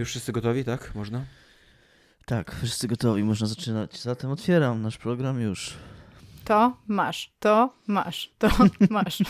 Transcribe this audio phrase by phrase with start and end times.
[0.00, 0.94] Już wszyscy gotowi, tak?
[0.94, 1.24] Można?
[2.26, 4.02] Tak, wszyscy gotowi, można zaczynać.
[4.02, 5.74] Zatem otwieram nasz program już.
[6.44, 8.48] To masz, to masz, to
[8.90, 9.22] masz.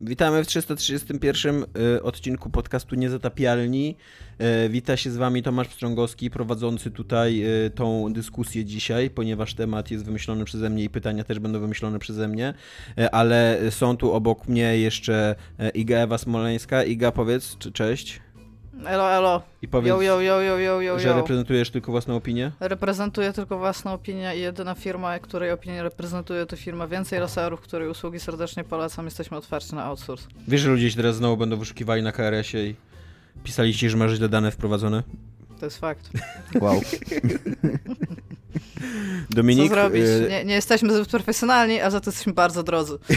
[0.00, 1.64] Witamy w 331
[1.96, 3.96] y, odcinku podcastu Niezatapialni.
[4.64, 9.90] Y, wita się z wami Tomasz Pstrągowski, prowadzący tutaj y, tą dyskusję dzisiaj, ponieważ temat
[9.90, 12.54] jest wymyślony przeze mnie i pytania też będą wymyślone przeze mnie,
[13.12, 15.34] ale są tu obok mnie jeszcze
[15.74, 16.84] Iga Ewa Smoleńska.
[16.84, 18.20] Iga, powiedz, czy cześć.
[18.86, 19.42] Elo, elo.
[19.62, 21.16] I powiedz, Yo, yo, yo, yo, yo, yo, że yo.
[21.16, 22.52] reprezentujesz tylko własną opinię?
[22.60, 27.88] Reprezentuję tylko własną opinię i jedyna firma, której opinię reprezentuję, to firma Więcej Laserów, której
[27.88, 29.04] usługi serdecznie polecam.
[29.04, 30.26] Jesteśmy otwarci na outsource.
[30.48, 32.74] Wiesz, że ludzie się teraz znowu będą wyszukiwali na KRS-ie i
[33.44, 35.02] pisali ci, że masz źle dane wprowadzone?
[35.60, 36.10] To jest fakt.
[36.60, 36.80] Wow.
[39.30, 40.02] Dominik, Co zrobić?
[40.04, 42.98] y, Nie, nie jesteśmy zbyt profesjonalni, a za to jesteśmy bardzo drodzy.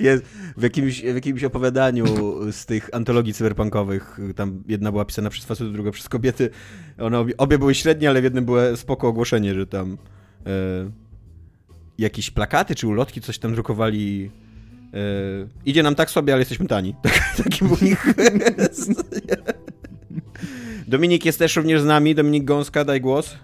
[0.00, 0.24] Jest
[0.56, 2.04] w jakimś, w jakimś opowiadaniu
[2.52, 6.50] z tych antologii cyberpunkowych, tam jedna była pisana przez facetów, druga przez kobiety.
[6.98, 9.98] One obie, obie były średnie, ale w jednym było spoko ogłoszenie, że tam
[10.46, 10.90] e,
[11.98, 14.30] jakieś plakaty czy ulotki, coś tam drukowali.
[14.94, 14.98] E,
[15.66, 16.94] idzie nam tak sobie, ale jesteśmy tani.
[17.02, 18.06] Tak, taki był ich
[20.88, 22.14] Dominik jest też również z nami.
[22.14, 23.34] Dominik Gąska, daj głos.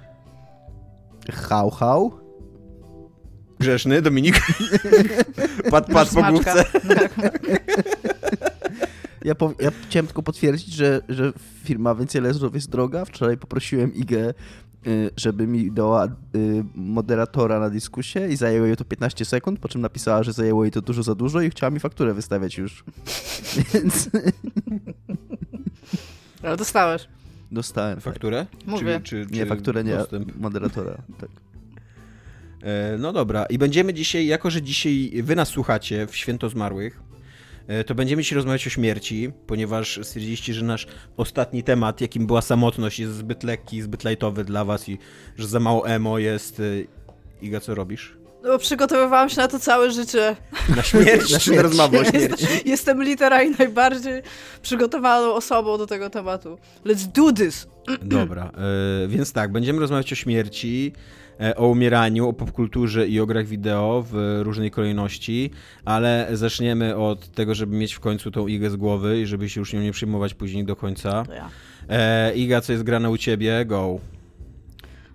[1.32, 2.29] Hał, hał.
[3.60, 4.40] Grzeszny, Dominik.
[5.70, 6.64] Pad, pad po główce.
[9.24, 11.32] Ja, pow- ja chciałem tylko potwierdzić, że, że
[11.64, 13.04] firma Więcej Laserów jest droga.
[13.04, 14.34] Wczoraj poprosiłem Igę,
[14.86, 16.10] y, żeby mi dała y,
[16.74, 20.70] moderatora na dyskusie i zajęło jej to 15 sekund, po czym napisała, że zajęło jej
[20.70, 22.84] to dużo za dużo i chciała mi fakturę wystawiać już.
[23.74, 24.08] Więc
[26.42, 27.08] Ale dostałeś.
[27.52, 27.94] dostałem.
[27.96, 28.04] tak.
[28.04, 28.46] Fakturę?
[28.66, 29.00] Mówię.
[29.04, 30.36] Czy, czy, Nie, czy fakturę nie, dostęp?
[30.40, 30.96] moderatora.
[31.20, 31.30] Tak.
[32.62, 37.00] E, No dobra, i będziemy dzisiaj, jako że dzisiaj wy nas słuchacie w Święto Zmarłych,
[37.68, 42.42] e, to będziemy dzisiaj rozmawiać o śmierci, ponieważ stwierdziliście, że nasz ostatni temat, jakim była
[42.42, 44.98] samotność, jest zbyt lekki, zbyt lajtowy dla was i
[45.38, 46.60] że za mało emo jest.
[46.60, 46.62] e,
[47.42, 48.16] Iga, co robisz?
[48.42, 50.36] No bo przygotowywałam się na to całe życie.
[50.76, 52.46] Na śmierć, Na czy na rozmowę o śmierci?
[52.64, 54.22] Jestem literalnie najbardziej
[54.62, 56.58] przygotowaną osobą do tego tematu.
[56.86, 57.66] Let's do this!
[58.02, 58.52] Dobra,
[59.08, 60.92] więc tak, będziemy rozmawiać o śmierci,
[61.56, 65.50] o umieraniu, o popkulturze i o grach wideo w różnej kolejności,
[65.84, 69.60] ale zaczniemy od tego, żeby mieć w końcu tą Igę z głowy i żeby się
[69.60, 71.24] już nią nie przyjmować później do końca.
[71.34, 71.48] Ja.
[71.88, 73.64] E, Iga, co jest grane u ciebie?
[73.64, 73.98] Go.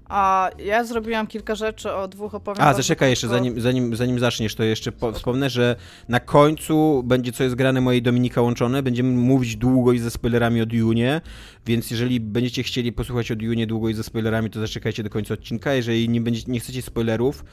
[0.10, 2.64] A ja zrobiłam kilka rzeczy o dwóch opowiem.
[2.64, 5.76] A, zaczekaj jeszcze, zanim, zanim, zanim zaczniesz, to jeszcze po, wspomnę, że
[6.10, 8.84] na końcu będzie co jest grane mojej Dominika łączone.
[8.84, 11.22] Będziemy mówić długo i ze spoilerami o Dune,
[11.66, 15.34] więc jeżeli będziecie chcieli posłuchać o Dune długo i ze spoilerami, to zaczekajcie do końca
[15.34, 15.74] odcinka.
[15.74, 17.46] Jeżeli nie, będziecie, nie chcecie spoilerów,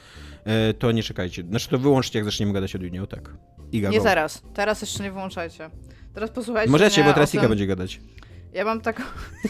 [0.45, 1.43] e, to nie czekajcie.
[1.43, 3.33] Znaczy to wyłączcie, jak zaczniemy gadać o Dune, o tak.
[3.71, 4.03] Iga, Nie go.
[4.03, 4.41] teraz.
[4.53, 5.69] Teraz jeszcze nie wyłączajcie.
[6.13, 7.99] Teraz posłuchajcie Możecie, bo teraz Iga będzie gadać.
[8.53, 9.03] Ja mam taką,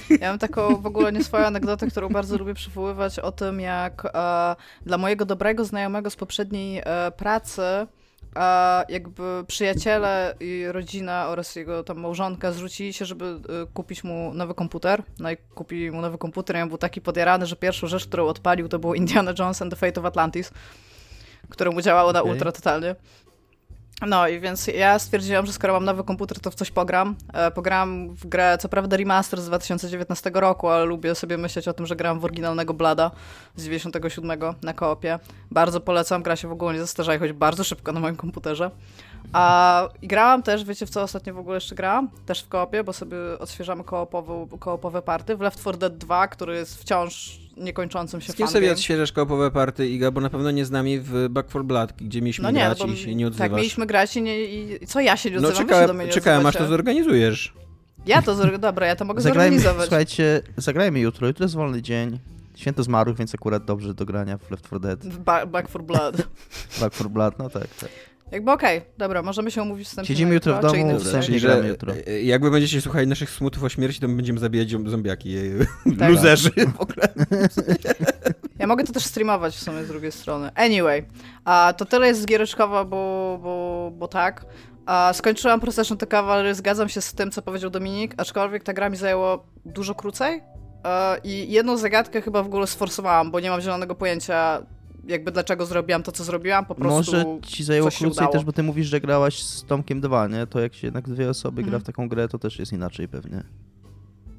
[0.21, 4.05] ja mam taką w ogóle nie swoją anegdotę, którą bardzo lubię przywoływać o tym, jak
[4.05, 4.55] e,
[4.85, 7.61] dla mojego dobrego znajomego z poprzedniej e, pracy
[8.35, 13.39] e, jakby przyjaciele i rodzina oraz jego tam małżonka zwrócili się, żeby e,
[13.73, 15.03] kupić mu nowy komputer.
[15.19, 18.27] No i kupili mu nowy komputer i on był taki podjarany, że pierwszą rzecz, którą
[18.27, 20.51] odpalił, to było Indiana Jones and the Fate of Atlantis,
[21.49, 22.31] które mu działało na Okej.
[22.31, 22.95] ultra totalnie.
[24.01, 27.15] No i więc ja stwierdziłam, że skoro mam nowy komputer, to w coś pogram.
[27.33, 31.73] E, pogram w grę, co prawda remaster z 2019 roku, ale lubię sobie myśleć o
[31.73, 33.11] tym, że gram w oryginalnego Blada
[33.55, 35.19] z 97 na koopie.
[35.51, 38.71] Bardzo polecam, gra się w ogóle nie zastarzeje, choć bardzo szybko na moim komputerze.
[39.33, 42.09] A i grałam też, wiecie w co ostatnio w ogóle jeszcze grałam?
[42.25, 46.55] Też w koopie, bo sobie odświeżamy koopową, koopowe party w Left 4 Dead 2, który
[46.55, 50.65] jest wciąż niekończącym się Z kim sobie odświeżasz kołopowe party, Iga, bo na pewno nie
[50.65, 53.15] z nami w Back 4 Blood, gdzie mieliśmy No nie, grać no bo i się
[53.15, 53.49] nie odzywasz.
[53.49, 55.57] tak, mieliśmy grać i, nie, i co ja się nie no odzywam?
[55.63, 57.53] Się czekałem, do mnie nie czekałem aż to zorganizujesz.
[58.05, 59.87] Ja to zor- dobra, ja to mogę Zagrajmy, zorganizować.
[59.89, 61.27] słuchajcie, zagrajmy jutro.
[61.27, 62.19] Jutro jest wolny dzień.
[62.55, 65.07] Święto zmarłych, więc akurat dobrze do grania w Left 4 Dead.
[65.17, 66.17] Ba- Back for Blood.
[66.81, 67.89] Back 4 Blood, no tak, tak.
[68.33, 71.67] Jakby okej, dobra, możemy się umówić wstępnie Siedzimy jutro w domu, w sensie- gramy że
[71.69, 71.93] jutro.
[72.07, 75.37] e, jakby będziecie słuchali naszych smutów o śmierci, to my będziemy zabijać zombiaki.
[75.37, 75.41] e,
[75.99, 76.09] Tak.
[76.09, 77.07] Luzerzy w ogóle.
[78.59, 80.49] Ja mogę to też streamować w sumie z drugiej strony.
[80.55, 81.05] Anyway,
[81.45, 84.45] a to tyle jest z giereczkowa, bo, bo, bo tak.
[84.85, 88.89] A skończyłam Procession to Cavalry, zgadzam się z tym, co powiedział Dominik, aczkolwiek ta gra
[88.89, 90.41] mi zajęło dużo krócej.
[90.85, 94.61] E, I jedną zagadkę chyba w ogóle sforsowałam, bo nie mam zielonego pojęcia,
[95.07, 98.63] jakby dlaczego zrobiłam to, co zrobiłam, po prostu Może ci zajęło krócej też, bo ty
[98.63, 100.47] mówisz, że grałaś z Tomkiem 2, nie?
[100.47, 101.81] To jak się jednak dwie osoby gra Mhm.
[101.83, 103.43] w taką grę, to też jest inaczej pewnie.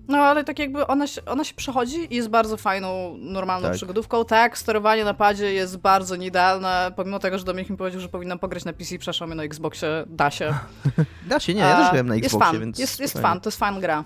[0.09, 3.77] No, ale tak jakby ona się, ona się przechodzi i jest bardzo fajną, normalną Tak.
[3.77, 4.25] przygodówką.
[4.25, 8.39] Tak, sterowanie na padzie jest bardzo nieidealne, pomimo tego, że Dominik mi powiedział, że powinnam
[8.39, 10.55] pograć na PC, mnie na Xboxie, da się.
[11.29, 12.79] Da się, nie, ja też grałem na jest Xboxie, fan, więc...
[12.79, 14.05] jest, jest fan, to jest fan gra.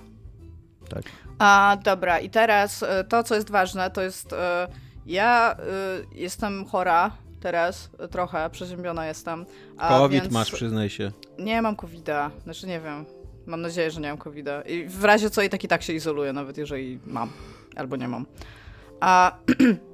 [0.88, 1.02] Tak.
[1.38, 4.32] A, dobra, i teraz e, to, co jest ważne, to jest.
[4.32, 4.68] E,
[5.08, 5.64] ja e,
[6.14, 7.10] jestem chora
[7.40, 9.46] teraz, trochę, przeziębiona jestem.
[9.76, 11.12] A COVID więc masz, przyznaj się.
[11.38, 13.04] Nie mam COVID-a, znaczy nie wiem.
[13.46, 14.62] Mam nadzieję, że nie mam COVID-a.
[14.62, 17.30] I w razie co i tak i tak się izoluję, nawet jeżeli mam
[17.76, 18.26] albo nie mam.
[19.00, 19.32] A.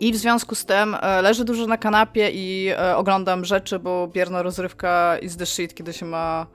[0.00, 4.08] I w związku z tym e, leżę dużo na kanapie i e, oglądam rzeczy, bo
[4.08, 6.46] bierna rozrywka is the shit, kiedy się ma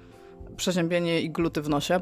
[0.57, 2.01] przeziębienie i gluty w nosie.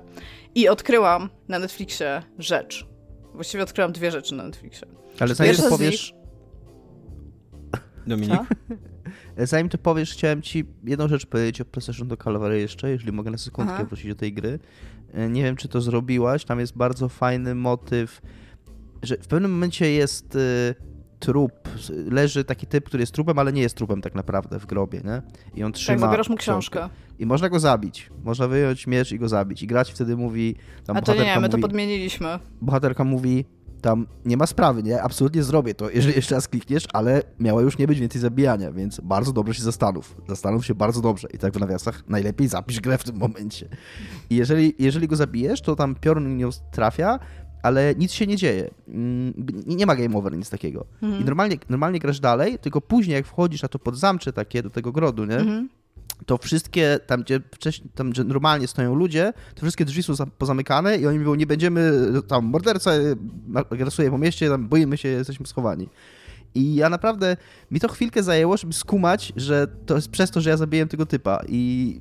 [0.56, 2.88] I odkryłam na Netflixie rzecz.
[3.34, 4.99] Właściwie odkryłam dwie rzeczy na Netflixie.
[5.19, 6.13] Ale zanim to powiesz,
[8.07, 8.39] Dominik?
[9.38, 13.31] Zanim to powiesz, chciałem ci jedną rzecz powiedzieć o PlayStation do Calvary jeszcze, jeżeli mogę
[13.31, 13.83] na sekundkę Aha.
[13.86, 14.60] wrócić do tej gry.
[15.13, 18.21] E, Nie wiem, czy to zrobiłaś, tam jest bardzo fajny motyw,
[19.04, 20.75] że w pewnym momencie jest y,
[21.19, 21.51] trup,
[22.12, 25.21] leży taki typ, który jest trupem, ale nie jest trupem tak naprawdę w grobie, nie?
[25.56, 26.89] I on trzyma Tak, zabierasz mu książkę.
[27.19, 28.10] I można go zabić.
[28.24, 29.63] Można wyjąć miecz i go zabić.
[29.63, 30.56] I grać wtedy mówi,
[30.86, 32.39] tam A to nie, my to mówi, podmieniliśmy.
[32.62, 33.45] bohaterka mówi,
[33.80, 35.02] tam nie ma sprawy, nie?
[35.02, 39.00] Absolutnie zrobię to, jeżeli jeszcze raz klikniesz, ale miało już nie być więcej zabijania, więc
[39.04, 40.16] bardzo dobrze się zastanów.
[40.28, 41.28] Zastanów się bardzo dobrze.
[41.34, 43.68] I tak w nawiasach najlepiej zapisz grę w tym momencie.
[44.30, 47.20] I jeżeli, jeżeli go zabijesz, to tam piorun nie trafia,
[47.64, 48.70] ale nic się nie dzieje.
[48.88, 49.34] Mm,
[49.68, 50.86] Nie, nie ma game over, nic takiego.
[51.02, 51.22] Mhm.
[51.22, 54.92] I normalnie, normalnie grasz dalej, tylko później jak wchodzisz na to podzamcze takie do tego
[54.92, 55.38] grodu, nie?
[55.38, 55.70] Mhm.
[56.25, 60.25] To wszystkie, tam gdzie wcześniej, tam gdzie normalnie stoją ludzie, to wszystkie drzwi są za-
[60.25, 61.92] pozamykane i oni mówią, nie będziemy,
[62.27, 63.16] tam morderca e,
[63.71, 65.89] grasuje po mieście, tam boimy się, jesteśmy schowani.
[66.56, 67.38] I ja naprawdę,
[67.71, 71.06] mi to chwilkę zajęło, żeby skumać, że to jest przez to, że ja zabiłem tego
[71.06, 71.95] typa i...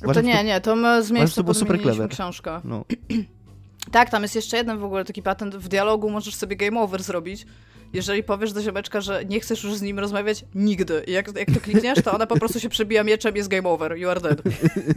[0.00, 2.60] To uważam, że nie, nie, to my z miejsca to podmieniliśmy książkę.
[2.64, 2.84] No,
[3.90, 5.56] Tak, tam jest jeszcze jeden w ogóle taki patent.
[5.56, 7.46] W dialogu możesz sobie game over zrobić.
[7.92, 11.04] Jeżeli powiesz do ziomeczka, że nie chcesz już z nim rozmawiać nigdy.
[11.06, 13.96] I jak, jak to klikniesz, to ona po prostu się przebija mieczem, jest game over,
[13.96, 14.42] you are dead.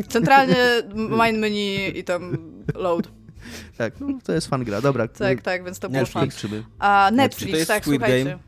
[0.09, 0.55] Centralnie
[0.95, 2.37] main menu i tam
[2.75, 3.07] load.
[3.77, 5.07] tak, no, to jest fan gra, dobra.
[5.07, 6.41] Tak, tak, więc to było Netflix.
[6.41, 6.49] fun.
[6.49, 6.63] Kończymy.
[6.79, 8.29] A Czy Netflix, to jest tak, Squid słuchajcie.
[8.29, 8.39] Game?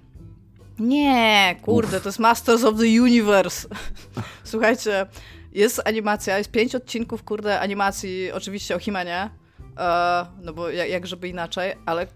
[0.80, 3.68] Nie, kurde, to jest Masters of the Universe.
[4.44, 5.06] Słuchajcie,
[5.54, 9.30] jest animacja, jest pięć odcinków, kurde, animacji, oczywiście o Himenie,
[9.78, 12.08] e, no bo jak, jak żeby inaczej, ale,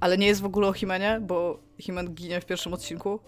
[0.00, 3.20] ale nie jest w ogóle o Himenie, bo Himen ginie w pierwszym odcinku.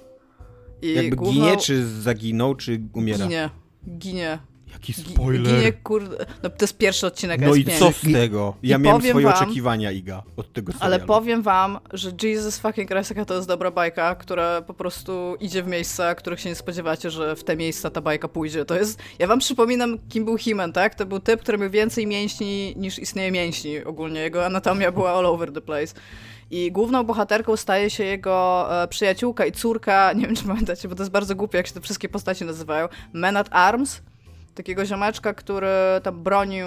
[0.82, 3.24] I Jakby główną- ginie, czy zaginął, czy umiera?
[3.26, 3.50] Ginie,
[3.98, 4.38] ginie.
[4.72, 5.52] Jaki spoiler!
[5.56, 8.54] Ginie, kurde, no to jest pierwszy odcinek, a no jest i co z tego?
[8.62, 10.94] Ja I miałem swoje wam- oczekiwania, Iga, od tego serialu.
[10.94, 15.36] Ale powiem wam, że Jesus fucking Christ, jaka to jest dobra bajka, która po prostu
[15.40, 18.64] idzie w miejsca, których się nie spodziewacie, że w te miejsca ta bajka pójdzie.
[18.64, 18.98] To jest...
[19.18, 20.94] Ja wam przypominam, kim był He-Man, tak?
[20.94, 24.20] To był typ, który miał więcej mięśni niż istnieje mięśni ogólnie.
[24.20, 25.94] Jego anatomia była all over the place.
[26.52, 30.94] I główną bohaterką staje się jego e, przyjaciółka i córka, nie wiem czy pamiętacie, bo
[30.94, 34.02] to jest bardzo głupie, jak się te wszystkie postacie nazywają, Man at Arms,
[34.54, 35.68] takiego ziomeczka, który
[36.02, 36.66] tam bronił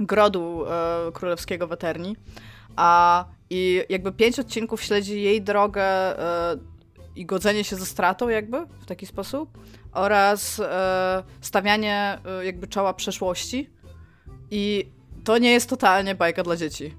[0.00, 2.16] grodu e, królewskiego w Eterni.
[2.76, 6.56] A i jakby pięć odcinków śledzi jej drogę e,
[7.16, 9.58] i godzenie się ze stratą jakby w taki sposób.
[9.92, 13.70] Oraz e, stawianie e, jakby czoła przeszłości.
[14.50, 14.90] I
[15.24, 16.94] to nie jest totalnie bajka dla dzieci.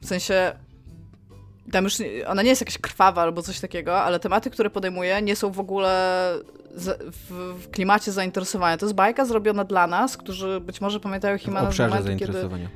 [0.00, 0.52] W sensie
[1.72, 1.94] tam już
[2.26, 5.60] ona nie jest jakaś krwawa albo coś takiego, ale tematy, które podejmuje nie są w
[5.60, 6.34] ogóle
[7.28, 8.76] w, klimacie zainteresowania.
[8.76, 12.32] To jest bajka zrobiona dla nas, którzy być może pamiętają Himana z obszarze momentu, kiedy...
[12.32, 12.68] zainteresowania.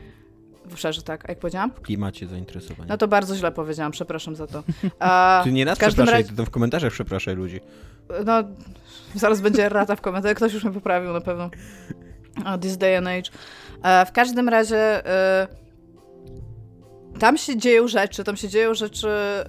[0.64, 1.24] W obszarze, tak.
[1.24, 1.70] A jak powiedziałam?
[1.70, 2.88] W klimacie zainteresowania.
[2.88, 4.62] No to bardzo źle powiedziałam, przepraszam za to.
[5.00, 7.60] A, Ty nie nas przepraszaj, razie- ty tam w komentarzach przepraszaj ludzi.
[8.24, 8.42] No,
[9.14, 10.36] zaraz będzie rata w komentarzach.
[10.36, 11.50] Ktoś już mnie poprawił na pewno.
[12.46, 13.30] O, this day and age.
[13.82, 15.48] E, w każdym razie e,
[17.18, 19.44] tam się dzieją rzeczy, tam się dzieją rzeczy e,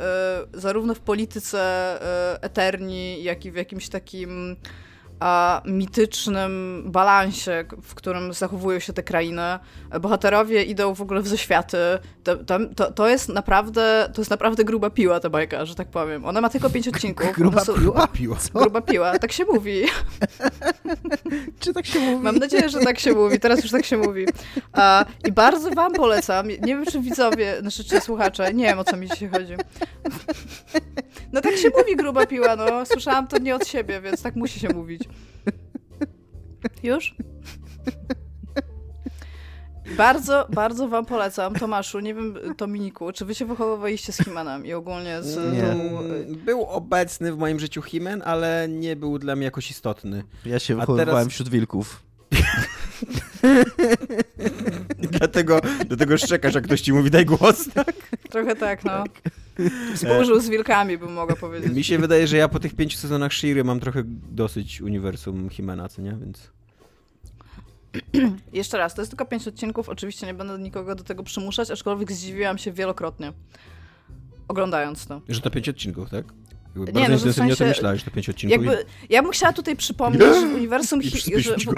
[0.53, 4.55] zarówno w polityce e, Eterni, jak i w jakimś takim
[5.19, 9.41] a, mitycznym balansie, w którym zachowują się te krainy.
[10.01, 11.77] Bohaterowie idą w ogóle w zaświaty.
[12.23, 12.35] To,
[12.75, 16.25] to, to jest naprawdę to jest naprawdę gruba piła ta bajka, że tak powiem.
[16.25, 17.31] Ona ma tylko pięć odcinków.
[17.35, 18.07] Gruba są- piła?
[18.07, 18.37] Piła.
[18.37, 18.59] Co?
[18.59, 19.81] Gruba piła, tak się mówi.
[21.59, 22.23] Czy tak się mówi?
[22.23, 24.25] Mam nadzieję, że tak się mówi, teraz już tak się mówi.
[24.73, 28.83] A, I bardzo wam polecam, nie wiem czy widzowie, znaczy czy słuchacze, nie wiem o
[28.83, 29.53] co mi dzisiaj chodzi.
[31.33, 32.85] No tak się mówi gruba piła, no.
[32.85, 35.01] Słyszałam to nie od siebie, więc tak musi się mówić.
[36.83, 37.15] Już?
[39.97, 44.73] Bardzo, bardzo wam polecam, Tomaszu, nie wiem, Dominiku, czy wy się wychowywaliście z Himanem i
[44.73, 45.61] ogólnie z Nie.
[45.61, 46.37] tą...
[46.45, 50.23] Był obecny w moim życiu Himen, ale nie był dla mnie jakoś istotny.
[50.45, 52.03] Ja się A wychowywałem teraz- wśród wilków.
[54.99, 57.95] I dlatego, dlatego szczekasz, jak ktoś ci mówi, daj głos, tak?
[58.29, 59.03] Trochę tak, no.
[59.95, 61.73] Współżył z wilkami, bym mogła powiedzieć.
[61.73, 65.89] Mi się wydaje, że ja po tych pięciu sezonach Shiry mam trochę dosyć uniwersum Himena,
[65.89, 66.17] co nie?
[66.21, 66.51] Więc...
[68.53, 72.11] Jeszcze raz, to jest tylko pięć odcinków, oczywiście nie będę nikogo do tego przymuszać, aczkolwiek
[72.11, 73.33] zdziwiłam się wielokrotnie,
[74.47, 75.21] oglądając to.
[75.29, 76.25] Że to pięć odcinków, tak?
[76.75, 78.65] Jakby Nie, bardzo no, intensywnie o tym sensie- myślałeś, że to pięć odcinków.
[78.65, 81.73] Jakby, ja bym chciała tutaj przypomnieć, że w uniwersum, Hi- że, pięć w,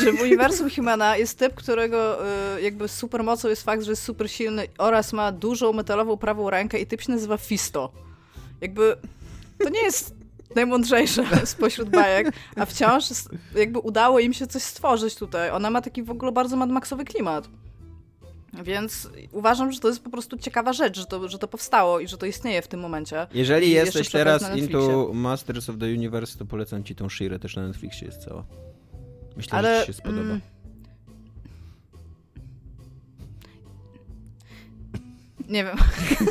[0.00, 2.26] że w uniwersum Humana jest typ, którego
[2.56, 6.78] y, jakby supermocą jest fakt, że jest super silny oraz ma dużą metalową prawą rękę
[6.78, 7.92] i typ się nazywa Fisto.
[8.60, 8.96] Jakby
[9.58, 10.14] to nie jest
[10.56, 13.04] najmądrzejsze spośród bajek, a wciąż
[13.54, 15.50] jakby udało im się coś stworzyć tutaj.
[15.50, 17.48] Ona ma taki w ogóle bardzo Mad Maxowy klimat.
[18.64, 22.08] Więc uważam, że to jest po prostu ciekawa rzecz, że to, że to powstało i
[22.08, 23.26] że to istnieje w tym momencie.
[23.34, 25.10] Jeżeli I jesteś teraz into.
[25.14, 28.44] Masters of the Universe, to polecam ci tą Shirę, też na Netflixie jest cała.
[29.36, 30.20] Myślę, Ale że ci się spodoba.
[30.22, 30.40] mm,
[35.48, 35.76] nie wiem.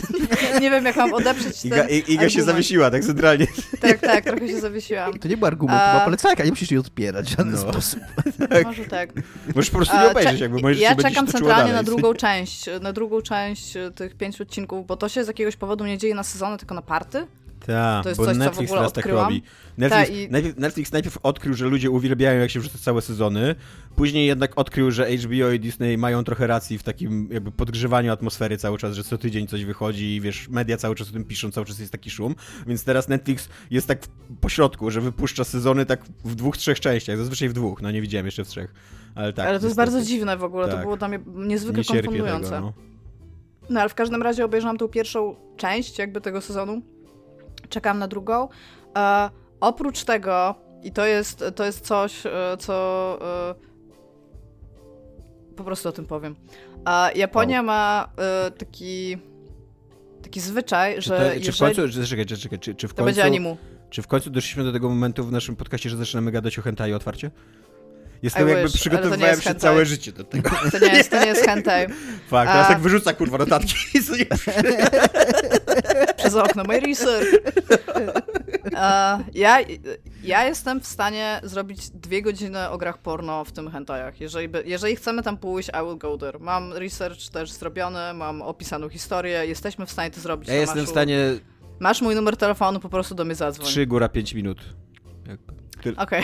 [0.62, 2.46] nie wiem, jak mam odeprzeć Iga, ten Iga się argument.
[2.46, 3.48] zawiesiła, tak centralnie.
[3.82, 5.20] Tak, tak, trochę się zawiesiłam.
[5.20, 7.58] To nie był argument, A- to była polecajka, nie musisz jej odpierać w żaden No.
[7.58, 8.00] sposób.
[8.64, 9.10] Może tak.
[9.56, 11.74] Możesz po prostu nie obejrzeć, jakby możesz ja się czekam centralnie dalej.
[11.74, 15.56] na drugą część, na drugą część e, tych pięciu odcinków, bo to się z jakiegoś
[15.56, 17.28] powodu nie dzieje na sezony, tylko na party.
[17.68, 19.44] Tak, To jest bo coś, co w Netflix ogóle teraz tak robi.
[19.78, 23.56] Netflix, Ta, i- najpierw, Netflix najpierw odkrył, że ludzie uwielbiają, jak się wrzuca całe sezony.
[23.96, 28.58] Później jednak odkrył, że HBO i Disney mają trochę racji w takim jakby podgrzewaniu atmosfery
[28.58, 31.52] cały czas, że co tydzień coś wychodzi i wiesz, media cały czas o tym piszą,
[31.52, 32.36] cały czas jest taki szum.
[32.68, 37.18] Więc teraz Netflix jest tak w pośrodku, że wypuszcza sezony tak w dwóch, trzech częściach.
[37.18, 38.74] Zazwyczaj w dwóch, no nie widziałem jeszcze w trzech.
[39.16, 39.48] Ale tak.
[39.48, 40.82] ale to jest bardzo dziwne w ogóle, to Tak.
[40.82, 42.50] było dla mnie niezwykle Nie konfundujące.
[42.50, 42.74] tego, no.
[43.70, 46.82] No ale w każdym razie obejrzałam tą pierwszą część jakby tego sezonu.
[47.70, 48.50] Czekam na drugą.
[48.98, 49.30] E,
[49.60, 53.18] oprócz tego, i to jest, to jest coś, e, co
[53.52, 53.56] e,
[55.56, 56.36] po prostu o tym powiem.
[56.90, 59.18] E, Japonia ma e, taki
[60.24, 61.76] taki zwyczaj, że to, czy w jeżeli...
[61.76, 63.58] końcu, czy, czekaj, czekaj, czy, czy w to końcu, będzie animu.
[63.90, 66.94] czy w końcu doszliśmy do tego momentu w naszym podcaście, że zaczynamy gadać o hentai
[66.94, 67.32] otwarcie?
[68.24, 69.62] Jestem I jakby wish, to przygotowywałem się hentai.
[69.62, 70.50] całe życie do tego.
[70.72, 71.88] To nie jest, to nie jest hentai.
[72.28, 73.76] Fakt, teraz A- tak wyrzuca kurwa notatki.
[76.26, 77.28] Przez okno, my research.
[79.34, 79.60] Ja,
[80.24, 84.22] ja jestem w stanie zrobić dwie godziny o grach porno w tym hentajach.
[84.22, 86.40] Jeżeli, by, jeżeli chcemy tam pójść, I will go there.
[86.40, 90.50] Mam research też zrobiony, mam opisaną historię, jesteśmy w stanie to zrobić.
[90.50, 91.40] Ja jestem w stanie
[91.80, 93.68] Masz mój numer telefonu, po prostu do mnie zadzwoń.
[93.68, 94.62] 3 góra 5 minut.
[95.98, 96.24] Okej.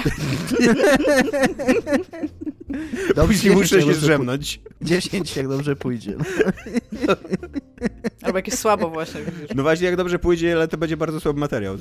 [3.15, 4.57] Dobrze, Nie muszę się dobrze drzemnąć.
[4.57, 5.01] pójdzie.
[5.01, 6.15] 10 jak dobrze pójdzie.
[8.35, 9.55] Jakieś słabo właśnie, widzisz.
[9.55, 11.75] No właśnie, jak dobrze pójdzie, ale to będzie bardzo słaby materiał.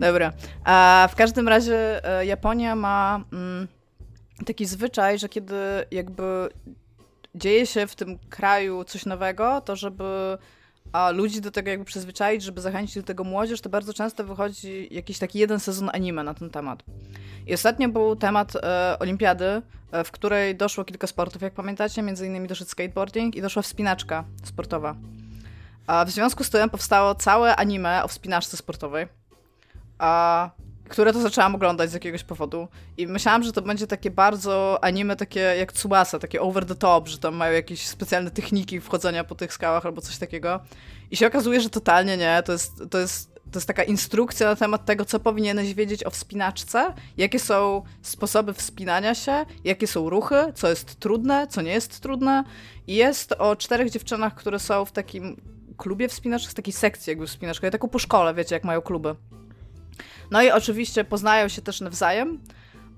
[0.00, 0.32] Dobra.
[0.64, 3.68] A w każdym razie e, Japonia ma mm,
[4.46, 5.54] taki zwyczaj, że kiedy
[5.90, 6.48] jakby
[7.34, 10.38] dzieje się w tym kraju coś nowego, to żeby
[10.92, 14.88] a ludzi do tego jakby przyzwyczaić, żeby zachęcić do tego młodzież, to bardzo często wychodzi
[14.90, 16.82] jakiś taki jeden sezon anime na ten temat.
[17.46, 22.26] I ostatnio był temat e, olimpiady, e, w której doszło kilka sportów, jak pamiętacie, między
[22.26, 24.96] innymi doszedł skateboarding i doszła wspinaczka sportowa.
[25.86, 29.06] A w związku z tym powstało całe anime o wspinaczce sportowej
[30.00, 30.50] a,
[30.90, 32.68] które to zaczęłam oglądać z jakiegoś powodu.
[32.96, 37.08] I myślałam, że to będzie takie bardzo anime, takie jak Tsubasa, takie over the top,
[37.08, 40.60] że tam mają jakieś specjalne techniki wchodzenia po tych skałach albo coś takiego.
[41.10, 42.42] I się okazuje, że totalnie nie.
[42.44, 46.10] To jest, to jest, to jest taka instrukcja na temat tego, co powinieneś wiedzieć o
[46.10, 52.00] wspinaczce, jakie są sposoby wspinania się, jakie są ruchy, co jest trudne, co nie jest
[52.00, 52.44] trudne.
[52.86, 55.36] I jest o czterech dziewczynach, które są w takim
[55.76, 59.14] klubie wspinaczek, z takiej sekcji jakby wspinaczkowej, taką po szkole, wiecie, jak mają kluby.
[60.30, 62.38] No i oczywiście poznają się też nawzajem,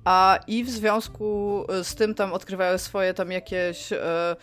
[0.04, 4.36] a i w związku z tym tam odkrywają swoje tam jakieś e,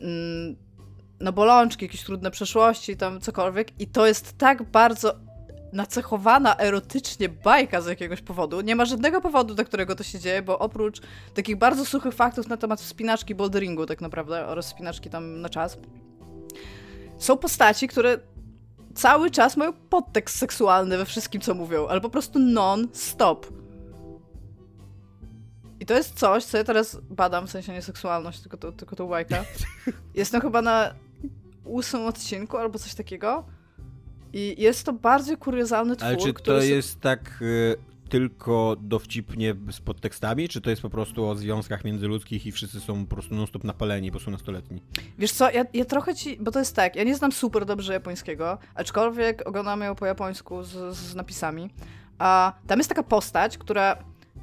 [0.00, 0.56] mm,
[1.20, 5.14] no bolączki, jakieś trudne przeszłości, tam cokolwiek i to jest tak bardzo
[5.72, 8.60] nacechowana erotycznie bajka z jakiegoś powodu.
[8.60, 11.00] Nie ma żadnego powodu, dla którego to się dzieje, bo oprócz
[11.34, 15.78] takich bardzo suchych faktów na temat wspinaczki boulderingu tak naprawdę oraz wspinaczki tam na czas,
[17.18, 18.18] są postaci, które
[18.94, 23.46] cały czas mają podtekst seksualny we wszystkim, co mówią, ale po prostu non-stop.
[25.80, 28.96] I to jest coś, co ja teraz badam, w sensie nie seksualność, tylko, to, tylko
[28.96, 29.44] tą bajkę.
[30.14, 30.94] Jestem chyba na
[31.64, 33.44] ósmym odcinku albo coś takiego.
[34.32, 36.58] I jest to bardziej kuriozalny twór, Ale czy który...
[36.58, 37.76] to s- jest tak y,
[38.08, 43.06] tylko dowcipnie z podtekstami, czy to jest po prostu o związkach międzyludzkich i wszyscy są
[43.06, 44.82] po prostu non-stop napaleni, bo są nastoletni?
[45.18, 46.36] Wiesz co, ja, ja trochę ci...
[46.40, 50.62] Bo to jest tak, ja nie znam super dobrze japońskiego, aczkolwiek oglądam ją po japońsku
[50.62, 51.70] z, z napisami.
[52.18, 53.96] A tam jest taka postać, która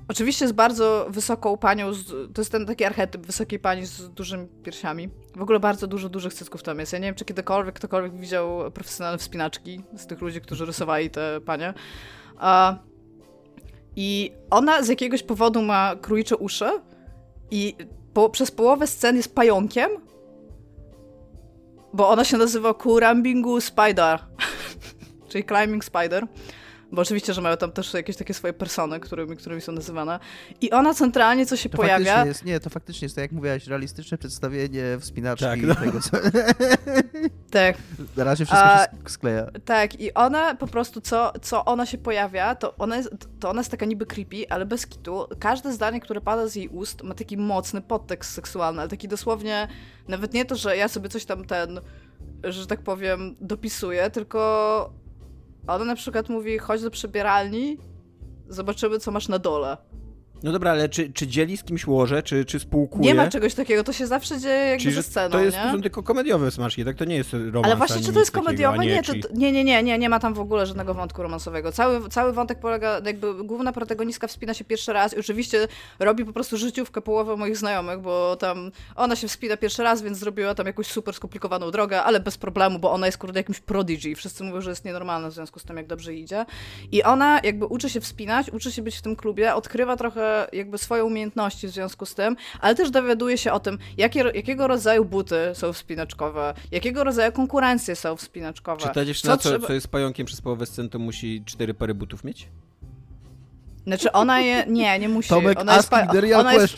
[0.07, 4.47] Oczywiście jest bardzo wysoką panią, z, to jest ten taki archetyp wysokiej pani z dużymi
[4.63, 5.09] piersiami.
[5.35, 6.93] W ogóle bardzo dużo dużych cycków tam jest.
[6.93, 11.41] Ja nie wiem, czy kiedykolwiek ktokolwiek widział profesjonalne wspinaczki z tych ludzi, którzy rysowali te
[11.45, 11.73] panie.
[12.37, 12.75] A,
[13.95, 16.69] I ona z jakiegoś powodu ma królicze uszy
[17.51, 17.75] i
[18.13, 19.89] po, przez połowę scen jest pająkiem,
[21.93, 24.19] bo ona się nazywa Kurambingu Spider,
[25.29, 26.27] czyli Climbing Spider.
[26.91, 30.19] Bo oczywiście, że mają tam też jakieś takie swoje persony, którymi, którymi są nazywane.
[30.61, 32.25] I ona centralnie, co się To pojawia...
[32.25, 35.75] jest, nie, to faktycznie jest, tak jak mówiłaś, realistyczne przedstawienie wspinaczki Tak, no.
[35.75, 36.17] tego, co...
[37.51, 37.77] Tak,
[38.17, 39.47] Na razie wszystko A- się skleja.
[39.65, 39.99] tak.
[39.99, 43.71] I ona po prostu, co, co ona się pojawia, to ona, jest, to ona jest
[43.71, 45.27] taka niby creepy, ale bez kitu.
[45.39, 49.67] Każde zdanie, które pada z jej ust, ma taki mocny podtekst seksualny, ale taki dosłownie,
[50.07, 51.79] nawet nie to, że ja sobie coś tam ten,
[52.43, 54.93] że tak powiem, dopisuję, tylko
[55.67, 57.77] ona na przykład mówi, chodź do przebieralni,
[58.47, 59.77] zobaczymy, co masz na dole.
[60.43, 63.05] No dobra, ale czy, czy dzieli z kimś łoże, czy, czy spółkuje?
[63.05, 65.81] Nie ma czegoś takiego, to się zawsze dzieje jakby Czyli, ze sceną, to, jest, nie?
[65.81, 66.95] tylko komediowe smaczki, tak?
[66.95, 68.85] To nie jest romans Ale właśnie, czy to jest takiego, komediowe?
[68.85, 71.71] Nie, to, nie, nie, nie, nie, nie ma tam w ogóle żadnego wątku romansowego.
[71.71, 75.67] Cały, cały wątek polega, jakby główna protagonistka wspina się pierwszy raz i oczywiście
[75.99, 80.17] robi po prostu życiówkę połowę moich znajomych, bo tam ona się wspina pierwszy raz, więc
[80.17, 84.09] zrobiła tam jakąś super skomplikowaną drogę, ale bez problemu, bo ona jest kurde jakimś prodigy
[84.09, 86.45] i wszyscy mówią, że jest nienormalna w związku z tym, jak dobrze idzie.
[86.91, 90.77] I ona jakby uczy się wspinać, uczy się być w tym klubie, odkrywa trochę jakby
[90.77, 95.05] swoje umiejętności w związku z tym, ale też dowiaduje się o tym, jakie, jakiego rodzaju
[95.05, 98.81] buty są wspinaczkowe, jakiego rodzaju konkurencje są wspinaczkowe.
[98.81, 101.93] Czy ta dziewczyna, co, trzeba- co jest pająkiem przez połowę scen, to musi cztery pary
[101.93, 102.47] butów mieć?
[103.87, 104.65] Znaczy ona je...
[104.67, 105.29] Nie, nie musi.
[105.29, 106.75] Tomek, ona, jest real ona, jest,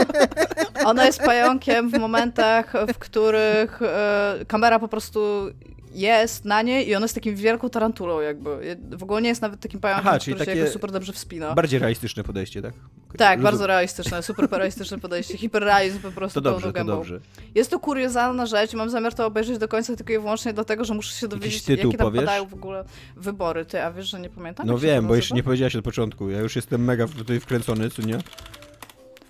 [0.84, 5.50] ona jest pająkiem w momentach, w których e, kamera po prostu
[5.94, 8.76] jest na niej i ona jest takim wielką tarantulą jakby.
[8.96, 11.54] W ogóle nie jest nawet takim pająkiem, Aha, który się super dobrze wspina.
[11.54, 12.72] Bardziej realistyczne podejście, tak?
[12.72, 13.42] Tak, Rozumiem.
[13.42, 17.20] bardzo realistyczne, super realistyczne podejście, hiperrealizm po prostu To dobrze, to dobrze.
[17.54, 20.94] Jest to kuriozalna rzecz mam zamiar to obejrzeć do końca tylko i wyłącznie dlatego, że
[20.94, 22.20] muszę się dowiedzieć, tytuł jakie tam powiesz?
[22.24, 22.84] padają w ogóle
[23.16, 23.64] wybory.
[23.64, 24.66] Ty, a wiesz, że nie pamiętam?
[24.66, 26.30] No wiem, bo jeszcze nie powiedziałaś od początku.
[26.30, 28.18] Ja już jestem mega tutaj wkręcony, co nie?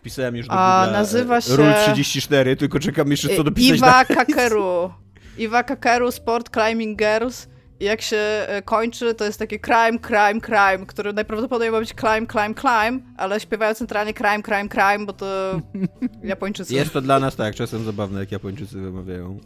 [0.01, 3.77] Wpisałem już do A, Google'a, nazywa e, się- Rule 34, tylko czekam jeszcze co dopisać.
[3.79, 4.91] Iwa Kakeru.
[5.39, 7.49] Iwa Kakeru Sport Climbing Girls.
[7.81, 11.95] I jak się e, kończy, to jest takie crime, crime, crime, który najprawdopodobniej ma być
[11.95, 15.61] climb, climb, climb, ale śpiewają centralnie crime, crime, crime, bo to
[16.23, 16.75] Japończycy.
[16.75, 19.39] Jest to dla nas tak, czasem zabawne, jak Japończycy wymawiają.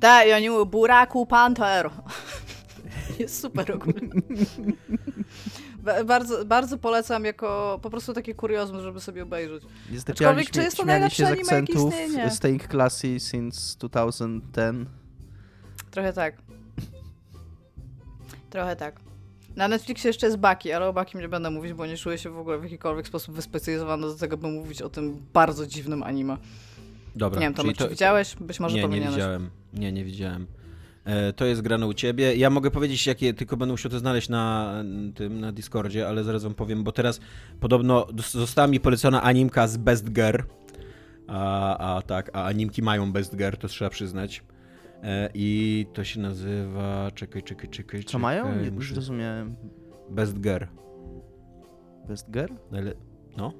[0.00, 1.90] Tak, i oni mówią Buraku Panther.
[3.18, 4.08] Jest super ogólnie.
[5.78, 9.62] Ba- Bardzo, bardzo polecam jako po prostu takie kuriozum, żeby sobie obejrzeć.
[9.90, 12.30] Jest Aczkolwiek, czy jest to najlepsze anime, jakie akcentów istnieje?
[12.30, 14.88] Staying Classy since 2010.
[15.96, 16.36] Trochę tak.
[18.50, 19.00] Trochę tak.
[19.56, 22.30] Na Netflixie jeszcze jest Baki, ale o Bakim nie będę mówić, bo nie czuję się
[22.30, 26.36] w ogóle w jakikolwiek sposób wyspecjalizowany do tego, by mówić o tym bardzo dziwnym anime.
[27.14, 28.36] Dobra, nie wiem, Tomek, czy widziałeś?
[28.40, 29.14] Być może nie, nie powinieneś.
[29.14, 29.50] widziałem.
[29.74, 30.46] Nie, nie widziałem.
[31.04, 32.36] E, to jest grane u ciebie.
[32.36, 34.74] Ja mogę powiedzieć, jakie, tylko będę musiał to znaleźć na
[35.14, 37.20] tym, na Discordzie, ale zaraz wam powiem, bo teraz
[37.60, 40.42] podobno została mi polecona animka z Best Girl.
[41.26, 44.42] A, a tak, a animki mają Best Girl, to trzeba przyznać.
[45.02, 47.10] E, I to się nazywa.
[47.14, 48.04] Czekaj, czekaj, czekaj.
[48.04, 48.44] Co mają?
[48.44, 49.56] czekaj, Nie muszę- zrozumiałem.
[50.10, 50.64] Best Girl.
[52.08, 52.54] Best Girl?
[53.36, 53.52] No.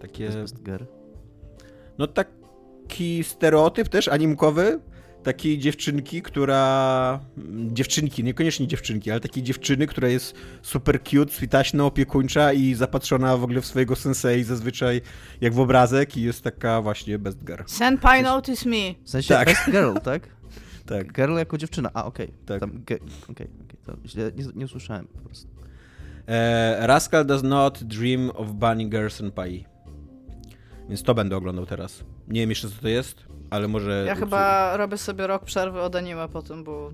[0.00, 0.24] Takie.
[0.24, 0.84] jest Best Girl.
[1.98, 4.80] No taki stereotyp też animkowy,
[5.22, 7.20] takiej dziewczynki, która...
[7.72, 13.44] Dziewczynki, niekoniecznie dziewczynki, ale takiej dziewczyny, która jest super cute, switaśna, opiekuńcza i zapatrzona w
[13.44, 15.00] ogóle w swojego sensei zazwyczaj
[15.40, 17.62] jak w obrazek i jest taka właśnie best girl.
[17.66, 18.94] Senpai notice me.
[19.04, 19.46] W sensie Tak.
[19.48, 20.28] Best Girl, tak?
[20.92, 21.12] Tak.
[21.12, 21.90] Girl jako dziewczyna.
[21.94, 22.32] A, okej.
[22.46, 22.60] Tak.
[22.60, 22.98] Tam ge-
[23.30, 23.76] Okej, okej.
[23.86, 25.48] to źle, nie, nie usłyszałem po prostu.
[26.28, 29.64] E, Rascal does not dream of bunny girls and pie.
[30.88, 32.04] Więc to będę oglądał teraz.
[32.28, 34.04] Nie wiem jeszcze co to jest, ale może...
[34.06, 36.92] Ja chyba robię sobie rok przerwy od anime po tym, bo...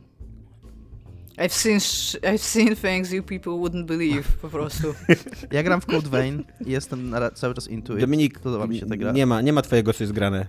[1.38, 4.94] I've seen, sh- I've seen things you people wouldn't believe, po prostu.
[5.52, 8.00] Ja gram w Code Vein i jestem cały czas into it.
[8.00, 9.12] Dominik, Podoba mi się ta gra.
[9.12, 10.46] nie ma, nie ma twojego, co jest grane.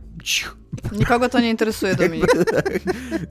[0.91, 2.27] Nikogo to nie interesuje, Dominik.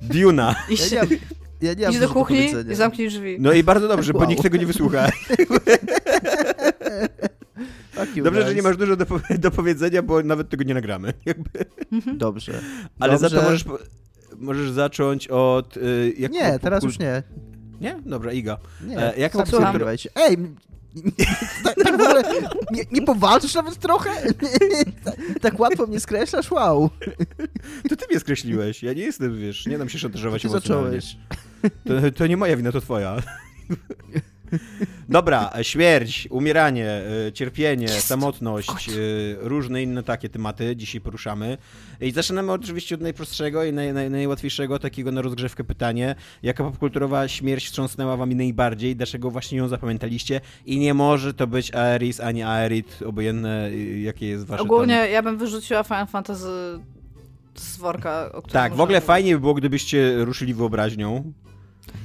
[0.02, 0.54] Duna.
[0.70, 1.18] Idź, Ja nie mam,
[1.60, 2.72] ja nie idź do kuchni powiedzenia.
[2.72, 3.36] i zamknij drzwi.
[3.40, 4.28] No i bardzo dobrze, bo Wow.
[4.28, 5.08] nikt tego nie wysłucha.
[8.24, 8.56] Dobrze, że guys.
[8.56, 9.06] nie masz dużo do,
[9.38, 11.12] do powiedzenia, bo nawet tego nie nagramy.
[11.26, 11.50] Jakby.
[12.14, 12.60] Dobrze.
[13.00, 13.50] Ale za to Dobrze.
[13.50, 13.78] możesz, po-
[14.38, 15.76] możesz zacząć od...
[15.76, 17.22] Y, jak Nie, teraz już nie.
[17.80, 17.96] Nie?
[18.06, 18.58] Dobra, Iga.
[18.86, 19.72] Nie, E, jak sam mam sobie słucham?
[19.72, 20.10] wyrywajcie.
[20.14, 20.36] Ej,
[21.64, 22.22] tak, tak w ogóle
[22.70, 24.10] nie, nie powalczysz nawet trochę?
[25.04, 26.50] tak, tak łatwo mnie skreślasz?
[26.50, 26.90] Wow.
[27.88, 28.82] To ty mnie skreśliłeś.
[28.82, 31.00] Ja nie jestem, wiesz, nie dam się szantażować Ty emocjonalnie.
[31.00, 31.16] zacząłeś.
[31.84, 33.16] To, to nie moja wina, to twoja.
[35.08, 36.86] Dobra, e, śmierć, umieranie,
[37.26, 38.92] e, cierpienie, samotność, e,
[39.40, 41.58] różne inne takie tematy dzisiaj poruszamy.
[42.00, 46.14] I zaczynamy oczywiście od najprostszego i naj, naj, najłatwiejszego, takiego na rozgrzewkę pytanie.
[46.42, 48.96] Jaka popkulturowa śmierć wstrząsnęła wami najbardziej?
[48.96, 50.40] Dlaczego właśnie ją zapamiętaliście?
[50.66, 53.70] I nie może to być Aeris ani Aerit, obojętne
[54.02, 55.10] jakie jest wasze Ogólnie tam...
[55.10, 56.78] ja bym wyrzuciła Final Fantasy
[57.54, 61.32] z worka, o którym Tak, w ogóle fajnie by było, gdybyście ruszyli wyobraźnią.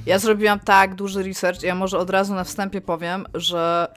[0.06, 3.88] Ja zrobiłam tak duży research, ja może od razu na wstępie powiem, że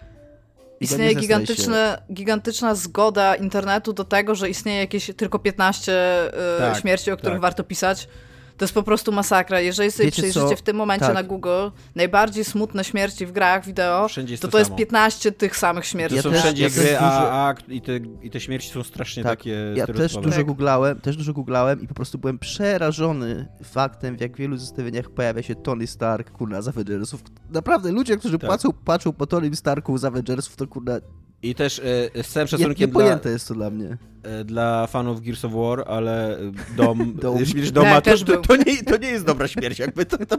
[0.80, 5.92] istnieje gigantyczne, gigantyczna zgoda internetu do tego, że istnieje jakieś tylko 15
[6.28, 7.42] y, tak, śmierci, o których tak.
[7.42, 8.08] warto pisać.
[8.58, 9.62] To jest po prostu masakra.
[9.62, 11.16] Jeżeli sobie Wiecie przejrzycie w tym momencie tak.
[11.16, 15.86] na Google najbardziej smutne śmierci w grach wideo, to to, to jest 15 tych samych
[15.86, 16.16] śmierci.
[16.16, 18.84] Ja to są też, wszędzie ja gry a, a, i, te, i te śmierci są
[18.84, 19.40] strasznie tak.
[19.40, 24.22] takie Ja też dużo googlałem, też dużo googlałem i po prostu byłem przerażony faktem, w
[24.22, 27.24] jak wielu zestawieniach pojawia się Tony Stark, kurna, z Avengersów.
[27.50, 28.48] Naprawdę, ludzie, którzy tak.
[28.48, 31.00] płacą, patrzą po Tony Starku z Avengersów, to kurna
[31.44, 31.82] i też
[32.16, 33.32] e, z całym szacunkiem nie, dla...
[33.32, 33.98] jest to dla mnie.
[34.24, 36.38] E, dla fanów Gears of War, ale
[36.76, 37.46] dom, dom.
[37.46, 40.26] śmierć doma, to, to, to, nie, to nie jest dobra śmierć, jakby to...
[40.26, 40.38] To,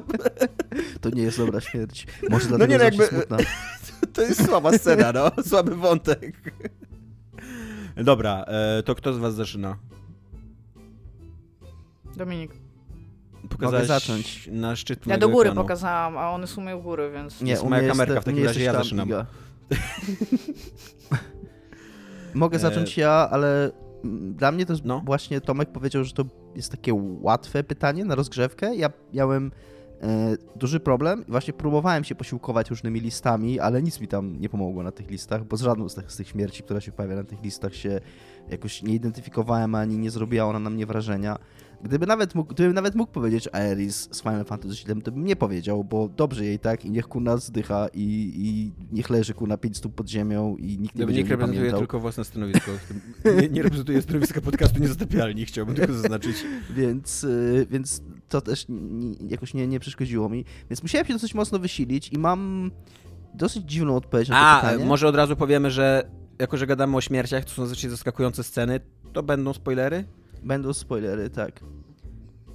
[1.00, 2.06] to nie jest dobra śmierć.
[2.30, 3.36] Może no dlatego no nie, jakby, smutna.
[4.12, 5.42] To jest słaba scena, no.
[5.42, 6.52] Słaby wątek.
[7.96, 9.76] Dobra, e, to kto z was zaczyna?
[12.16, 12.52] Dominik.
[13.48, 14.48] Pokazać Mogę zacząć.
[14.52, 15.62] na szczyt Ja do góry ekranu.
[15.62, 17.40] pokazałam, a one są u góry, więc...
[17.40, 19.08] Nie, u moja kamerka, w takim razie ja zaczynam.
[22.34, 23.70] Mogę e, zacząć ja, ale
[24.36, 25.02] dla mnie to no.
[25.06, 28.76] właśnie Tomek powiedział, że to jest takie łatwe pytanie na rozgrzewkę.
[28.76, 29.52] Ja miałem
[30.02, 34.48] e, duży problem i właśnie próbowałem się posiłkować różnymi listami, ale nic mi tam nie
[34.48, 37.16] pomogło na tych listach, bo z żadną z tych, z tych śmierci, która się pojawia
[37.16, 38.00] na tych listach się
[38.48, 41.38] jakoś nie identyfikowałem, ani nie zrobiła ona na mnie wrażenia.
[41.82, 45.36] Gdyby nawet mógł, gdybym nawet mógł powiedzieć Aeris z Final Fantasy VII, to bym nie
[45.36, 49.76] powiedział, bo dobrze jej tak i niech kuna zdycha i, i niech leży kuna pięć
[49.76, 51.80] stóp pod ziemią i nikt nie będzie nie reprezentuje pamiętał.
[51.80, 52.70] tylko własne stanowisko.
[53.42, 56.36] nie, nie reprezentuje stanowiska podcastu Niezatapialni, chciałbym tylko zaznaczyć.
[56.76, 58.66] więc, y, więc to też
[59.28, 60.44] jakoś nie, nie przeszkodziło mi.
[60.70, 62.70] Więc musiałem się dosyć mocno wysilić i mam
[63.34, 64.84] dosyć dziwną odpowiedź na to A, pytanie.
[64.84, 68.80] może od razu powiemy, że jako, że gadamy o śmierciach, to są zazwyczaj zaskakujące sceny,
[69.12, 70.04] to będą spoilery?
[70.42, 71.60] Będą spoilery, tak.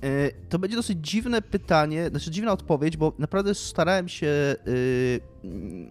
[0.04, 5.90] E, to będzie dosyć dziwne pytanie, znaczy dziwna odpowiedź, bo naprawdę starałem się yy,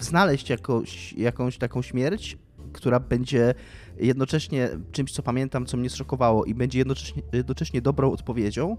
[0.00, 2.38] znaleźć jakoś, jakąś taką śmierć,
[2.72, 3.54] która będzie
[3.96, 8.76] jednocześnie czymś, co pamiętam, co mnie zszokowało i będzie jednocześnie, jednocześnie dobrą odpowiedzią,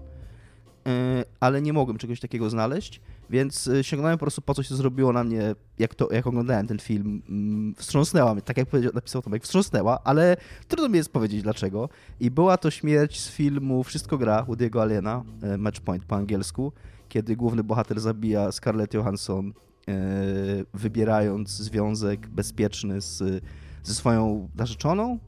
[1.40, 3.00] ale nie mogłem czegoś takiego znaleźć.
[3.30, 6.66] Więc y, sięgnąłem po prostu po coś, co zrobiło na mnie, jak, to, jak oglądałem
[6.66, 7.22] ten film.
[7.28, 10.36] Mm, wstrząsnęła mnie, tak jak napisał Tomek, wstrząsnęła, ale
[10.68, 11.88] trudno mi jest powiedzieć dlaczego.
[12.20, 16.72] I była to śmierć z filmu Wszystko gra Woody'ego Allena, e, Matchpoint po angielsku,
[17.08, 19.52] kiedy główny bohater zabija Scarlett Johansson,
[19.88, 19.92] e,
[20.74, 23.44] wybierając związek bezpieczny z,
[23.82, 25.18] ze swoją narzeczoną,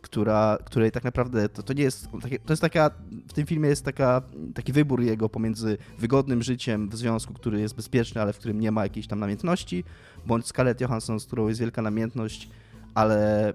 [0.00, 2.08] która, której tak naprawdę to, to nie jest,
[2.46, 2.90] to jest taka,
[3.28, 4.22] w tym filmie jest taka,
[4.54, 8.72] taki wybór jego pomiędzy wygodnym życiem w związku, który jest bezpieczny, ale w którym nie
[8.72, 9.84] ma jakiejś tam namiętności,
[10.26, 12.50] bądź Scarlett Johansson, z którą jest wielka namiętność,
[12.94, 13.52] ale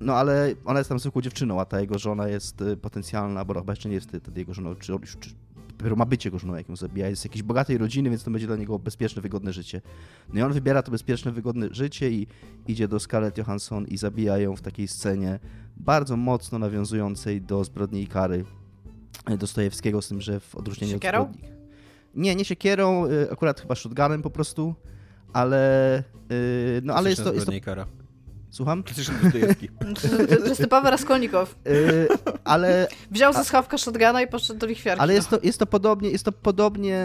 [0.00, 3.54] no ale ona jest tam zwykłą dziewczyną, a ta jego żona jest y, potencjalna, bo
[3.54, 5.30] chyba jeszcze nie jest wtedy jego żoną, czy, czy,
[5.78, 7.08] dopiero ma być jego żoną, jak ją zabija.
[7.08, 9.80] Jest z jakiejś bogatej rodziny, więc to będzie dla niego bezpieczne, wygodne życie.
[10.32, 12.26] No i on wybiera to bezpieczne, wygodne życie i
[12.68, 15.38] idzie do Scarlett Johansson i zabija ją w takiej scenie
[15.76, 18.44] bardzo mocno nawiązującej do zbrodni i kary
[19.26, 21.22] e, Dostojewskiego, z tym, że w odróżnieniu siekierą?
[21.22, 21.52] od zbrodni...
[22.14, 24.74] Nie, nie siekierą, e, akurat chyba shotgunem po prostu,
[25.32, 25.98] ale...
[25.98, 26.02] E,
[26.82, 27.32] no ale jest to...
[27.32, 28.01] Jest to...
[28.52, 28.82] Słucham?
[30.42, 31.56] To jest typowy Raskolnikow.
[31.64, 32.08] Yy,
[32.44, 32.88] ale...
[33.10, 35.02] Wziął ze schawka shotguna i poszedł do lichwiarki.
[35.02, 37.04] Ale jest to, jest to podobnie, jest to podobnie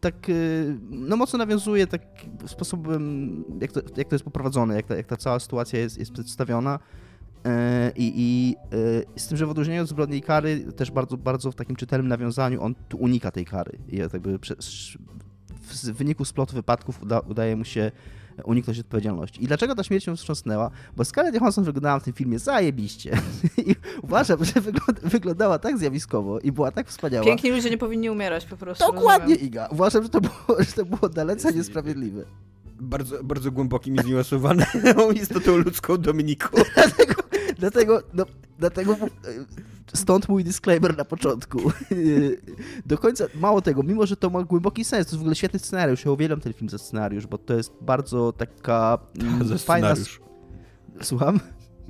[0.00, 2.02] tak, y, no mocno nawiązuje tak
[2.46, 6.12] sposobem, jak to, jak to jest poprowadzone, jak ta, jak ta cała sytuacja jest, jest
[6.12, 6.78] przedstawiona.
[7.44, 7.50] Yy,
[7.96, 11.52] I, i yy, z tym, że w odróżnieniu od zbrodni i kary, też bardzo, bardzo
[11.52, 13.78] w takim czytelnym nawiązaniu, on tu unika tej kary.
[13.88, 14.38] I jakby
[15.60, 17.90] w wyniku splotu wypadków uda, udaje mu się
[18.44, 19.44] uniknąć odpowiedzialności.
[19.44, 20.70] I dlaczego ta śmierć ją wstrząsnęła?
[20.96, 23.18] Bo Scarlett Johansson wyglądała w tym filmie zajebiście.
[23.66, 24.52] I uważam, że
[25.02, 27.24] wyglądała tak zjawiskowo i była tak wspaniała.
[27.24, 28.92] Piękni ludzie nie powinni umierać po prostu.
[28.92, 29.48] Dokładnie, rozumiem.
[29.48, 29.68] Iga.
[29.70, 32.24] Uważam, że to było, że to było dalece niesprawiedliwe.
[32.80, 34.64] Bardzo, bardzo głębokim i zniuansowaną
[35.22, 36.48] istotą ludzką Dominiku.
[36.74, 37.14] dlatego,
[37.58, 38.24] dlatego, no,
[38.58, 38.96] dlatego
[39.94, 41.72] stąd mój disclaimer na początku.
[42.86, 45.58] Do końca, mało tego, mimo że to ma głęboki sens, to jest w ogóle świetny
[45.58, 48.98] scenariusz, ja uwielbiam ten film za scenariusz, bo to jest bardzo taka
[49.48, 49.94] za fajna...
[49.94, 50.20] Scenariusz.
[51.02, 51.40] Słucham?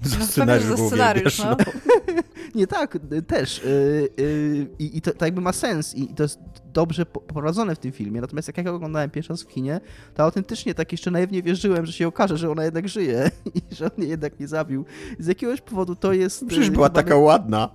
[0.02, 1.82] Za No, scenariusz za scenariusz, uwielbiasz, no.
[2.54, 3.58] Nie, tak, y, też.
[3.58, 6.40] y, y, I to, to jakby ma sens i to jest
[6.72, 8.20] dobrze poprowadzone w tym filmie.
[8.20, 9.80] Natomiast jak ja oglądałem pierwszy raz w kinie,
[10.14, 13.84] to autentycznie tak jeszcze naiwnie wierzyłem, że się okaże, że ona jednak żyje i że
[13.84, 14.84] on jej jednak nie zabił.
[15.18, 16.46] Z jakiegoś powodu to jest...
[16.46, 17.70] Przecież y, była chyba taka ładna.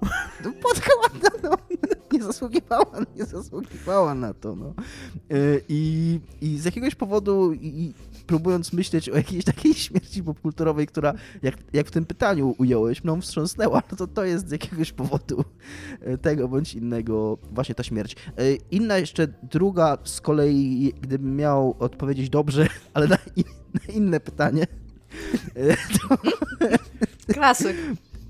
[0.45, 1.57] No, Płotka ładna, no.
[2.11, 4.73] Nie zasługiwała, nie zasługiwała na to, no.
[5.37, 7.93] Y, I, i z jakiegoś powodu, i
[8.27, 13.21] próbując myśleć o jakiejś takiej śmierci popkulturowej, która, jak, jak w tym pytaniu ująłeś, mną
[13.21, 15.43] wstrząsnęła, no to to jest z jakiegoś powodu
[16.07, 18.15] y, tego bądź innego właśnie ta śmierć.
[18.39, 24.19] Y, Inna jeszcze, druga z kolei, gdybym miał odpowiedzieć dobrze, ale na, in, na inne
[24.19, 24.67] pytanie,
[25.57, 25.75] y,
[27.33, 27.77] Klasyk.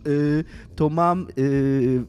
[0.07, 0.43] Y,
[0.75, 1.27] to mam.
[1.39, 2.03] y,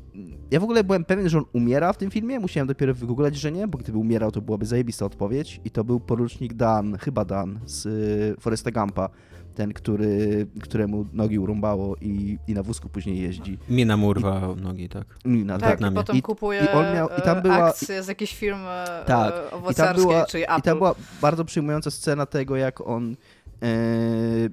[0.51, 2.41] ja w ogóle byłem pewien, że on umiera w tym filmie.
[2.41, 5.61] Musiałem dopiero wygooglać, że nie, bo gdyby umierał, to byłaby zajebista odpowiedź.
[5.65, 9.09] I to był porucznik Dan, chyba Dan, z y, Foresta Gampa.
[9.55, 13.59] Ten, który, któremu nogi urąbało i, i na wózku później jeździ.
[13.71, 15.05] Mina mu urwa nogi, tak.
[15.25, 18.09] I na Tak, i potem I- kupuje i on miał- i tam była- akcje z
[18.09, 20.63] jakiejś firmy e, Tak, I tam, owocarskiej, była, czyli I Apple.
[20.63, 23.17] tam była bardzo przyjmująca scena tego, jak on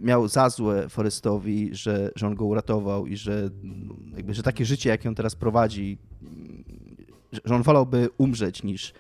[0.02, 3.50] miał za złe Forestowi, że, że on go uratował i że,
[4.16, 5.98] jakby, że takie życie, jakie on teraz prowadzi,
[7.46, 8.94] że, on wolałby umrzeć niż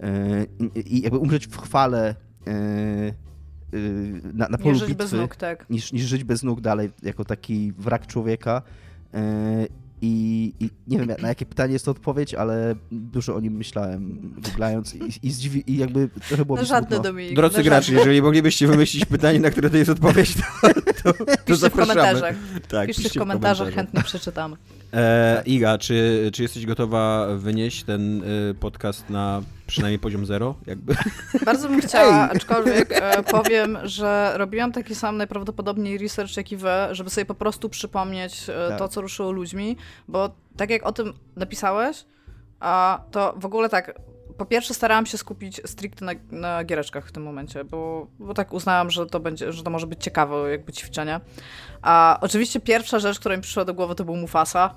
[0.00, 2.14] e, i, jakby umrzeć w chwale
[2.46, 3.12] e, e,
[4.34, 5.70] na, na polu Nie żyć bitwy nóg, tak.
[5.70, 8.62] niż, niż żyć bez nóg dalej, jako taki wrak człowieka.
[10.02, 14.32] I, I nie wiem, na jakie pytanie jest to odpowiedź, ale dużo o nim myślałem,
[14.50, 17.00] googlając i, i, zdziwi, i jakby trochę było No żadne.
[17.00, 17.36] Dominik.
[17.36, 21.24] Drodzy no gracze, jeżeli moglibyście wymyślić pytanie, na które to jest odpowiedź, to, to, to
[21.36, 22.00] Piszcie w zapraszamy.
[22.00, 22.36] komentarzach.
[22.68, 24.56] Tak, Piszcie w piszcie komentarzach, chętnie przeczytamy.
[24.92, 30.54] E, Iga, czy, czy jesteś gotowa wynieść ten y, podcast na przynajmniej poziom zero?
[30.66, 30.94] Jakby?
[31.44, 36.68] Bardzo bym chciała, aczkolwiek e, powiem, że robiłam taki sam najprawdopodobniej research jak i wy,
[36.90, 38.78] żeby sobie po prostu przypomnieć e, Tak.
[38.78, 39.76] to, co ruszyło ludźmi,
[40.08, 42.04] bo tak jak o tym napisałeś,
[42.60, 43.94] a to w ogóle tak,
[44.38, 48.52] po pierwsze starałam się skupić stricte na, na giereczkach w tym momencie, bo, bo tak
[48.52, 51.20] uznałam, że to będzie, że to może być ciekawe jakby ćwiczenie.
[51.82, 54.74] A oczywiście pierwsza rzecz, która mi przyszła do głowy, to był Mufasa,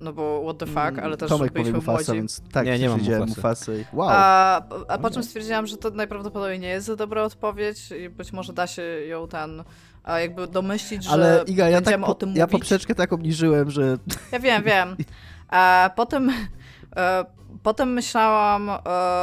[0.00, 2.12] no bo what the fuck, ale też Tomek byliśmy Mufasa, młodzi.
[2.12, 3.40] więc tak, Nie, nie mam widziałem Mufasy.
[3.40, 3.80] Mufasy.
[3.92, 4.08] i- Wow.
[4.12, 8.32] A, a po czym stwierdziłam, że to najprawdopodobniej nie jest za dobra odpowiedź i być
[8.32, 9.64] może da się ją ten
[10.04, 12.52] a jakby domyślić, że ale Iga, ja, tak po, o tym ja mówić.
[12.60, 13.96] poprzeczkę tak obniżyłem, że
[14.32, 14.96] Ja wiem, wiem.
[15.48, 16.30] A potem,
[17.62, 18.78] potem myślałam e,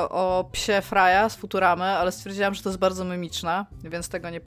[0.09, 4.41] o psie Fraja z Futuramy, ale stwierdziłam, że to jest bardzo mimiczne, więc tego nie,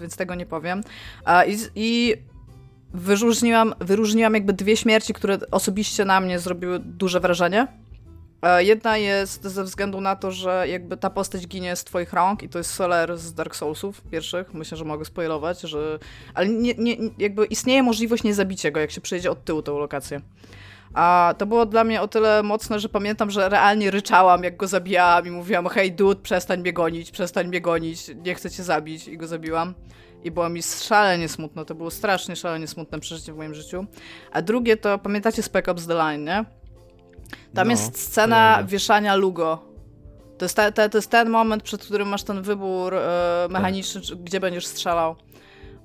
[0.00, 0.80] więc tego nie powiem.
[1.24, 2.14] A, i, I
[2.94, 7.66] wyróżniłam, wyróżniłam jakby dwie śmierci, które osobiście na mnie zrobiły duże wrażenie.
[8.42, 12.42] E, Jedna jest ze względu na to, że jakby ta postać ginie z twoich rąk
[12.42, 14.54] i to jest Soler z Dark Soulsów pierwszych.
[14.54, 15.98] Myślę, że mogę spoilować, że...
[16.34, 20.20] Ale nie, nie, jakby istnieje możliwość niezabicia go, jak się przejdzie od tyłu tą lokację.
[20.94, 24.66] A to było dla mnie o tyle mocne, że pamiętam, że realnie ryczałam, jak go
[24.66, 29.08] zabijałam i mówiłam, hej dude, przestań mnie gonić, przestań mnie gonić, nie chcę cię zabić
[29.08, 29.74] i go zabiłam.
[30.24, 33.86] I było mi szalenie smutno, to było strasznie szalenie smutne przeżycie w moim życiu.
[34.32, 36.44] A drugie to, pamiętacie Spec Ops The Line, nie?
[37.54, 39.58] Tam No, jest scena wieszania Lugo.
[40.38, 44.00] To jest, te, te, to jest ten moment, przed którym masz ten wybór e, mechaniczny,
[44.00, 45.16] czy, gdzie będziesz strzelał.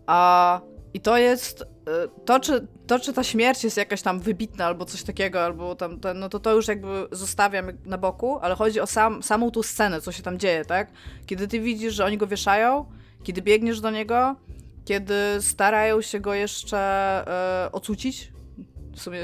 [0.08, 0.62] A,
[0.94, 1.66] I to jest.
[1.88, 5.76] E, To czy, to, czy ta śmierć jest jakaś tam wybitna, albo coś takiego, albo
[5.76, 9.52] tam, ten, no to to już jakby zostawiam na boku, ale chodzi o sam, samą
[9.52, 10.92] tą scenę, co się tam dzieje, tak?
[11.26, 12.86] Kiedy ty widzisz, że oni go wieszają,
[13.24, 14.36] kiedy biegniesz do niego,
[14.86, 16.78] kiedy starają się go jeszcze
[17.68, 18.32] e, ocucić,
[18.96, 19.20] w sumie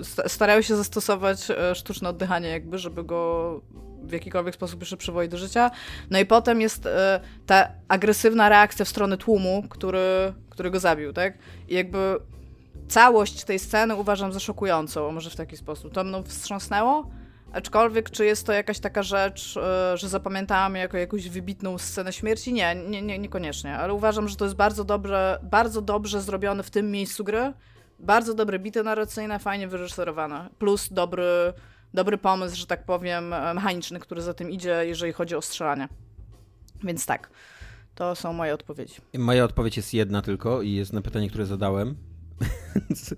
[0.00, 3.60] y, sta- starają się zastosować e, sztuczne oddychanie, jakby, żeby go
[4.06, 5.70] w jakikolwiek sposób jeszcze przywołać do życia.
[6.10, 11.12] No i potem jest e, ta agresywna reakcja w stronę tłumu, który, który go zabił,
[11.12, 11.38] tak?
[11.68, 12.18] I jakby
[12.88, 15.92] całość tej sceny uważam za szokującą, może w taki sposób.
[15.92, 17.10] To mną wstrząsnęło,
[17.52, 22.52] aczkolwiek czy jest to jakaś taka rzecz, e, że zapamiętałam jako jakąś wybitną scenę śmierci?
[22.52, 26.70] Nie, nie, nie, niekoniecznie, ale uważam, że to jest bardzo dobrze, bardzo dobrze zrobione w
[26.70, 27.52] tym miejscu gry,
[27.98, 31.52] bardzo dobre bity narracyjne, fajnie wyreżyserowane, plus dobry,
[31.94, 35.88] dobry pomysł, że tak powiem, e, mechaniczny, który za tym idzie, jeżeli chodzi o strzelanie.
[36.84, 37.30] Więc tak,
[37.94, 38.94] to są moje odpowiedzi.
[39.18, 41.96] Moja odpowiedź jest jedna tylko i jest na pytanie, które zadałem.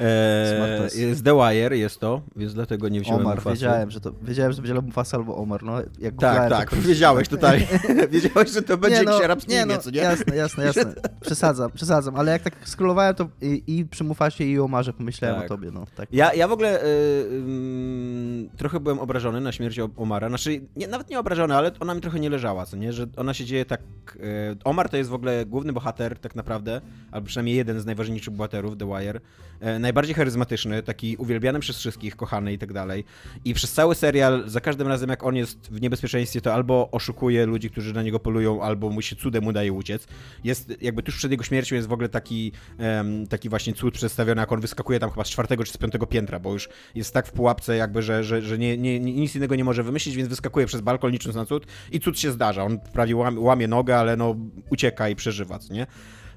[0.00, 3.54] Więc, E, z The Wire jest to, więc dlatego nie wziąłem Omar, Mufasy.
[3.54, 7.28] wiedziałem, że to, wiedziałem, że to będzie Mufasa albo Omar, no jak Tak, tak, wiedziałeś
[7.28, 7.66] totalnie.
[8.10, 10.00] wiedziałeś, że to będzie nie, no, jakiś arabski nie, imię, no, co nie?
[10.00, 10.94] Jasne, jasne, jasne.
[11.20, 15.44] Przesadzam, przesadzam, ale jak tak scrollowałem, to i, i przy Mufasie i Omarze pomyślałem Tak.
[15.44, 15.86] o tobie, no.
[15.96, 16.08] Tak.
[16.12, 16.86] Ja, ja w ogóle y,
[17.32, 20.28] ym, trochę byłem obrażony na śmierć Omara.
[20.28, 22.92] Znaczy, nie, nawet nie obrażony, ale ona mi trochę nie leżała, co nie?
[22.92, 23.80] Że ona się dzieje tak...
[24.16, 24.20] Y,
[24.64, 28.76] Omar to jest w ogóle główny bohater tak naprawdę, albo przynajmniej jeden z najważniejszych bohaterów
[28.76, 29.20] The Wire.
[29.60, 33.04] E, najbardziej charyzmatyczny, taki uwielbiany przez wszystkich, kochany i tak dalej.
[33.44, 37.46] I przez cały serial, za każdym razem jak on jest w niebezpieczeństwie, to albo oszukuje
[37.46, 40.06] ludzi, którzy na niego polują, albo mu się cudem udaje uciec.
[40.44, 44.40] Jest jakby tuż przed jego śmiercią jest w ogóle taki, em, taki właśnie cud przedstawiony,
[44.40, 47.26] jak on wyskakuje tam chyba z czwartego czy z piątego piętra, bo już jest tak
[47.26, 50.66] w pułapce jakby, że, że, że nie, nie, nic innego nie może wymyślić, więc wyskakuje
[50.66, 52.64] przez balkon licząc na cud i cud się zdarza.
[52.64, 54.36] On prawie łamie, łamie nogę, ale no
[54.70, 55.86] ucieka i przeżywa, nie?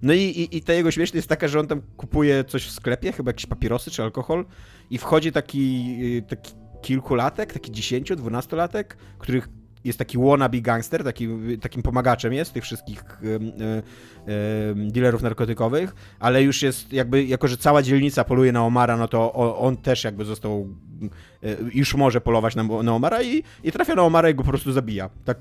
[0.04, 2.72] No i, i, i ta jego śmierć jest taka, że on tam kupuje coś w
[2.72, 4.46] sklepie, chyba jakieś papierosy czy alkohol
[4.90, 8.84] i wchodzi taki, y, taki kilkulatek, taki 10-12-latek,
[9.18, 9.50] których
[9.84, 11.28] jest taki wannabe gangster, taki,
[11.62, 17.82] takim pomagaczem jest tych wszystkich em, dealerów narkotykowych, ale już jest jakby, jako że cała
[17.82, 20.68] dzielnica poluje na Omara, no to o- on też jakby został,
[21.44, 24.50] e, już może polować na, na Omara i, i trafia na Omara i go po
[24.50, 25.10] prostu zabija.
[25.26, 25.38] Tak,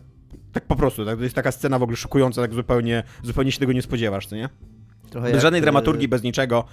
[0.52, 3.58] tak po prostu, tak, to jest taka scena w ogóle szokująca, tak zupełnie, zupełnie się
[3.58, 4.48] tego nie spodziewasz, co nie?
[5.10, 6.64] Trochę Bez jak, żadnej e, dramaturgii, bez niczego.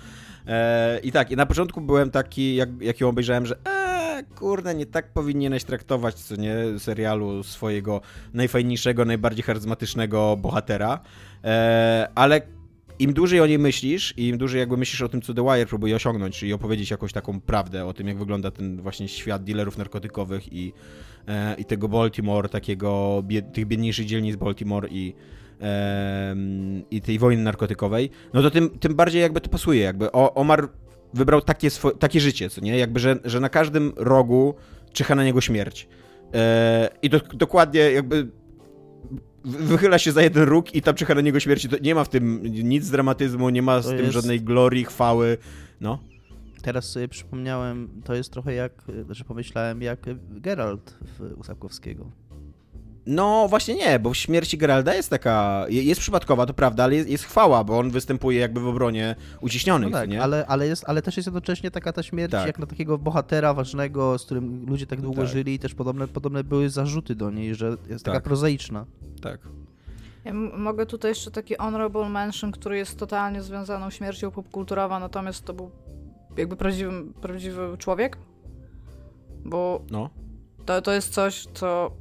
[0.47, 4.75] E, I tak, i na początku byłem taki, jak, jak ją obejrzałem, że e, kurde,
[4.75, 8.01] nie tak powinieneś traktować, co nie, serialu swojego
[8.33, 10.99] najfajniejszego, najbardziej charyzmatycznego bohatera.
[11.43, 12.41] E, ale
[12.99, 15.65] im dłużej o niej myślisz i im dłużej jakby myślisz o tym, co The Wire
[15.65, 19.77] próbuje osiągnąć, czyli opowiedzieć jakąś taką prawdę o tym, jak wygląda ten właśnie świat dealerów
[19.77, 20.73] narkotykowych i,
[21.29, 25.13] e, i tego Baltimore, takiego, bied, tych biedniejszych dzielnic Baltimore i,
[25.59, 30.33] em, i tej wojny narkotykowej, no to tym, tym bardziej jakby to pasuje, jakby o,
[30.33, 30.69] Omar
[31.13, 34.53] wybrał takie, swo- takie życie, co nie, jakby, że, że na każdym rogu
[34.93, 35.87] czyha na niego śmierć.
[36.33, 38.27] E, I do, dokładnie jakby
[39.45, 41.69] wy- wychyla się za jeden róg i tam czyha na niego śmierci.
[41.69, 44.85] To nie ma w tym nic dramatyzmu, nie ma z To tym jest- żadnej glorii,
[44.85, 45.37] chwały.
[45.81, 45.99] No.
[46.61, 48.71] Teraz sobie przypomniałem, to jest trochę jak,
[49.11, 52.05] e, że pomyślałem, jak Geralt w Usapkowskiego.
[53.05, 56.95] No właśnie nie, bo w śmierci Geralda jest taka, je- jest przypadkowa, to prawda, ale
[56.95, 60.23] jest, jest chwała, bo on występuje jakby w obronie uciśnionych, No tak, nie?
[60.23, 62.47] ale, ale, jest, ale też jest jednocześnie taka ta śmierć, Tak.
[62.47, 65.31] jak na takiego bohatera ważnego, z którym ludzie tak długo Tak.
[65.31, 68.23] żyli i też podobne, podobne były zarzuty do niej, że jest taka Tak.
[68.23, 68.85] prozaiczna.
[69.21, 69.39] Tak.
[70.25, 75.53] Ja mogę tutaj jeszcze taki honorable mention, który jest totalnie związaną śmiercią popkulturowa, natomiast to
[75.53, 75.71] był
[76.39, 78.17] jakby prawdziwy, prawdziwy człowiek.
[79.45, 80.09] Bo No.
[80.65, 81.91] to, to jest coś, co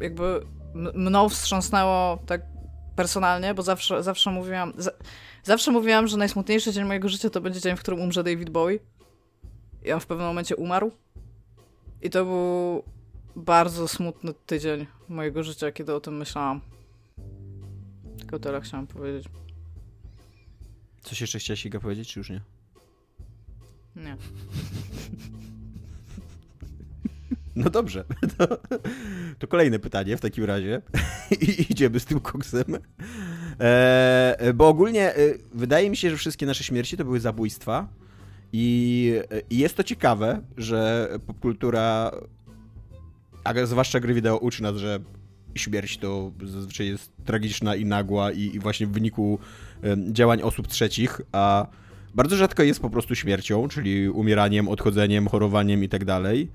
[0.00, 0.46] jakby
[0.94, 2.40] mną wstrząsnęło tak
[2.96, 4.90] personalnie, bo zawsze, zawsze mówiłam za,
[5.42, 8.78] zawsze mówiłam, że najsmutniejszy dzień mojego życia to będzie dzień, w którym umrze David Bowie.
[9.84, 10.90] I on w pewnym momencie umarł.
[12.02, 12.82] I to był
[13.36, 16.60] bardzo smutny tydzień mojego życia, kiedy o tym myślałam.
[18.18, 19.28] Tylko tyle chciałam powiedzieć.
[21.02, 22.40] Coś jeszcze chciałeś Iga powiedzieć, czy już nie?
[23.96, 24.16] Nie.
[27.56, 28.04] No dobrze.
[28.38, 28.58] To,
[29.38, 30.82] to kolejne pytanie w takim razie.
[31.40, 32.64] I idziemy z tym koksem.
[33.60, 35.16] E, bo ogólnie e,
[35.54, 37.88] wydaje mi się, że wszystkie nasze śmierci to były zabójstwa.
[38.52, 39.12] I,
[39.50, 42.10] I jest to ciekawe, że popkultura,
[43.44, 45.00] a zwłaszcza gry wideo, uczy nas, że
[45.54, 49.38] śmierć to zazwyczaj jest tragiczna i nagła i, i właśnie w wyniku
[50.12, 51.66] działań osób trzecich, a
[52.16, 56.50] bardzo rzadko jest po prostu śmiercią, czyli umieraniem, odchodzeniem, chorowaniem i tak dalej.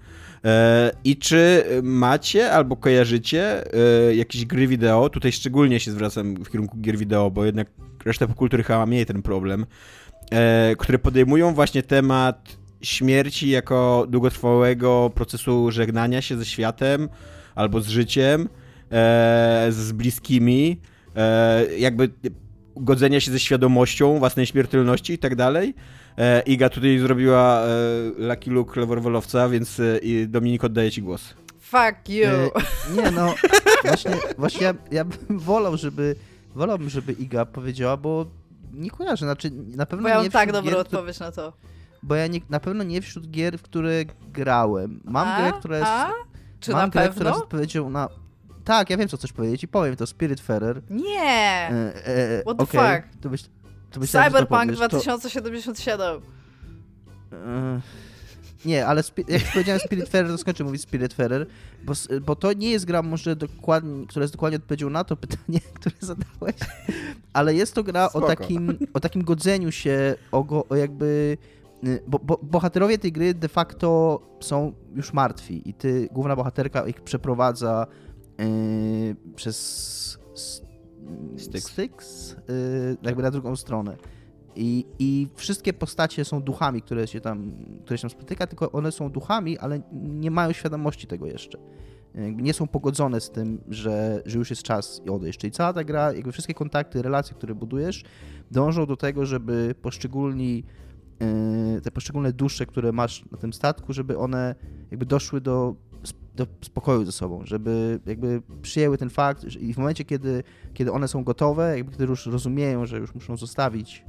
[0.45, 6.49] E, I czy macie albo kojarzycie e, jakieś gry wideo, tutaj szczególnie się zwracam w
[6.49, 7.67] kierunku gier wideo, bo jednak
[8.05, 9.65] reszta popkultury chyba mniej ten problem,
[10.31, 17.09] e, które podejmują właśnie temat śmierci jako długotrwałego procesu żegnania się ze światem
[17.55, 18.49] albo z życiem,
[19.69, 20.77] z bliskimi,
[21.77, 22.09] jakby
[22.75, 25.73] godzenia się ze świadomością własnej śmiertelności i tak dalej.
[26.17, 27.67] E, Iga tutaj zrobiła e,
[28.17, 31.33] Lucky Luke leworwolowca, więc e, Dominik oddaję ci głos.
[31.59, 32.25] Fuck you!
[32.27, 32.51] E,
[32.95, 33.33] nie no,
[33.85, 36.15] właśnie, właśnie ja, ja bym wolał, żeby,
[36.55, 38.25] wolałbym, żeby Iga powiedziała, bo
[38.73, 41.31] nie kojarzę, znaczy na pewno Bo ja nie mam tak wśród dobrą gier, odpowiedź na
[41.31, 41.53] to.
[42.03, 45.01] Bo ja nie, na pewno nie wśród gier, w które grałem.
[45.03, 45.41] Mam A?
[45.41, 45.89] grę, która jest...
[45.89, 46.11] A?
[46.59, 47.15] Czy mam na grę, pewno?
[47.15, 48.09] która jest odpowiedzią na...
[48.71, 50.07] Tak, ja wiem, co chcesz powiedzieć i powiem to.
[50.07, 50.81] Spiritfarer.
[50.89, 51.21] Nie!
[51.21, 53.21] E, e, What the okej, fuck?
[53.21, 53.43] To byś,
[53.91, 54.69] to to Cyberpunk.
[54.69, 56.21] To- 2077.
[57.33, 57.81] E,
[58.65, 61.47] Nie, ale jak powiedziałem Spiritfarer, to skończę mówić Spiritfarer,
[61.83, 65.59] bo, bo to nie jest gra może dokładnie, która jest dokładnie odpowiedzią na to pytanie,
[65.79, 66.55] które zadałeś,
[67.33, 71.37] ale jest to gra o takim, o takim godzeniu się, o, go, o jakby
[71.83, 76.87] y, bo, bo, bohaterowie tej gry de facto są już martwi i ty, główna bohaterka
[76.87, 77.87] ich przeprowadza
[79.35, 80.17] przez
[81.37, 81.67] Styx.
[81.67, 83.97] Styx yy, jakby na drugą stronę.
[84.55, 87.51] I, I wszystkie postacie są duchami, które się, tam,
[87.85, 91.57] które się tam spotyka, tylko one są duchami, ale nie mają świadomości tego jeszcze.
[92.15, 95.39] Jakby nie są pogodzone z tym, że, że już jest czas odejść.
[95.39, 98.03] Czyli cała ta gra, jakby wszystkie kontakty, relacje, które budujesz,
[98.51, 100.63] dążą do tego, żeby poszczególni
[101.19, 104.55] yy, te poszczególne dusze, które masz na tym statku, żeby one
[104.91, 105.75] jakby doszły do,
[106.35, 111.07] do spokoju ze sobą, żeby jakby przyjęły ten fakt i w momencie, kiedy, kiedy one
[111.07, 114.05] są gotowe, jakby kiedy już rozumieją, że już muszą zostawić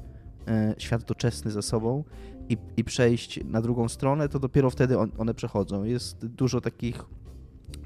[0.47, 2.05] yy, świat doczesny za sobą
[2.49, 5.85] i, i przejść na drugą stronę, to dopiero wtedy on, one przechodzą.
[5.85, 7.05] Jest dużo takich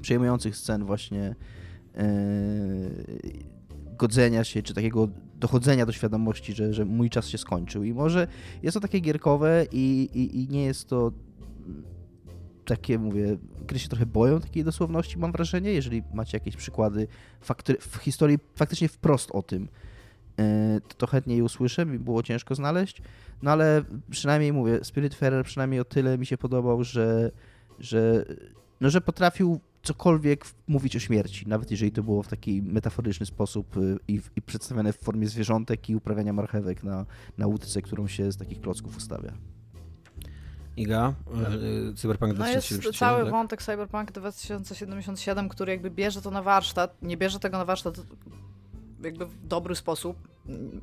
[0.01, 1.35] przejmujących scen właśnie
[1.95, 2.03] yy,
[3.97, 7.83] godzenia się, czy takiego dochodzenia do świadomości, że, że mój czas się skończył.
[7.83, 8.27] I może
[8.63, 11.11] jest to takie gierkowe i, i, i nie jest to
[12.67, 13.37] takie, mówię,
[13.67, 17.07] gry się trochę boją takiej dosłowności, mam wrażenie, jeżeli macie jakieś przykłady
[17.79, 19.67] w historii faktycznie wprost o tym,
[20.37, 20.45] yy,
[20.87, 23.01] to, to chętnie je usłyszę, mi było ciężko znaleźć,
[23.41, 27.31] no ale przynajmniej mówię, Spiritfarer przynajmniej o tyle mi się podobał, że,
[27.79, 28.25] że,
[28.81, 33.77] no, że potrafił cokolwiek mówić o śmierci, nawet jeżeli to było w taki metaforyczny sposób
[33.77, 37.05] y, i, i przedstawione w formie zwierzątek i uprawiania marchewek na,
[37.37, 39.33] na łódce, którą się z takich klocków ustawia.
[40.77, 41.13] Iga,
[41.91, 42.81] y, Cyberpunk 2077.
[42.81, 43.31] No jest cały tak?
[43.31, 47.95] wątek Cyberpunk 2077, który jakby bierze to na warsztat, nie bierze tego na warsztat
[49.03, 50.17] jakby w dobry sposób.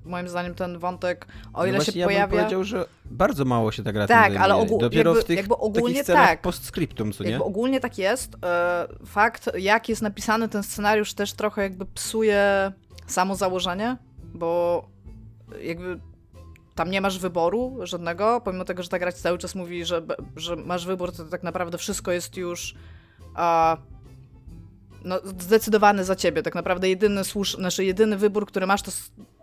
[0.05, 2.26] Moim zdaniem ten wątek, o ile no się ja pojawia...
[2.26, 4.78] Bym powiedział, że bardzo mało się tak gra Tak, ale ogół...
[4.80, 6.42] Dopiero jakby, w tych jakby ogólnie tak.
[6.42, 7.30] postscriptum, co nie?
[7.30, 8.36] Jakby ogólnie tak jest.
[8.45, 12.72] E, fakt, jak jest napisany ten scenariusz też trochę jakby psuje
[13.07, 13.97] samo założenie,
[14.34, 14.84] bo
[15.62, 16.01] jakby
[16.75, 20.03] tam nie masz wyboru żadnego, pomimo tego, że ta gra cały czas mówi, że,
[20.37, 22.75] że masz wybór, to tak naprawdę wszystko jest już
[25.05, 26.43] no, zdecydowany za ciebie.
[26.43, 28.93] Tak naprawdę jedyny słusz, znaczy jedyny wybór, który masz, to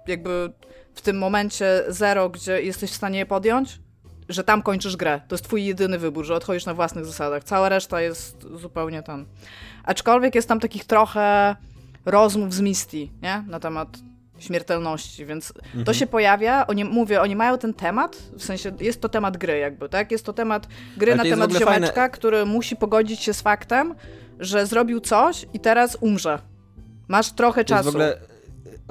[0.08, 0.54] jakby
[0.94, 3.80] w tym momencie zero, gdzie jesteś w stanie je podjąć,
[4.30, 5.22] że tam kończysz grę.
[5.28, 7.44] To jest twój jedyny wybór, że odchodzisz na własnych zasadach.
[7.44, 9.26] Cała reszta jest zupełnie ten.
[9.84, 11.56] Aczkolwiek jest tam takich trochę
[12.06, 13.44] rozmów z Misty, nie?
[13.48, 13.98] Na temat
[14.42, 15.86] śmiertelności, więc mhm.
[15.86, 19.58] to się pojawia, oni, mówię, oni mają ten temat, w sensie jest to temat gry
[19.58, 20.12] jakby, tak?
[20.12, 20.68] Jest to temat
[20.98, 22.10] gry na temat ziomeczka, fajne...
[22.10, 23.96] który musi pogodzić się z faktem,
[24.40, 26.40] że zrobił coś i teraz umrze.
[27.08, 27.90] Masz trochę czasu.
[27.90, 28.18] ogóle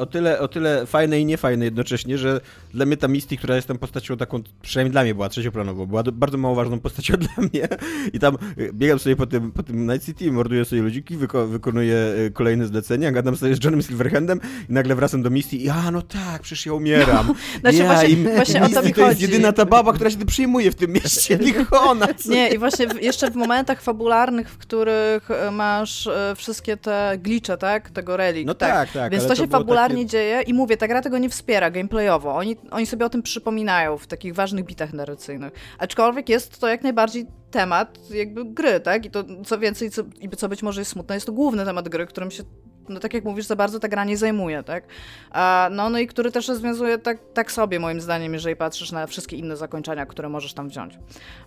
[0.00, 2.40] o tyle, o tyle fajne i niefajne jednocześnie, że
[2.74, 6.02] dla mnie ta Misty, która jest tam postacią taką, przynajmniej dla mnie była trzecioplanową, była
[6.02, 7.68] bardzo mało ważną postacią dla mnie
[8.12, 11.46] i tam y, biegam sobie po tym, po tym Night City, morduję sobie ludziki, wyko
[11.46, 11.94] wykonuję
[12.26, 15.90] y, kolejne zlecenia, gadam sobie z Johnem Silverhandem i nagle wracam do Misty i a,
[15.90, 17.26] no tak, przecież ja umieram.
[17.26, 19.92] No, znaczy ja, właśnie, i, właśnie Misty o to mi to jest jedyna ta baba,
[19.92, 22.06] która się tu przyjmuje w tym mieście, tylko ona.
[22.28, 27.58] Nie, i właśnie w, jeszcze w momentach fabularnych, w których y, masz wszystkie te glicze,
[27.58, 28.46] tak, tego relik.
[28.46, 28.92] No tak, tak.
[28.92, 30.06] tak Więc to się fabularnie takie...
[30.06, 32.36] dzieje i mówię, ta gra tego nie wspiera gameplayowo.
[32.36, 35.52] Oni, oni sobie o tym przypominają w takich ważnych bitach narracyjnych.
[35.78, 39.06] Aczkolwiek jest to jak najbardziej temat jakby gry, tak?
[39.06, 41.88] I to co więcej, co, i co być może jest smutne, jest to główny temat
[41.88, 42.42] gry, którym się
[42.88, 44.84] no tak jak mówisz, za bardzo ta gra nie zajmuje, tak?
[45.30, 49.06] A, no, no i który też rozwiązuje tak, tak sobie, moim zdaniem, jeżeli patrzysz na
[49.06, 50.98] wszystkie inne zakończenia, które możesz tam wziąć.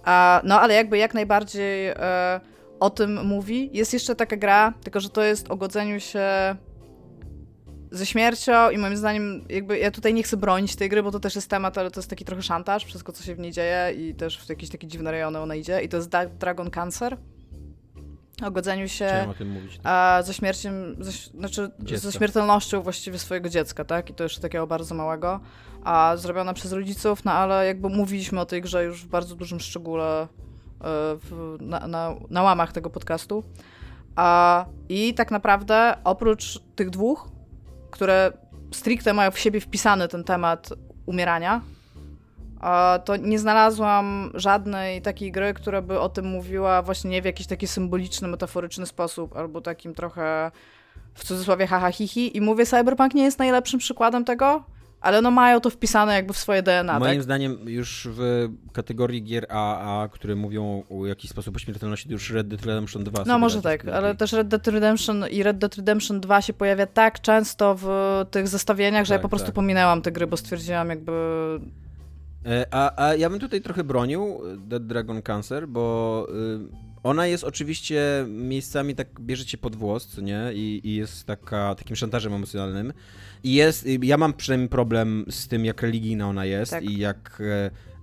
[0.04, 2.42] A, no ale jakby jak najbardziej e,
[2.80, 3.70] o tym mówi.
[3.74, 6.56] Jest jeszcze taka gra, tylko że to jest o godzeniu się
[7.94, 11.20] ze śmiercią i moim zdaniem jakby ja tutaj nie chcę bronić tej gry, bo to
[11.20, 13.94] też jest temat, ale to jest taki trochę szantaż, wszystko co się w niej dzieje
[13.98, 17.18] i też w jakieś takie dziwne rejony ona idzie i to jest Dragon Cancer.
[18.44, 19.82] O godzeniu się o tym mówić, tak?
[19.84, 20.70] a, ze śmiercią,
[21.00, 22.12] ze, znaczy Dziecka.
[22.12, 24.10] ze śmiertelnością właściwie swojego dziecka, tak?
[24.10, 25.40] I to jeszcze takiego bardzo małego,
[25.84, 29.60] a zrobiona przez rodziców, no ale jakby mówiliśmy o tej grze już w bardzo dużym
[29.60, 30.28] szczególe e,
[30.82, 33.44] w, na, na, na łamach tego podcastu.
[34.16, 37.33] A, I tak naprawdę oprócz tych dwóch
[37.94, 38.32] które
[38.72, 40.70] stricte mają w siebie wpisany ten temat
[41.06, 41.62] umierania,
[43.06, 47.48] to nie znalazłam żadnej takiej gry, która by o tym mówiła właśnie nie w jakiś
[47.48, 50.52] taki symboliczny, metaforyczny sposób, albo takim trochę
[51.14, 51.90] w cudzysłowie haha.
[52.16, 54.64] I mówię, Cyberpunk nie jest najlepszym przykładem tego,
[55.04, 57.00] ale no mają to wpisane jakby w swoje DNA.
[57.00, 57.24] Moim tak?
[57.24, 62.48] zdaniem już w kategorii gier AA, które mówią o jakiś sposób o śmiertelności, już Red
[62.48, 63.24] Dead Redemption 2.
[63.26, 66.86] No może tak, ale też Red Dead Redemption i Red Dead Redemption 2 się pojawia
[66.86, 67.88] tak często w
[68.32, 69.56] tych zestawieniach, że tak, ja po prostu tak.
[69.56, 71.12] pominęłam te gry, bo stwierdziłam jakby...
[72.46, 76.28] E, a, a ja bym tutaj trochę bronił Dead Dragon Cancer, bo...
[76.80, 80.42] Y ona jest oczywiście miejscami tak bierzecie pod włos, co nie?
[80.54, 82.94] I, I, jest taka, takim szantażem emocjonalnym.
[83.44, 86.84] I jest, ja mam przynajmniej problem z tym, jak religijna ona jest tak.
[86.84, 87.42] i jak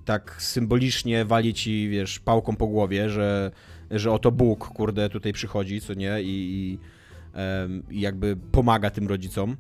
[0.05, 3.51] tak symbolicznie wali ci, wiesz, pałką po głowie, że,
[3.90, 6.78] że oto Bóg, kurde, tutaj przychodzi, co nie, i, i,
[7.96, 9.57] i jakby pomaga tym rodzicom.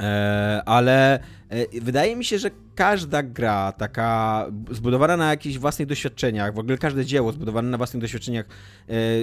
[0.00, 6.54] E, ale e, wydaje mi się, że każda gra taka zbudowana na jakichś własnych doświadczeniach,
[6.54, 8.46] w ogóle każde dzieło zbudowane na własnych doświadczeniach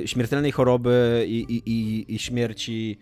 [0.03, 2.97] e, śmiertelnej choroby i, i, i, i śmierci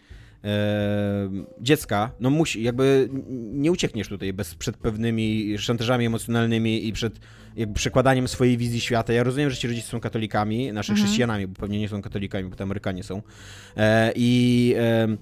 [1.62, 3.10] dziecka, no musi, jakby
[3.54, 7.20] nie uciekniesz tutaj bez, przed pewnymi szantażami emocjonalnymi i przed
[7.56, 9.14] jakby przekładaniem swojej wizji świata.
[9.14, 11.06] Ja rozumiem, że ci rodzice są katolikami, nasze mhm.
[11.06, 13.22] chrześcijanami, bo pewnie nie są katolikami, bo to Amerykanie są.
[14.16, 15.18] I E,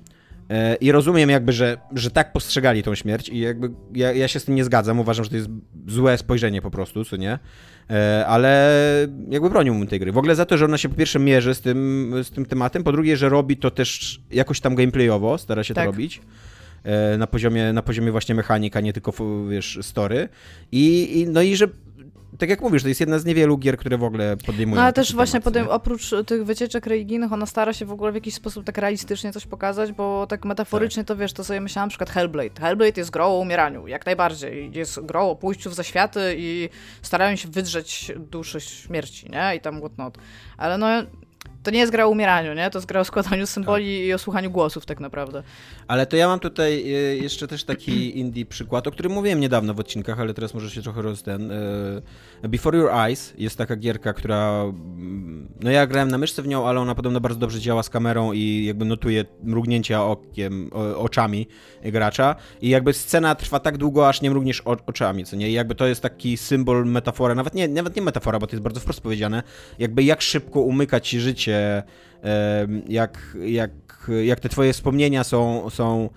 [0.82, 4.46] I rozumiem jakby, że, że tak postrzegali tą śmierć i jakby ja, ja się z
[4.46, 5.50] tym nie zgadzam, uważam, że to jest
[5.88, 7.40] złe spojrzenie po prostu, co nie?
[7.90, 8.72] E, ale
[9.30, 10.12] jakby broniłbym tej gry.
[10.12, 12.84] W ogóle za to, że ona się po pierwsze mierzy z tym, z tym tematem,
[12.84, 15.86] po drugie, że robi to też jakoś tam gameplayowo, stara się tak.
[15.86, 16.22] to robić
[16.84, 19.14] e, na poziomie, na poziomie właśnie mechanika, nie tylko,
[19.50, 20.30] wiesz, story.
[20.72, 21.68] I, i, no i że
[22.42, 24.76] tak jak mówisz, to jest jedna z niewielu gier, które w ogóle podejmują.
[24.76, 28.16] No ale też właśnie podejm- oprócz tych wycieczek religijnych, ona stara się w ogóle w
[28.16, 31.08] jakiś sposób tak realistycznie coś pokazać, bo tak metaforycznie tak.
[31.08, 32.62] to wiesz, to sobie myślałam na przykład Hellblade.
[32.62, 34.72] Hellblade jest grą o umieraniu, jak najbardziej.
[34.74, 36.70] Jest grą o pójściu w zaświaty i
[37.02, 39.56] starają się wydrzeć duszy śmierci, nie?
[39.56, 40.18] I tam whatnot.
[40.58, 40.88] Ale no
[41.64, 42.70] to nie jest gra o umieraniu, nie?
[42.70, 44.06] To jest gra o składaniu symboli tak.
[44.06, 45.44] i o słuchaniu głosów tak naprawdę.
[45.92, 49.74] Ale to ja mam tutaj e, jeszcze też taki indie przykład, o którym mówiłem niedawno
[49.74, 51.52] w odcinkach, ale teraz może się trochę roz ten.
[52.44, 56.48] E, Before Your Eyes jest taka gierka, która mm, no ja grałem na myszce w
[56.48, 61.48] nią, ale ona podobno bardzo dobrze działa z kamerą i jakby notuje mrugnięcia okiem, oczami
[61.84, 65.50] gracza i jakby scena trwa tak długo, aż nie mrugniesz oczami, co nie?
[65.50, 68.64] I jakby to jest taki symbol, metafora, nawet nie, nawet nie metafora, bo to jest
[68.64, 69.44] bardzo wprost powiedziane,
[69.80, 71.84] jakby jak szybko umykać życie
[72.88, 73.72] jak, jak,
[74.24, 76.10] jak te twoje wspomnienia są, są,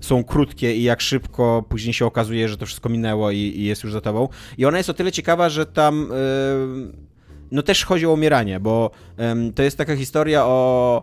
[0.00, 3.84] są krótkie i jak szybko później się okazuje, że to wszystko minęło i, i jest
[3.84, 4.28] już za tobą.
[4.58, 6.12] I ona jest o tyle ciekawa, że tam
[7.50, 8.90] no też chodzi o umieranie, bo
[9.54, 11.02] to jest taka historia o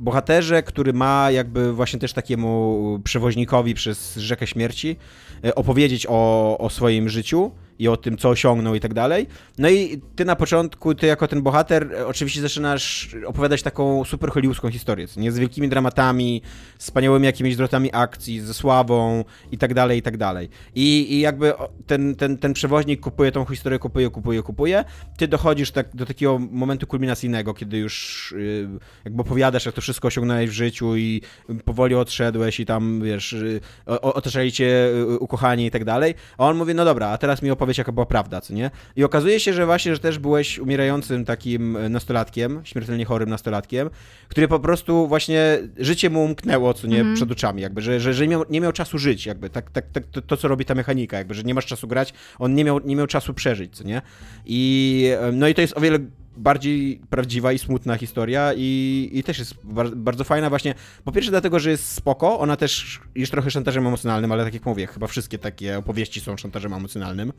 [0.00, 4.96] bohaterze, który ma jakby właśnie też takiemu przewoźnikowi przez rzekę śmierci
[5.44, 9.26] e, opowiedzieć o, o swoim życiu i o tym, co osiągnął i tak dalej.
[9.58, 14.30] No i ty na początku, ty jako ten bohater, e, oczywiście zaczynasz opowiadać taką super
[14.30, 16.42] hollywoodzką historię, nie z wielkimi dramatami,
[16.78, 20.48] wspaniałymi jakimiś zwrotami akcji, ze sławą i tak dalej, i tak dalej.
[20.74, 21.52] I, i jakby
[21.86, 24.84] ten, ten, ten przewoźnik kupuje tą historię, kupuje, kupuje, kupuje.
[25.16, 28.68] Ty dochodzisz tak do takiego momentu kulminacyjnego, kiedy już yy,
[29.04, 31.22] jakby opowiadasz, jak to wszystko osiągnąłeś w życiu i
[31.64, 36.14] powoli odszedłeś i tam, wiesz, yy, otaczali cię yy, ukochani i tak dalej.
[36.38, 38.70] A on mówi, no dobra, a teraz mi opowiedz opowiedź, jaka była prawda, co nie?
[38.96, 43.90] I okazuje się, że właśnie, że też byłeś umierającym takim nastolatkiem, śmiertelnie chorym nastolatkiem,
[44.28, 47.14] który po prostu właśnie życie mu umknęło, co nie, mm.
[47.14, 49.84] przed oczami, jakby, że, że, że nie, miał, nie miał czasu żyć, jakby, tak, tak,
[49.92, 52.64] tak to, to, co robi ta mechanika, jakby, że nie masz czasu grać, on nie
[52.64, 54.02] miał, nie miał czasu przeżyć, co nie?
[54.46, 55.98] I, no i to jest o wiele
[56.38, 60.74] bardziej prawdziwa i smutna historia i, i też jest bar bardzo fajna właśnie,
[61.04, 64.66] po pierwsze dlatego, że jest spoko, ona też jest trochę szantażem emocjonalnym, ale tak jak
[64.66, 67.32] mówię, chyba wszystkie takie opowieści są szantażem emocjonalnym,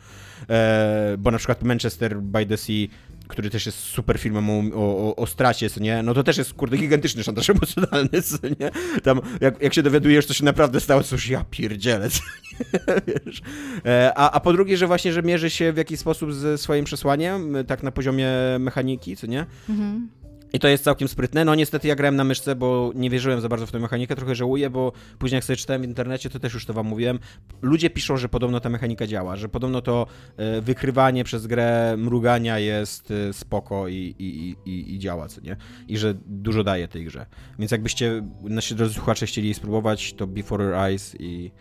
[0.49, 2.87] e, bo na przykład Manchester by the Sea
[3.29, 6.03] który też jest super filmem o, o, o stracie, co nie?
[6.03, 8.71] No to też jest, kurde, gigantyczny szantaż emocjonalny, co nie?
[9.03, 12.59] Tam, jak, jak się dowiadujesz, co się naprawdę stało, już ja pierdzielę, co nie?
[13.07, 13.41] Wiesz?
[13.85, 16.85] E, a, a po drugie, że właśnie, że mierzy się w jakiś sposób ze swoim
[16.85, 19.45] przesłaniem, tak na poziomie mechaniki, co nie?
[19.69, 20.09] Mhm.
[20.53, 21.45] I to jest całkiem sprytne.
[21.45, 24.35] No niestety ja grałem na myszce, bo nie wierzyłem za bardzo w tę mechanikę, trochę
[24.35, 27.19] żałuję, bo później jak sobie czytałem w internecie, to też już to wam mówiłem,
[27.61, 32.59] ludzie piszą, że podobno ta mechanika działa, że podobno to e, wykrywanie przez grę mrugania
[32.59, 35.57] jest e, spoko i, i, i, i działa, co nie?
[35.87, 37.25] I że dużo daje tej grze.
[37.59, 41.51] Więc jakbyście nasi drodzy słuchacze chcieli spróbować, to Before Your Eyes i,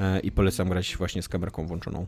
[0.00, 2.06] e, i polecam grać właśnie z kamerką włączoną.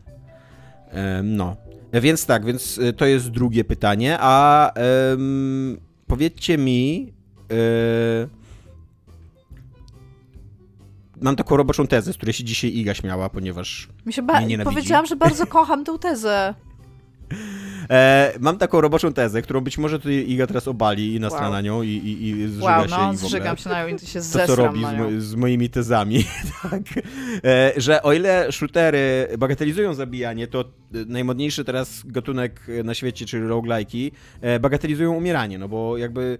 [1.23, 1.55] No,
[1.93, 4.71] więc tak, więc to jest drugie pytanie, a
[5.11, 5.77] um,
[6.13, 7.13] powiedzcie mi.
[7.49, 8.29] Yy...
[11.21, 13.87] Mam taką roboczą tezę, z której się dzisiaj Iga śmiała, ponieważ.
[14.05, 16.53] Mi się ba- mnie Powiedziałam, że bardzo kocham tę tezę.
[17.89, 21.51] E, mam taką roboczą tezę, którą być może tutaj Iga teraz obali i nastra wow.
[21.51, 22.95] na nią i, i, i zżyga wow, się.
[22.97, 24.81] No, zżygam się na nią i się To, co robi
[25.19, 26.25] z, z, moimi tezami.
[26.61, 26.81] tak.
[27.43, 30.65] E, że o ile shootery bagatelizują zabijanie, to
[31.07, 34.11] najmodniejszy teraz gatunek na świecie, czyli roguelike'i,
[34.41, 36.37] e, bagatelizują umieranie, no bo jakby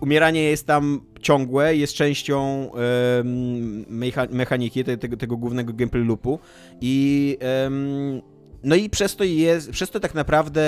[0.00, 2.70] umieranie jest tam ciągłe, jest częścią
[3.88, 6.38] mecha mechaniki, te, tego, tego głównego gameplay loopu
[6.80, 7.38] i
[8.64, 10.62] no i przez to jest, przez to tak naprawdę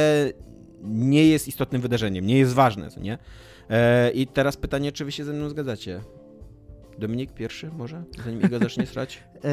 [0.83, 3.19] nie jest istotnym wydarzeniem, nie jest ważne, co nie?
[3.71, 6.01] E, I teraz pytanie, czy wy się ze mną zgadzacie?
[6.99, 9.23] Dominik pierwszy może, zanim Iga zacznie srać?
[9.45, 9.49] E,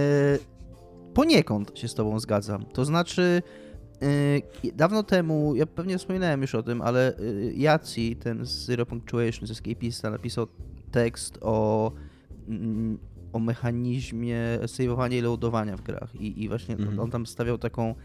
[1.13, 2.65] poniekąd się z tobą zgadzam.
[2.65, 3.41] To znaczy,
[4.63, 7.13] y, dawno temu, ja pewnie wspominałem już o tym, ale
[7.55, 10.47] Jaci, ten z Zero Punctuation, z Escapista, napisał
[10.91, 11.91] tekst o,
[12.47, 12.97] mm,
[13.33, 14.37] o mechanizmie
[14.67, 16.15] saveowania i loadowania w grach.
[16.15, 16.99] I, i właśnie Mhm.
[16.99, 17.95] on tam stawiał taką,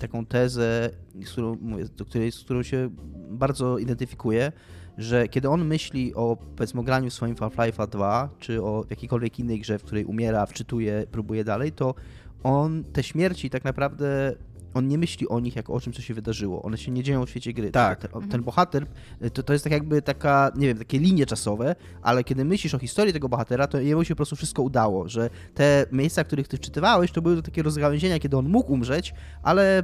[0.00, 0.90] taką tezę,
[1.24, 2.90] z którą, mówię, do której, z którą się
[3.30, 4.52] bardzo identyfikuję,
[4.98, 9.60] że kiedy on myśli o powiedzmy graniu w swoim Half-Life'a 2, czy o jakiejkolwiek innej
[9.60, 11.94] grze, w której umiera, wczytuje, próbuje dalej, to
[12.42, 14.32] on te śmierci tak naprawdę
[14.74, 16.62] on nie myśli o nich jako o czymś, co się wydarzyło.
[16.62, 17.70] One się nie dzieją w świecie gry.
[17.70, 18.08] Tak.
[18.08, 18.86] Ten, ten bohater
[19.32, 22.78] to, to jest tak jakby taka, nie wiem, takie linie czasowe, ale kiedy myślisz o
[22.78, 26.56] historii tego bohatera, to jemu się po prostu wszystko udało, że te miejsca, których ty
[26.56, 29.82] wczytywałeś, to były takie rozgałęzienia, kiedy on mógł umrzeć, ale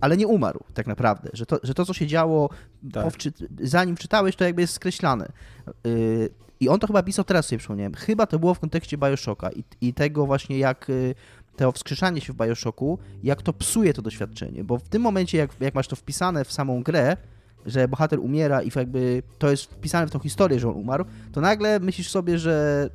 [0.00, 2.50] ale nie umarł tak naprawdę, że to, że to co się działo
[2.92, 3.04] Tak.
[3.04, 5.32] po wczy- zanim czytałeś, to jakby jest skreślane.
[5.86, 6.30] Y,
[6.60, 9.64] I on to chyba pisał, teraz sobie przypomniałem, chyba to było w kontekście Bioshocka i,
[9.80, 11.14] i tego właśnie jak y,
[11.58, 15.50] to wskrzeszanie się w Bioshocku, jak to psuje to doświadczenie, bo w tym momencie jak,
[15.60, 17.16] jak masz to wpisane w samą grę,
[17.66, 21.40] że bohater umiera i jakby to jest wpisane w tą historię, że on umarł, to
[21.40, 22.88] nagle myślisz sobie, że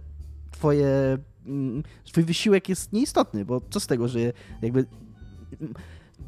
[0.51, 4.19] twoje, mm, twój wysiłek jest nieistotny, bo co z tego, że
[4.61, 4.85] jakby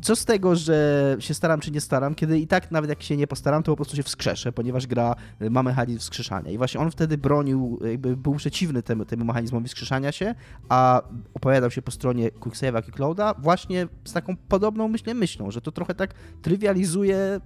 [0.02, 3.18] co z tego, że się staram czy nie staram, kiedy i tak nawet jak się
[3.18, 6.52] nie postaram, to po prostu się wskrzeszę, ponieważ gra y, ma mechanizm wskrzeszania.
[6.52, 10.36] I właśnie on wtedy bronił, jakby był przeciwny temu, temu mechanizmowi wskrzeszania się,
[10.70, 11.02] a
[11.34, 15.96] opowiadał się po stronie Quicksave'a Kickloada właśnie z taką podobną myślę, myślą, że to trochę
[15.96, 17.40] tak trywializuje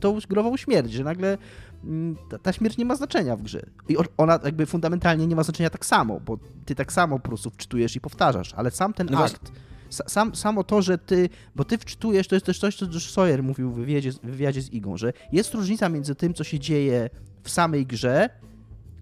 [0.00, 1.38] tą grową śmierć, że nagle
[1.84, 3.62] mm, ta, śmierć nie ma znaczenia w grze.
[3.88, 7.50] I ona jakby fundamentalnie nie ma znaczenia tak samo, bo ty tak samo po prostu
[7.50, 9.36] wczytujesz i powtarzasz, ale sam ten No właśnie.
[9.36, 13.00] akt Sa- Sam, samo to, że ty, bo ty wczytujesz, to jest też coś, co
[13.00, 16.58] Sawyer mówił w wywiadzie, w wywiadzie z Igą, że jest różnica między tym, co się
[16.58, 17.10] dzieje
[17.42, 18.30] w samej grze,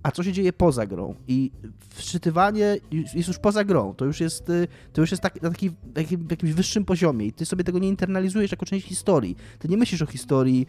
[0.02, 1.14] a co się dzieje poza grą.
[1.28, 1.50] I
[1.88, 2.76] wczytywanie
[3.14, 3.94] jest już poza grą.
[3.94, 5.70] To już jest, y, to już jest tak, na taki,
[6.30, 9.36] jakimś wyższym poziomie i ty sobie tego nie internalizujesz jako część historii.
[9.58, 10.66] Ty nie myślisz o historii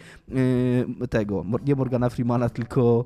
[1.02, 3.06] y, tego, nie Morgana Freemana, tylko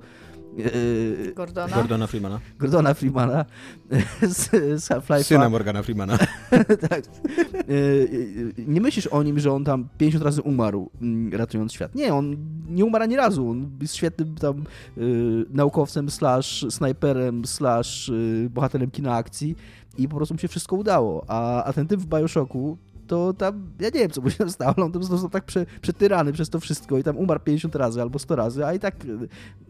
[0.60, 1.76] y, Gordona.
[1.76, 2.40] Gordona Freemana.
[2.60, 3.46] Gordona Freemana
[4.22, 4.50] z,
[4.84, 5.24] z Half-Life'a.
[5.24, 6.18] Syna Morgana Freemana.
[6.90, 7.04] tak.
[7.04, 7.64] E,
[8.68, 11.96] Nie myślisz o nim, że on tam 50 razy umarł, mm, ratując świat.
[11.96, 12.36] Nie, on
[12.70, 13.50] nie umarł ani razu.
[13.50, 15.02] On jest świetnym tam e,
[15.50, 18.12] naukowcem, slash snajperem, slash
[18.50, 19.56] bohaterem kina akcji
[19.98, 21.26] i po prostu mu się wszystko udało.
[21.28, 22.78] A, a ten typ w Bioshocku
[23.08, 25.66] to tam, ja nie wiem, co mu się stało, ale on tam został tak prze,
[25.82, 28.96] przetyrany przez to wszystko i tam umarł 50 razy albo 100 razy, a i tak
[28.96, 29.08] e,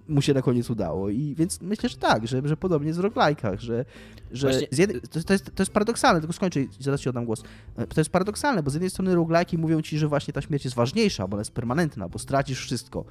[0.08, 1.10] mu się na koniec udało.
[1.10, 3.86] I więc myślę, że tak, że, że podobnie jest w roguelike'ach, że,
[4.32, 7.10] że Właśnie- z jednej, to, to, jest, to jest paradoksalne, tylko skończę i zaraz ci
[7.10, 7.44] oddam głos.
[7.78, 10.66] E, To jest paradoksalne, bo z jednej strony roguelike'i mówią ci, że właśnie ta śmierć
[10.66, 13.06] jest ważniejsza, bo ona jest permanentna, bo stracisz wszystko.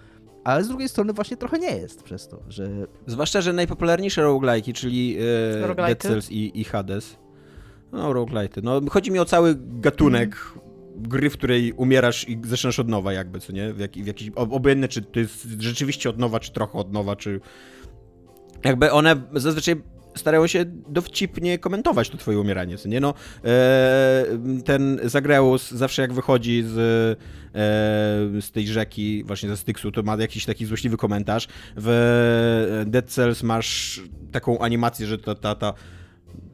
[0.44, 2.68] Ale z drugiej strony właśnie trochę nie jest przez to, że
[3.06, 5.16] Zwłaszcza, że najpopularniejsze roguelike'i, czyli
[5.62, 5.86] Roguelike'y?
[5.86, 7.16] Dead Cells i, i Hades.
[7.94, 8.62] No, roguelike'y.
[8.62, 10.36] No, chodzi mi o cały gatunek
[10.96, 13.72] gry, w której umierasz i zaczynasz od nowa jakby, co nie?
[13.72, 16.92] W, jak, w jakiś, ob- obojętne, czy to jest rzeczywiście od nowa, czy trochę od
[16.92, 17.40] nowa, czy...
[18.64, 19.76] Jakby one zazwyczaj
[20.16, 23.00] starają się dowcipnie komentować to twoje umieranie, co nie?
[23.00, 23.14] No,
[23.44, 24.24] e,
[24.64, 30.16] ten Zagreus zawsze jak wychodzi z, e, z tej rzeki, właśnie ze Styksu, to ma
[30.16, 31.48] jakiś taki złośliwy komentarz.
[31.76, 34.00] W Dead Cells masz
[34.32, 35.74] taką animację, że ta, ta, ta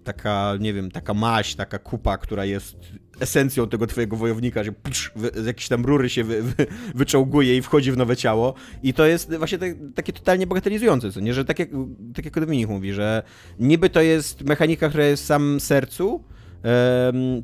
[0.04, 2.76] taka, nie wiem, taka maść, taka kupa, która jest
[3.20, 7.62] esencją tego twojego wojownika, że psz, z jakieś tam rury się wy, wy, wyczołguje i
[7.62, 8.54] wchodzi w nowe ciało.
[8.82, 11.34] I to jest właśnie te, takie totalnie bagatelizujące, co nie?
[11.34, 11.68] Że tak jak,
[12.14, 13.22] tak jak Dominik mówi, że
[13.58, 16.24] niby to jest mechanika, która jest w samym sercu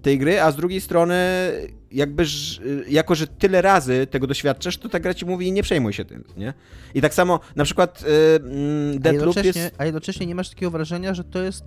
[0.02, 1.16] tej gry, a z drugiej strony
[1.90, 2.24] jakby,
[2.88, 6.24] jako że tyle razy tego doświadczasz, to ta gra ci mówi nie przejmuj się tym,
[6.36, 6.54] nie?
[6.94, 9.58] I tak samo na przykład y, mm, a Deathloop jest...
[9.78, 11.64] a jednocześnie nie masz takiego wrażenia, że to jest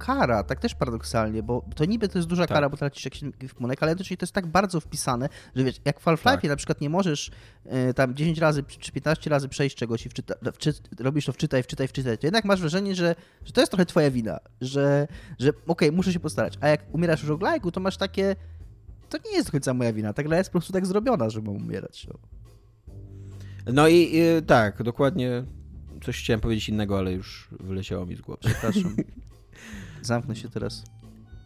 [0.00, 2.54] kara, tak też paradoksalnie, bo to niby to jest duża Tak.
[2.54, 6.00] kara, bo tracisz jakiś ekwipunek, ale jednocześnie to jest tak bardzo wpisane, że wiesz, jak
[6.00, 6.44] w Half-Life'ie Tak.
[6.50, 7.30] na przykład nie możesz
[7.66, 11.62] e, tam 10 razy czy 15 razy przejść czegoś i wczyta, wczy, robisz to wczytaj,
[11.62, 15.50] wczytaj, wczytaj, to jednak masz wrażenie, że, że to jest trochę twoja wina, że, że
[15.66, 18.36] okej, muszę się postarać, a jak umierasz w roguelike'u, to masz takie
[19.08, 21.42] to nie jest do końca moja wina, ta gra jest po prostu tak zrobiona, że
[21.42, 22.06] mam umierać.
[22.08, 22.18] No.
[23.72, 25.44] No i y, tak, dokładnie
[26.02, 28.40] coś chciałem powiedzieć innego, ale już wyleciało mi z głowy.
[28.44, 28.96] Przepraszam.
[30.02, 30.84] Zamknę się teraz.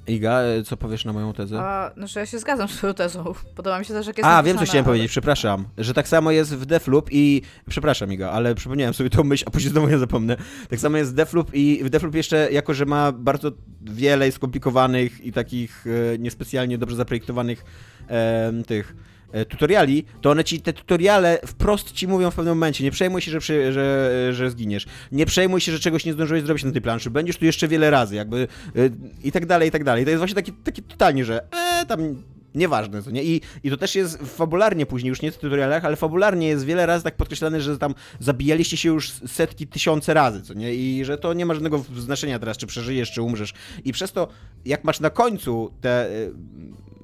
[0.06, 1.60] Iga, y, co powiesz na moją tezę?
[1.60, 3.24] A, no, że ja się zgadzam z twoją tezą.
[3.56, 5.64] Podoba mi się też, jak jest A, wiem, co chciałem ale- powiedzieć, przepraszam.
[5.78, 7.42] Że tak samo jest w Deathloop i...
[7.68, 10.36] Przepraszam, Iga, ale przypomniałem sobie tą myśl, a później znowu ja zapomnę.
[10.70, 13.52] Tak samo jest w Deathloop i w Deathloop jeszcze, jako że ma bardzo
[13.82, 15.84] wiele skomplikowanych i takich
[16.14, 17.64] e, niespecjalnie dobrze zaprojektowanych
[18.08, 19.13] em, tych e,
[19.48, 23.40] tutoriali, to one ci, te tutoriale wprost ci mówią w pewnym momencie, nie przejmuj się,
[23.40, 24.86] że, że, że zginiesz.
[25.12, 27.10] Nie przejmuj się, że czegoś nie zdążyłeś zrobić na tej planszy.
[27.10, 28.90] Będziesz tu jeszcze wiele razy, jakby e,
[29.24, 30.04] i tak dalej, i tak dalej.
[30.04, 32.16] To jest właśnie taki, taki totalnie, że e, tam
[32.54, 33.24] Nieważne, co nie?
[33.24, 36.86] I, I to też jest fabularnie później, już nie w tutorialach, ale fabularnie jest wiele
[36.86, 40.74] razy tak podkreślane, że tam zabijaliście się już setki, tysiące razy, co nie?
[40.74, 43.54] I że to nie ma żadnego znaczenia teraz, czy przeżyjesz, czy umrzesz.
[43.84, 44.28] I przez to,
[44.64, 46.32] jak masz na końcu te y,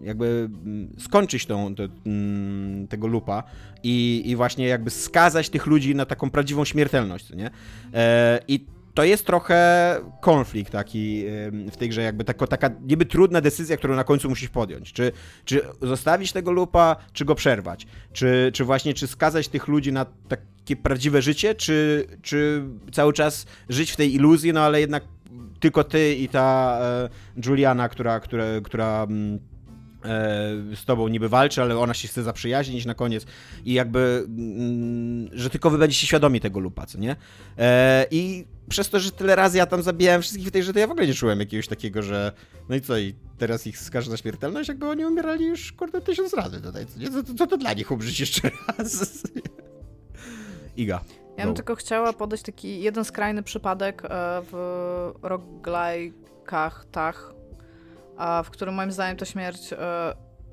[0.03, 3.43] jakby mm, skończyć tą, te, mm, tego lupa
[3.83, 7.51] i, i właśnie jakby skazać tych ludzi na taką prawdziwą śmiertelność, nie?
[7.95, 11.25] E, I to jest trochę konflikt taki
[11.73, 14.93] w tej grze, jakby taka, taka niby trudna decyzja, którą na końcu musisz podjąć.
[14.93, 15.13] Czy,
[15.45, 17.87] czy zostawić tego lupa, czy go przerwać?
[18.13, 23.47] Czy, czy właśnie, czy skazać tych ludzi na takie prawdziwe życie, czy, czy cały czas
[23.69, 25.05] żyć w tej iluzji, no ale jednak
[25.61, 27.09] tylko ty i ta e,
[27.47, 29.39] Juliana, która, która, która mm,
[30.75, 33.27] z tobą niby walczy, ale ona się chce zaprzyjaźnić na koniec
[33.65, 37.17] i jakby, mm, że tylko wy będziecie świadomi tego lupa, co nie?
[37.59, 40.79] E, I przez to, że tyle razy ja tam zabijałem wszystkich w tej grze, to
[40.79, 42.33] ja w ogóle nie czułem jakiegoś takiego, że
[42.69, 46.35] no i co, i teraz ich skaże na śmiertelność, jakby oni umierali już, kurde, tysiąc
[46.35, 47.11] razy tutaj, co, nie?
[47.11, 49.23] Co, co to dla nich umrzeć jeszcze raz?
[50.77, 51.01] Iga.
[51.37, 54.09] Ja bym tylko chciała podać taki jeden skrajny przypadek e,
[54.51, 57.35] w roguelike'ach, tach,
[58.45, 59.77] w którym moim zdaniem ta śmierć e,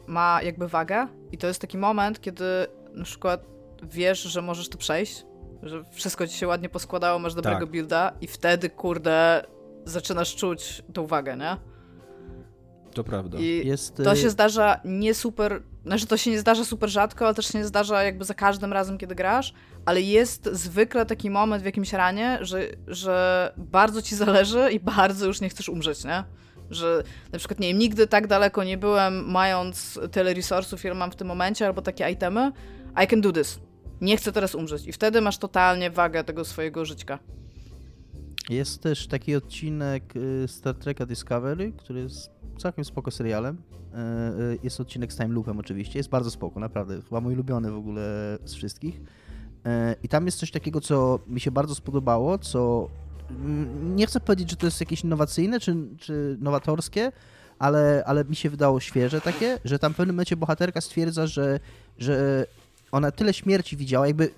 [0.07, 2.45] ma jakby wagę i to jest taki moment, kiedy
[2.93, 3.45] na przykład
[3.83, 5.25] wiesz, że możesz to przejść,
[5.63, 7.69] że wszystko ci się ładnie poskładało, masz dobrego tak.
[7.69, 9.43] builda i wtedy, kurde,
[9.85, 11.57] zaczynasz czuć tą wagę, nie?
[12.93, 13.37] To prawda.
[13.37, 13.95] I jest...
[13.95, 17.45] to y, się zdarza nie super, znaczy to się nie zdarza super rzadko, ale też
[17.47, 19.53] się nie zdarza jakby za każdym razem, kiedy grasz,
[19.85, 25.25] ale jest zwykle taki moment w jakimś ranie, że, że bardzo ci zależy i bardzo
[25.25, 26.23] już nie chcesz umrzeć, nie?
[26.71, 31.11] Że na przykład, nie wiem, nigdy tak daleko nie byłem, mając tyle resursów, ile mam
[31.11, 32.51] w tym momencie, albo takie itemy.
[33.03, 33.59] I can do this.
[34.01, 34.87] Nie chcę teraz umrzeć.
[34.87, 37.19] I wtedy masz totalnie wagę tego swojego życia.
[38.49, 43.57] Jest też taki odcinek y, Star Treka Discovery, który jest całkiem spoko serialem.
[43.57, 45.99] Y, y, jest odcinek z time loopem oczywiście.
[45.99, 47.01] Jest bardzo spoko, naprawdę.
[47.01, 49.01] Chyba mój ulubiony w ogóle z wszystkich.
[50.03, 52.89] I tam jest coś takiego, co mi się bardzo spodobało, co
[53.95, 57.11] nie chcę powiedzieć, że to jest jakieś innowacyjne czy, czy nowatorskie,
[57.59, 61.59] ale, ale mi się wydało świeże takie, że tam w pewnym momencie bohaterka stwierdza, że,
[61.97, 62.45] że
[62.91, 64.29] ona tyle śmierci widziała, jakby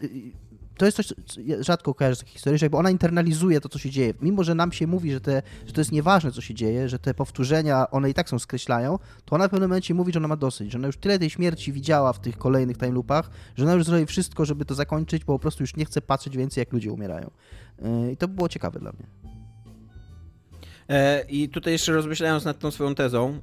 [0.80, 1.14] to jest coś, co
[1.60, 4.14] rzadko kojarzę z takich historii, że jakby ona internalizuje to, co się dzieje.
[4.22, 7.00] Mimo, że nam się mówi, że, te, że to jest nieważne, co się dzieje, że
[7.00, 10.28] te powtórzenia, one i tak są skreślają, to ona w pewnym momencie mówi, że ona
[10.28, 13.64] ma dosyć, że ona już tyle tej śmierci widziała w tych kolejnych time loopach, że
[13.64, 16.62] ona już zrobi wszystko, żeby to zakończyć, bo po prostu już nie chce patrzeć więcej,
[16.62, 17.32] jak ludzie umierają.
[17.82, 19.20] Yy, I to było ciekawe dla mnie.
[20.90, 23.40] E, I tutaj jeszcze rozmyślając nad tą swoją tezą,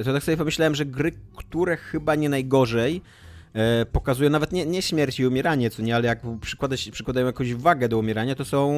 [0.00, 3.02] e, to tak sobie pomyślałem, że gry, które chyba nie najgorzej
[3.52, 6.20] e, pokazują nawet nie, nie śmierć i umieranie, co nie, ale jak
[6.92, 8.74] przykładają jakąś wagę do umierania, to są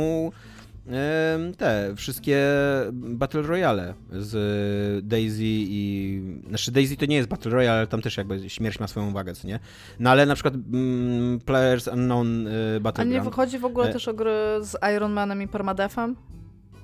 [1.57, 2.47] te wszystkie
[2.93, 6.23] Battle Royale z Daisy i...
[6.49, 9.35] Znaczy Daisy to nie jest Battle Royale, ale tam też jakby śmierć ma swoją wagę,
[9.35, 9.61] co nie?
[10.01, 12.49] No ale na przykład mm, Players Unknown
[12.81, 16.17] Battle A nie wychodzi w ogóle też o gry z Iron Manem i Permadefem?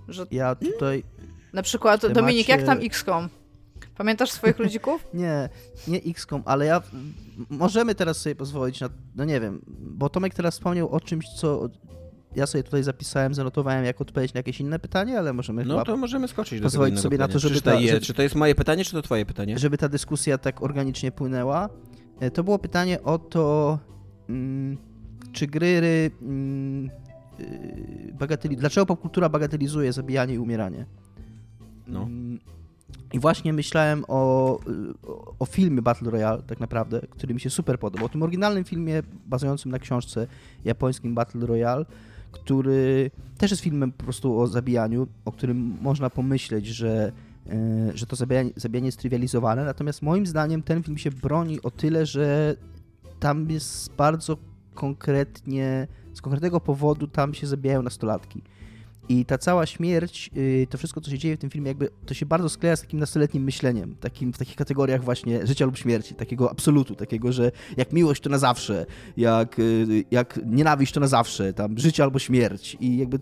[0.09, 0.27] Że...
[0.31, 1.05] Ja tutaj...
[1.53, 2.21] Na przykład, temacie...
[2.21, 3.29] Dominik, jak tam XCOM?
[3.97, 5.07] Pamiętasz swoich ludzików?
[5.15, 5.49] nie,
[5.89, 6.83] nie XCOM, ale ja...
[7.51, 8.89] Możemy teraz sobie pozwolić na...
[9.17, 11.69] No nie wiem, bo Tomek teraz wspomniał o czymś, co
[12.37, 15.97] ja sobie tutaj zapisałem, zanotowałem jak odpowiedź na jakieś inne pytanie, ale możemy No to
[15.97, 17.29] możemy skoczyć do pozwolić sobie pytania.
[17.29, 19.59] na to, żeby, ta, je, Czy to jest moje pytanie, czy to twoje pytanie?
[19.59, 21.69] Żeby ta dyskusja tak organicznie płynęła.
[22.21, 23.79] E, to było pytanie o to,
[24.29, 24.77] mm,
[25.33, 26.91] czy gry mm,
[27.41, 28.57] y, bagateli...
[28.57, 30.87] dlaczego popkultura bagatelizuje zabijanie i umieranie?
[31.87, 32.03] No.
[32.03, 32.39] Mm,
[33.13, 34.61] I właśnie myślałem o,
[35.39, 38.07] o filmie Battle Royale, tak naprawdę, który mi się super podobał.
[38.07, 40.27] O tym oryginalnym filmie bazującym na książce
[40.65, 41.85] japońskim Battle Royale,
[42.33, 47.13] który też jest filmem po prostu o zabijaniu, o którym można pomyśleć, że,
[47.51, 49.65] e, że to zabijanie, zabijanie jest trywializowane.
[49.65, 52.57] Natomiast moim zdaniem ten film się broni o tyle, że
[53.21, 54.37] tam jest bardzo
[54.75, 58.43] konkretnie, z konkretnego powodu tam się zabijają nastolatki.
[59.09, 62.15] I ta cała śmierć, y, to wszystko, co się dzieje w tym filmie, jakby to
[62.15, 66.15] się bardzo skleja z takim nastoletnim myśleniem, takim, w takich kategoriach właśnie życia lub śmierci,
[66.15, 68.87] takiego absolutu, takiego, że jak miłość to na zawsze,
[69.17, 72.77] jak, y, jak nienawiść to na zawsze, tam życie albo śmierć.
[72.81, 73.19] I jakby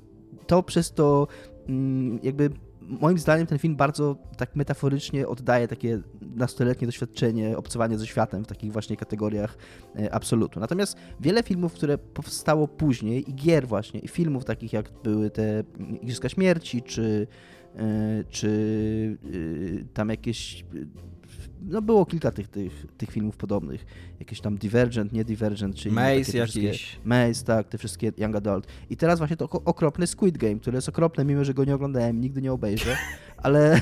[0.47, 1.27] to przez to
[1.69, 2.51] mm, jakby
[2.91, 6.01] moim zdaniem ten film bardzo tak metaforycznie oddaje takie
[6.37, 9.57] nastoletnie doświadczenie, obcowanie ze światem w takich właśnie kategoriach
[9.99, 10.61] e, absolutu.
[10.61, 15.65] Natomiast wiele filmów, które powstało później i gier właśnie, i filmów takich jak były te
[16.03, 17.27] Igrzyska Śmierci, czy,
[17.77, 19.19] e, czy
[19.81, 20.65] e, tam jakieś
[21.63, 23.87] no było kilka tych, tych, tych filmów podobnych.
[24.21, 27.01] Jakieś tam Divergent, nie Divergent, czy inne Maze jakiś.
[27.05, 28.67] Maze, tak, te wszystkie Young Adult.
[28.91, 32.21] I teraz właśnie to okropny Squid Game, który jest okropny, mimo że go nie oglądałem,
[32.21, 32.97] nigdy nie obejrzę,
[33.37, 33.81] ale,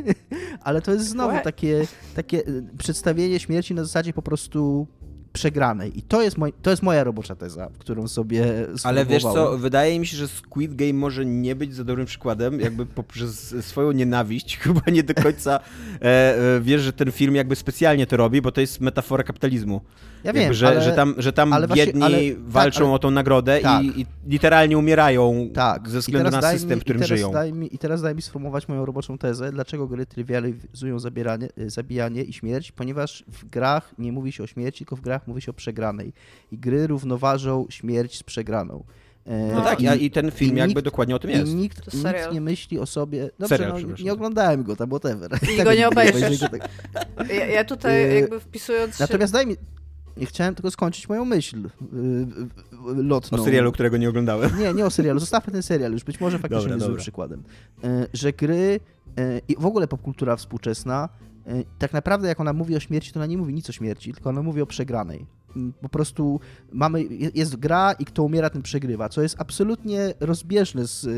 [0.64, 4.86] ale to jest znowu takie, takie y, przedstawienie śmierci na zasadzie po prostu
[5.34, 5.98] przegranej.
[5.98, 10.00] I to jest, moj, to jest moja robocza teza, którą sobie Ale wiesz co, wydaje
[10.00, 14.56] mi się, że Squid Game może nie być za dobrym przykładem, jakby poprzez swoją nienawiść
[14.62, 15.60] chyba nie do końca
[16.02, 19.80] e, e, wiesz, że ten film jakby specjalnie to robi, bo to jest metafora kapitalizmu.
[20.24, 22.94] Ja jakby, wiem, że, ale, że tam, że tam ale właśnie- biedni ale- walczą tak,
[22.94, 23.84] o tą nagrodę tak.
[23.84, 25.88] i, i literalnie umierają tak.
[25.88, 27.32] ze względu na system, mi, w którym i żyją.
[27.52, 30.96] Mi, I teraz daj mi sformułować moją roboczą tezę, dlaczego gry trywializują
[31.58, 35.23] y, zabijanie i śmierć, ponieważ w grach nie mówi się o śmierci, tylko w grach
[35.26, 36.12] mówi się o przegranej.
[36.52, 38.84] I gry równoważą śmierć z przegraną.
[39.26, 41.54] E, No tak, i- i ten film i jakby nikt- dokładnie o tym I jest.
[41.54, 43.30] nikt, To nikt nie myśli o sobie.
[43.38, 44.04] Dobrze, Serial, no, przepraszam.
[44.06, 45.30] nie oglądałem go tam, whatever.
[45.42, 46.40] I Tak go nie obejrzysz.
[46.40, 46.68] tak.
[47.28, 49.02] Ja, ja tutaj Y, jakby wpisując się...
[49.04, 49.56] Natomiast daj mi.
[50.16, 51.56] Nie chciałem tylko skończyć moją myśl
[51.92, 53.38] yy, lotną.
[53.38, 54.50] O serialu, którego nie oglądałem.
[54.58, 55.20] Nie, nie o serialu.
[55.20, 56.04] Zostawmy ten serial już.
[56.04, 57.02] Być może faktycznie Dobra, jest złym dobra.
[57.02, 57.42] przykładem.
[57.84, 58.80] E, Że gry
[59.18, 61.33] e, i w ogóle popkultura współczesna, e,
[61.78, 64.30] tak naprawdę jak ona mówi o śmierci, to ona nie mówi nic o śmierci, tylko
[64.30, 65.26] ona mówi o przegranej.
[65.56, 66.40] Mm, Po prostu
[66.72, 71.08] mamy, je- jest gra i kto umiera, ten przegrywa, co jest absolutnie rozbieżne z, e,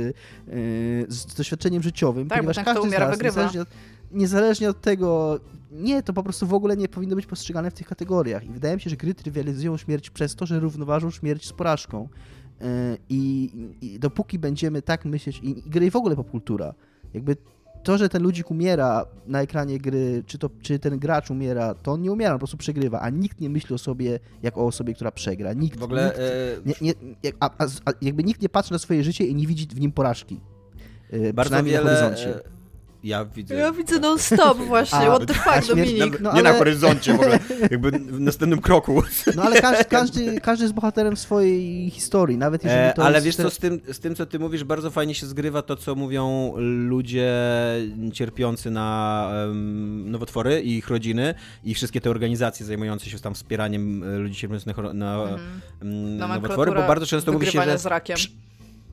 [1.08, 3.34] z doświadczeniem życiowym, Tak, bo ponieważ kto każdy umiera, z nas, wygrywa.
[3.42, 3.68] niezależnie od,
[4.12, 7.86] niezależnie od tego, nie, to po prostu w ogóle nie powinno być postrzegane w tych
[7.86, 8.44] kategoriach.
[8.44, 12.08] I wydaje mi się, że gry trywializują śmierć przez to, że równoważą śmierć z porażką.
[13.08, 13.50] I,
[13.80, 16.74] I dopóki będziemy tak myśleć, i, i gry i w ogóle popkultura,
[17.14, 17.36] jakby
[17.86, 21.92] to, że ten ludzik umiera na ekranie gry, czy, to, czy ten gracz umiera, to
[21.92, 24.66] on nie umiera, on po prostu przegrywa, a nikt nie myśli o sobie jak o
[24.66, 25.52] osobie, która przegra.
[25.52, 26.18] Nikt, W ogóle nikt,
[26.80, 26.92] e, nie,
[27.24, 29.92] nie, a, a, jakby nikt nie patrzy na swoje życie i nie widzi w nim
[29.92, 30.40] porażki.
[31.12, 31.84] Yy, bardzo wiele...
[31.84, 32.40] na horyzoncie.
[33.06, 33.54] Ja widzę.
[33.54, 36.20] Ja widzę non-stop właśnie, A- what the fuck, śmierć- Dominik.
[36.20, 37.38] No nie na ale- horyzoncie w ogóle,
[37.70, 39.02] jakby w następnym kroku.
[39.36, 43.26] No ale każdy, każdy, każdy jest bohaterem swojej historii, nawet jeżeli E, to ale jest...
[43.26, 45.94] wiesz co, z tym, z tym co ty mówisz, bardzo fajnie się zgrywa to, co
[45.94, 46.52] mówią
[46.88, 47.32] ludzie
[48.12, 51.34] cierpiący na em, nowotwory i ich rodziny
[51.64, 55.40] i wszystkie te organizacje zajmujące się tam wspieraniem e, ludzi cierpiących na, na Mhm.
[55.82, 58.16] em, nowotwory, Nomenklatura bo bardzo często mówi się, że z rakiem.
[58.16, 58.45] Przy-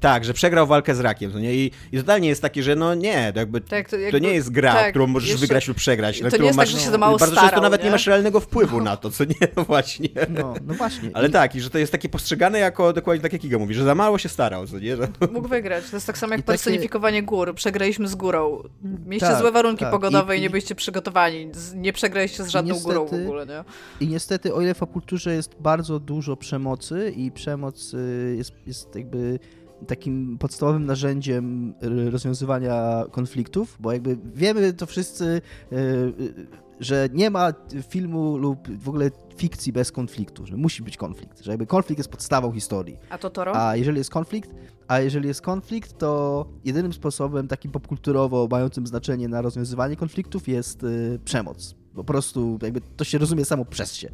[0.03, 1.55] tak, że przegrał walkę z rakiem, to nie?
[1.55, 4.33] I, i totalnie jest takie, że no nie, to jakby Tak, to, to jakby- nie
[4.33, 6.17] jest gra, tak, którą możesz jeszcze- wygrać lub przegrać.
[6.17, 7.81] to na nie którą jest tak, masz, że się za mało Bardzo często starał, nawet
[7.81, 7.91] nie nie?
[7.91, 10.09] masz realnego wpływu na to, co nie, no właśnie.
[10.29, 11.09] No, no właśnie.
[11.13, 13.73] Ale I- tak, i że to jest takie postrzegane jako dokładnie tak jak Iga mówi,
[13.73, 14.95] że za mało się starał, co nie?
[14.97, 15.07] Że...
[15.33, 15.89] Mógł wygrać.
[15.89, 17.55] To jest tak samo jak I takie- personifikowanie gór.
[17.55, 18.63] Przegraliśmy z górą.
[19.05, 19.91] Mieliście Tak, złe warunki tak.
[19.91, 21.49] pogodowe i, I- nie byliście przygotowani.
[21.75, 23.63] Nie przegraliście z żadną niestety- górą w ogóle, nie?
[23.99, 28.95] I niestety, o ile w popkulturze jest bardzo dużo przemocy i przemoc y, jest, jest
[28.95, 29.39] jakby
[29.87, 36.47] takim podstawowym narzędziem y, rozwiązywania konfliktów, bo jakby wiemy to wszyscy, y, y,
[36.79, 37.53] że nie ma
[37.89, 42.09] filmu lub w ogóle fikcji bez konfliktu, że musi być konflikt, że jakby konflikt jest
[42.09, 42.97] podstawą historii.
[43.09, 43.55] A to Toro?
[43.55, 44.49] A jeżeli jest konflikt,
[44.87, 50.85] a jeżeli jest konflikt, to jedynym sposobem takim popkulturowo mającym znaczenie na rozwiązywanie konfliktów jest
[51.25, 51.75] przemoc.
[51.95, 54.09] Po prostu jakby to się rozumie samo przez się.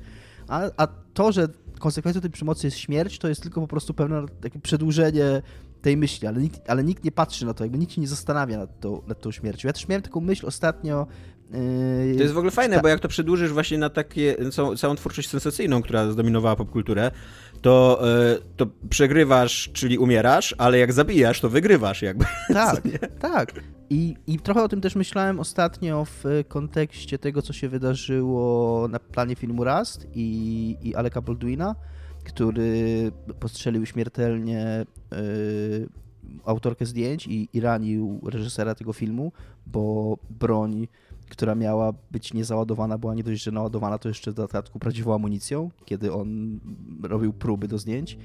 [0.47, 1.47] A, a to, że
[1.79, 5.41] konsekwencją tej przemocy jest śmierć, to jest tylko po prostu pewne takie przedłużenie
[5.81, 8.57] tej myśli, ale nikt, ale nikt nie patrzy na to, jakby nikt się nie zastanawia
[8.57, 9.67] nad, tą- nad tą śmiercią.
[9.67, 11.07] Ja też miałem taką myśl ostatnio.
[11.55, 14.95] Y, To jest w ogóle fajne, bo jak to przedłużysz właśnie na takie, całą, całą
[14.95, 17.11] twórczość sensacyjną, która zdominowała popkulturę,
[17.61, 17.99] to,
[18.31, 22.25] e, to przegrywasz, czyli umierasz, ale jak zabijasz, to wygrywasz jakby.
[22.53, 22.81] Tak,
[23.19, 23.53] tak.
[23.89, 28.99] I, I trochę o tym też myślałem ostatnio w kontekście tego, co się wydarzyło na
[28.99, 31.75] planie filmu Rust i, i Aleka Baldwina,
[32.23, 35.89] który postrzelił śmiertelnie y,
[36.45, 39.31] autorkę zdjęć i, i ranił reżysera tego filmu,
[39.67, 40.87] bo broń,
[41.29, 45.71] która miała być niezaładowana, była nie dość, że naładowana, to jeszcze w dodatku prawdziwą amunicją,
[45.85, 46.59] kiedy on
[47.03, 48.17] robił próby do zdjęć.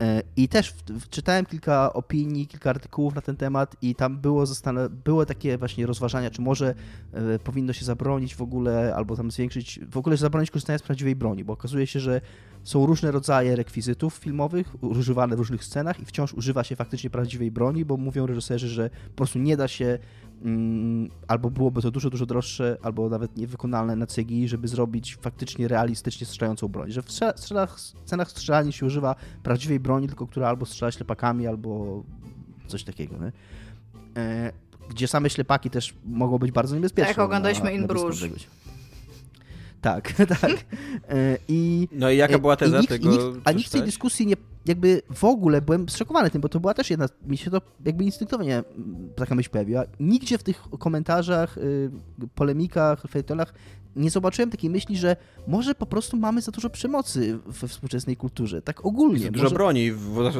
[0.00, 0.74] E, I też
[1.10, 5.86] czytałem kilka opinii, kilka artykułów na ten temat i tam było, zastana- było takie właśnie
[5.86, 6.74] rozważania, czy może
[7.12, 11.16] e, powinno się zabronić w ogóle, albo tam zwiększyć, w ogóle zabronić korzystania z prawdziwej
[11.16, 12.20] broni, bo okazuje się, że
[12.64, 17.50] są różne rodzaje rekwizytów filmowych używane w różnych scenach i wciąż używa się faktycznie prawdziwej
[17.50, 19.98] broni, bo mówią reżyserzy, że po prostu nie da się
[20.44, 25.68] mm, albo byłoby to dużo, dużo droższe, albo nawet niewykonalne na CGI, żeby zrobić faktycznie
[25.68, 26.90] realistycznie strzelającą broń.
[26.92, 32.02] Że w strzela- scenach, strzelania się używa prawdziwej broni, tylko która albo strzela ślepakami, albo
[32.66, 33.16] coś takiego.
[33.18, 33.32] Nie?
[34.22, 34.52] E,
[34.90, 37.08] gdzie same ślepaki też mogą być bardzo niebezpieczne.
[37.08, 38.20] Tak, jak oglądaliśmy na- In Bruges.
[39.82, 40.50] Tak, tak.
[41.08, 43.08] E, I No i jaka była i teza nikt, tego?
[43.08, 44.34] i nikt, A nikt w tej dyskusji nie,
[44.66, 48.04] jakby w ogóle byłem zszokowany tym, bo to była też jedna, mi się to jakby
[48.04, 49.84] instynktownie mm, taka myśl pojawiła.
[50.00, 51.90] Nigdzie w tych komentarzach, y,
[52.34, 53.54] polemikach, fejtonach
[53.96, 55.16] nie zobaczyłem takiej myśli, że
[55.46, 59.20] może po prostu mamy za dużo przemocy we współczesnej kulturze, tak ogólnie.
[59.20, 59.92] Jest dużo może, broni,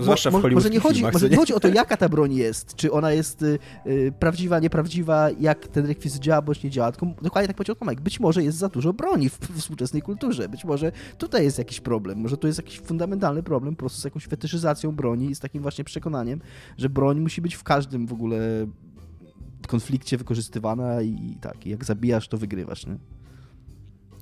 [0.02, 1.36] zwłaszcza w mo, może nie chodzi, filmach, Może nie?
[1.36, 5.68] chodzi o to, jaka ta broń jest, czy ona jest y, y, prawdziwa, nieprawdziwa, jak
[5.68, 8.68] ten rekwizyt działa, bądź nie działa, tylko dokładnie tak powiedział Tomek, być może jest za
[8.68, 12.58] dużo broni w, w współczesnej kulturze, być może tutaj jest jakiś problem, może tu jest
[12.58, 16.40] jakiś fundamentalny problem po prostu z jakąś fetyszyzacją broni i z takim właśnie przekonaniem,
[16.78, 18.66] że broń musi być w każdym w ogóle
[19.68, 22.96] konflikcie wykorzystywana i tak, i jak zabijasz, to wygrywasz, nie?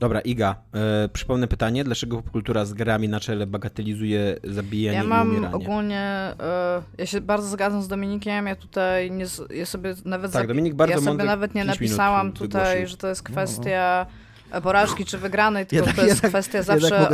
[0.01, 5.07] Dobra, Iga, e, przypomnę pytanie, dlaczego popkultura z grami na czele bagatelizuje zabijanie Ja i
[5.07, 5.55] mam umieranie?
[5.55, 6.01] ogólnie,
[6.40, 9.24] e, ja się bardzo zgadzam z Dominikiem, ja tutaj nie,
[9.55, 12.86] ja sobie nawet, Tak, Dominik bardzo ja sobie nawet nie 5 minut napisałam tutaj, wygłosił.
[12.90, 14.07] że to jest No, kwestia
[14.62, 17.09] porażki czy wygranej, tylko Jednak- to jest jednak- kwestia zawsze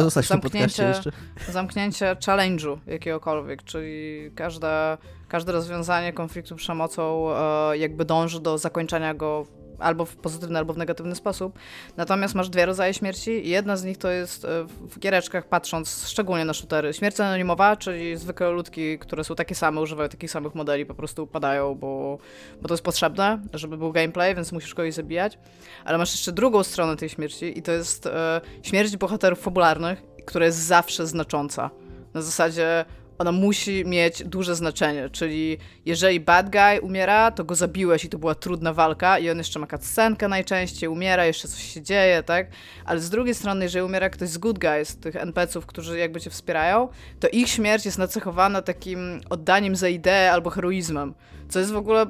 [0.82, 1.11] jeszcze.
[1.53, 9.47] zamknięcie challenge'u jakiegokolwiek, czyli każde, każde rozwiązanie konfliktu przemocą e, jakby dąży do zakończenia go
[9.79, 11.59] albo w pozytywny, albo w negatywny sposób.
[11.97, 16.45] Natomiast masz dwie rodzaje śmierci jedna z nich to jest e, w- giereczkach, patrząc szczególnie
[16.45, 20.87] na shootery, śmierć anonimowa, czyli zwykłe ludki, które są takie same, używają takich samych modeli,
[20.87, 22.18] po prostu upadają, bo,
[22.62, 25.39] bo to jest potrzebne, żeby był gameplay, więc musisz kogoś zabijać.
[25.85, 30.47] Ale masz jeszcze drugą stronę tej śmierci i to jest e, śmierć bohaterów fabularnych, która
[30.47, 31.70] jest zawsze znacząca.
[32.14, 32.85] Na zasadzie
[33.19, 38.19] ona musi mieć duże znaczenie, czyli jeżeli bad guy umiera, to go zabiłeś i to
[38.19, 42.47] była trudna walka i on jeszcze ma cutscenkę najczęściej, umiera, jeszcze coś się dzieje, tak?
[42.85, 46.31] Ale z drugiej strony, jeżeli umiera ktoś z good guys, tych NPC-ów, którzy jakby cię
[46.31, 46.89] wspierają,
[47.21, 51.14] to ich śmierć jest nacechowana takim oddaniem za ideę albo heroizmem,
[51.49, 52.07] co jest w ogóle...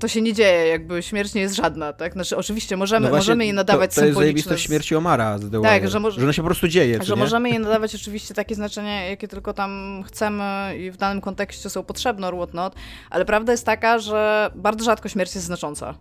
[0.00, 2.12] To się nie dzieje, jakby śmierć nie jest żadna, tak?
[2.12, 4.42] Znaczy, oczywiście możemy, No właśnie, możemy jej nadawać to, to jest symboliczne...
[4.42, 6.94] zajebiste w śmierci Omara z The Tak, Wire, że że ona się po prostu dzieje,
[6.94, 7.16] Że czy nie?
[7.16, 11.82] możemy jej nadawać oczywiście takie znaczenie, jakie tylko tam chcemy i w danym kontekście są
[11.84, 12.74] potrzebne, or whatnot,
[13.10, 15.94] ale prawda jest taka, że bardzo rzadko śmierć jest znacząca.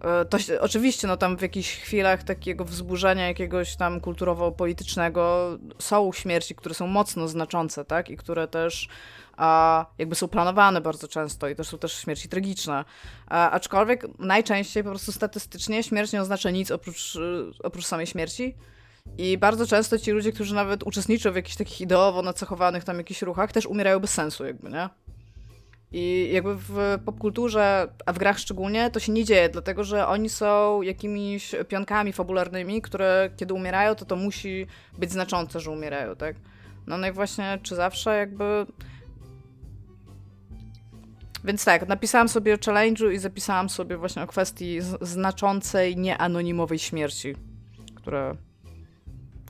[0.00, 5.48] E, To się, oczywiście, no tam w jakichś chwilach takiego wzburzenia jakiegoś tam kulturowo-politycznego
[5.78, 8.10] są śmierci, które są mocno znaczące, tak?
[8.10, 8.88] I które też
[9.38, 12.84] a, jakby są planowane bardzo często i też są też śmierci tragiczne.
[13.26, 18.54] A, aczkolwiek najczęściej po prostu statystycznie śmierć nie oznacza nic oprócz, y, oprócz samej śmierci.
[19.18, 23.22] I bardzo często ci ludzie, którzy nawet uczestniczą w jakichś takich ideowo nacechowanych tam jakichś
[23.22, 24.88] ruchach, też umierają bez sensu, jakby, nie?
[25.92, 30.28] I jakby w popkulturze, a w grach szczególnie, to się nie dzieje, dlatego że oni
[30.28, 34.66] są jakimiś pionkami fabularnymi, które kiedy umierają, to to musi
[34.98, 36.36] być znaczące, że umierają, tak?
[36.86, 38.66] No, no i właśnie, czy zawsze jakby...
[41.44, 47.34] Więc tak, napisałam sobie o challenge'u i zapisałam sobie właśnie o kwestii znaczącej, nieanonimowej śmierci,
[47.94, 48.36] które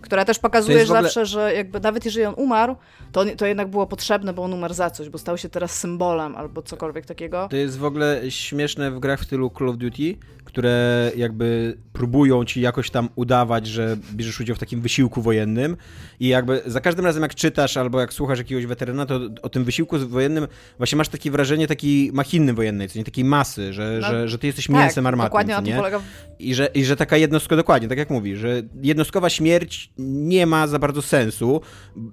[0.00, 2.76] która też pokazuje ogóle- zawsze, że jakby nawet jeżeli on umarł,
[3.12, 5.78] to, on- to jednak było potrzebne, bo on umarł za coś, bo stał się teraz
[5.78, 7.48] symbolem albo cokolwiek takiego.
[7.50, 12.44] To jest w ogóle śmieszne w grach w stylu Call of Duty, które jakby próbują
[12.44, 15.76] ci jakoś tam udawać, że bierzesz udział w takim wysiłku wojennym
[16.20, 19.64] i jakby za każdym razem jak czytasz albo jak słuchasz jakiegoś weterana, to o tym
[19.64, 20.46] wysiłku wojennym
[20.78, 24.38] właśnie masz takie wrażenie takiej machiny wojennej, co nie takiej masy, że, No, że, że
[24.38, 26.00] ty jesteś tak, mięsem armatnym, dokładnie na tym polega.
[26.38, 30.66] I że, I że taka jednostka, dokładnie, tak jak mówi, że jednostkowa śmierć nie ma
[30.66, 31.60] za bardzo sensu.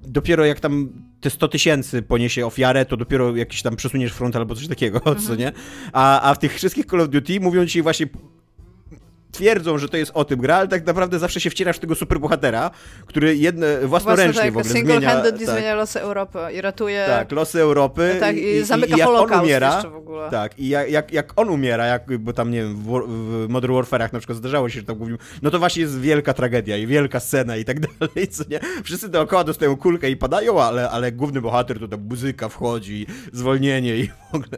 [0.08, 0.90] Dopiero jak tam
[1.22, 5.36] te 100 tysięcy poniesie ofiarę, to dopiero jakiś tam przesuniesz front albo coś takiego, co
[5.36, 5.52] nie?
[5.94, 8.08] A, a w tych wszystkich Call of Duty mówią ci właśnie
[9.36, 11.96] twierdzą, że to jest o tym gra, ale tak naprawdę zawsze się wcierasz w tego
[11.96, 12.72] superbohatera,
[13.06, 15.00] który jedne, własnoręcznie tak, w ogóle zmienia...
[15.00, 17.06] single-handedly tak, zmienia losy Europy i ratuje.
[17.08, 20.30] tak, losy Europy tak, i, zamyka i jak on umiera, w ogóle.
[20.30, 23.74] tak, i jak, jak, jak on umiera, jak, bo tam, nie wiem, w, w Modern
[23.74, 26.88] Warfare'ach na przykład zdarzało się, że tam mówił, no to właśnie jest wielka tragedia i
[26.88, 28.60] wielka scena i tak dalej, co nie?
[28.84, 33.96] Wszyscy dookoła dostają kulkę i padają, ale, ale główny bohater to tam muzyka wchodzi, zwolnienie
[33.96, 34.58] i w ogóle...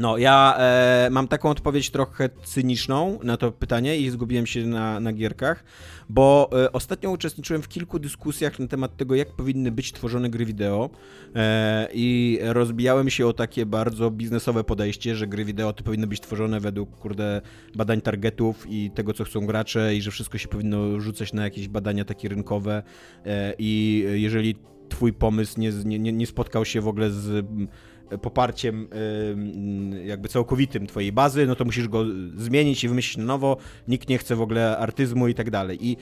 [0.00, 5.00] No, ja e, mam taką odpowiedź trochę cyniczną na to pytanie i zgubiłem się na,
[5.00, 5.64] na gierkach,
[6.08, 10.46] bo e, ostatnio uczestniczyłem w kilku dyskusjach na temat tego, jak powinny być tworzone gry
[10.46, 10.90] wideo
[11.34, 16.20] e, i rozbijałem się o takie bardzo biznesowe podejście, że gry wideo to powinny być
[16.20, 17.40] tworzone według, kurde,
[17.74, 21.68] badań targetów i tego, co chcą gracze i że wszystko się powinno rzucać na jakieś
[21.68, 22.82] badania takie rynkowe
[23.26, 24.56] e, i jeżeli
[24.88, 27.46] twój pomysł nie, nie, nie spotkał się w ogóle z
[28.22, 28.88] poparciem
[30.04, 32.04] jakby całkowitym twojej bazy, no to musisz go
[32.36, 33.56] zmienić i wymyślić na nowo.
[33.88, 35.78] Nikt nie chce w ogóle artyzmu i tak dalej.
[35.80, 35.96] I,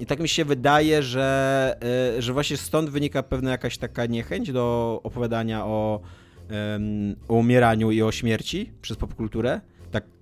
[0.00, 1.76] i tak mi się wydaje, że,
[2.16, 6.00] e, że właśnie stąd wynika pewna jakaś taka niechęć do opowiadania o,
[7.28, 9.60] o umieraniu i o śmierci przez popkulturę.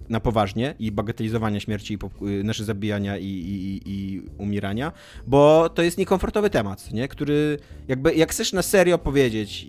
[0.08, 4.92] Na poważnie i bagatelizowania śmierci, i y, nasze zabijania i, i, i, umierania,
[5.26, 7.08] bo to jest niekomfortowy temat, nie?
[7.08, 9.66] który jakby, jak chcesz na serio powiedzieć,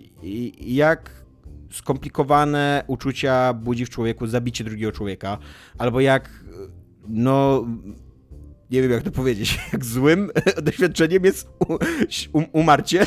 [0.60, 1.10] jak
[1.72, 5.38] skomplikowane uczucia budzi w człowieku zabicie drugiego człowieka,
[5.78, 6.44] albo jak
[7.08, 7.66] no
[8.70, 10.30] nie wiem jak to powiedzieć, jak złym
[10.62, 11.48] doświadczeniem jest
[12.32, 13.06] um, umarcie.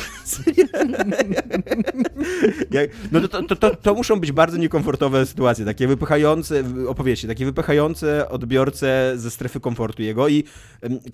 [3.12, 8.28] no to, to, to, to, muszą być bardzo niekomfortowe sytuacje, takie wypychające opowieści, takie wypychające
[8.28, 10.44] odbiorcę ze strefy komfortu jego i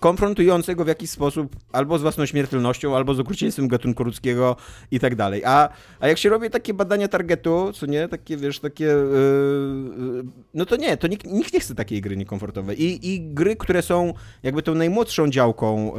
[0.00, 4.56] konfrontujące go w jakiś sposób albo z własną śmiertelnością, albo z okrucieństwem gatunku ludzkiego
[4.90, 5.44] i tak dalej.
[5.44, 5.68] A,
[6.00, 10.24] a jak się robi takie badania targetu, co nie, takie wiesz, takie yy,
[10.54, 12.82] no to nie, to nikt, nikt nie chce takiej gry niekomfortowej.
[12.82, 15.92] I, I gry, które są jakby tą najmłodszą działką,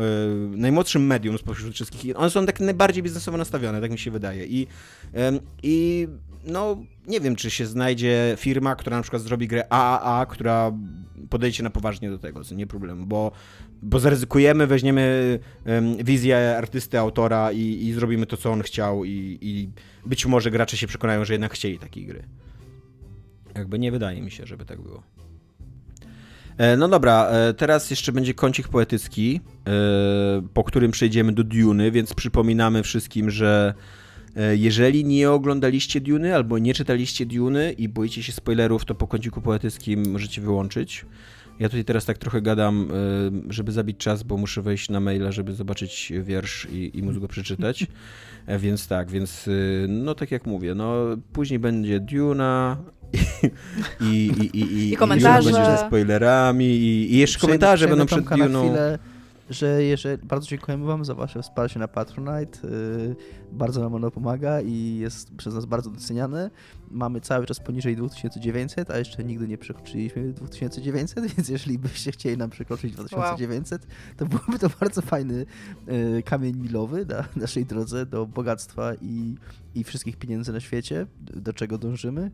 [0.51, 2.19] yy, najmłodszym medium spośród wszystkich.
[2.19, 4.45] One są tak najbardziej biznesowo nastawione, tak mi się wydaje.
[4.45, 4.67] I,
[5.63, 6.07] i
[6.47, 6.77] no,
[7.07, 10.71] nie wiem, czy się znajdzie firma, która na przykład zrobi grę AAA, która
[11.29, 13.31] podejdzie na poważnie do tego, co nie problem, bo,
[13.81, 15.39] bo zaryzykujemy, weźmiemy
[16.03, 19.69] wizję artysty, autora i, i, zrobimy to, co on chciał i, i
[20.05, 22.23] być może gracze się przekonają, że jednak chcieli takiej gry.
[23.55, 25.03] Jakby nie wydaje mi się, żeby tak było.
[26.57, 29.71] E, no dobra, e, teraz jeszcze będzie kącik poetycki, e,
[30.53, 33.73] po którym przejdziemy do Duny, więc przypominamy wszystkim, że
[34.51, 39.41] jeżeli nie oglądaliście Duny albo nie czytaliście Duny i boicie się spoilerów, to po kąciku
[39.41, 41.05] poetyckim możecie wyłączyć.
[41.59, 42.87] Ja tutaj teraz tak trochę gadam,
[43.49, 47.27] żeby zabić czas, bo muszę wejść na maila, żeby zobaczyć wiersz i, i móc go
[47.27, 47.87] przeczytać.
[48.59, 49.49] Więc tak, więc
[49.87, 52.77] no tak jak mówię, no później będzie Duna,
[54.01, 55.53] i, i, i, i komentarze.
[55.53, 58.99] ze spoilerami i, i jeszcze komentarze będą przed chwilę,
[59.49, 62.59] że jeżeli, bardzo dziękujemy wam za wasze wsparcie na Patronite.
[63.51, 66.49] Bardzo nam ono pomaga i jest przez nas bardzo doceniane.
[66.91, 72.37] Mamy cały czas poniżej 2900, a jeszcze nigdy nie przekroczyliśmy 2900, więc jeżeli byście chcieli
[72.37, 73.91] nam przekroczyć 2900, wow.
[74.17, 75.45] to byłby to bardzo fajny
[75.87, 79.35] yy, kamień milowy na naszej drodze do bogactwa i,
[79.75, 82.31] i wszystkich pieniędzy na świecie, do czego dążymy.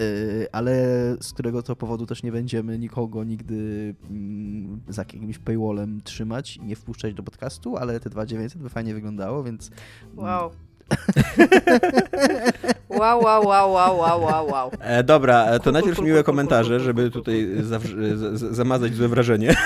[0.00, 0.72] Y, ale
[1.20, 6.64] z którego to powodu też nie będziemy nikogo nigdy mm, za jakimś paywallem trzymać i
[6.64, 9.70] nie wpuszczać do podcastu, ale te 2900 by fajnie wyglądało, więc...
[10.16, 10.50] Wow.
[13.00, 14.70] Wow, wow, wow, wow, wow, wow.
[14.80, 17.48] E, dobra, e, to najpierw miłe komentarze, żeby tutaj
[18.50, 19.54] zamazać złe wrażenie.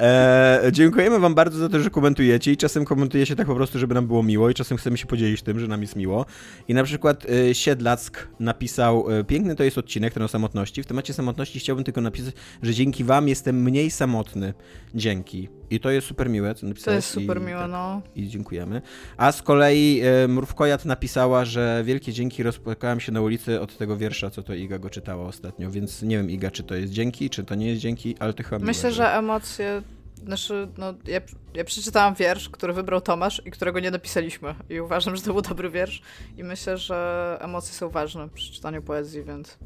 [0.00, 3.94] E, dziękujemy wam bardzo za to, że komentujecie i czasem komentujecie tak po prostu, żeby
[3.94, 6.26] nam było miło i czasem chcemy się podzielić tym, że nam jest miło.
[6.68, 10.82] I na przykład e, Siedlack napisał, e, piękny to jest odcinek, ten o samotności.
[10.82, 14.54] W temacie samotności chciałbym tylko napisać, że dzięki wam jestem mniej samotny.
[14.94, 15.59] Dzięki.
[15.70, 16.84] I to jest super miłe, co napisałeś.
[16.84, 18.02] To jest super i, miłe, tak, no.
[18.16, 18.82] I dziękujemy.
[19.16, 23.96] A z kolei e, Mrówkojat napisała, że wielkie dzięki, rozpłakałem się na ulicy od tego
[23.96, 27.30] wiersza, co to Iga go czytała ostatnio, więc nie wiem Iga, czy to jest dzięki,
[27.30, 29.02] czy to nie jest dzięki, ale to chyba Myślę, miłe, że...
[29.02, 29.82] że emocje
[30.24, 31.20] znaczy, no, ja,
[31.54, 34.54] ja przeczytałam wiersz, który wybrał Tomasz i którego nie napisaliśmy.
[34.70, 36.02] I uważam, że to był dobry wiersz.
[36.36, 39.58] I myślę, że emocje są ważne przy czytaniu poezji, więc.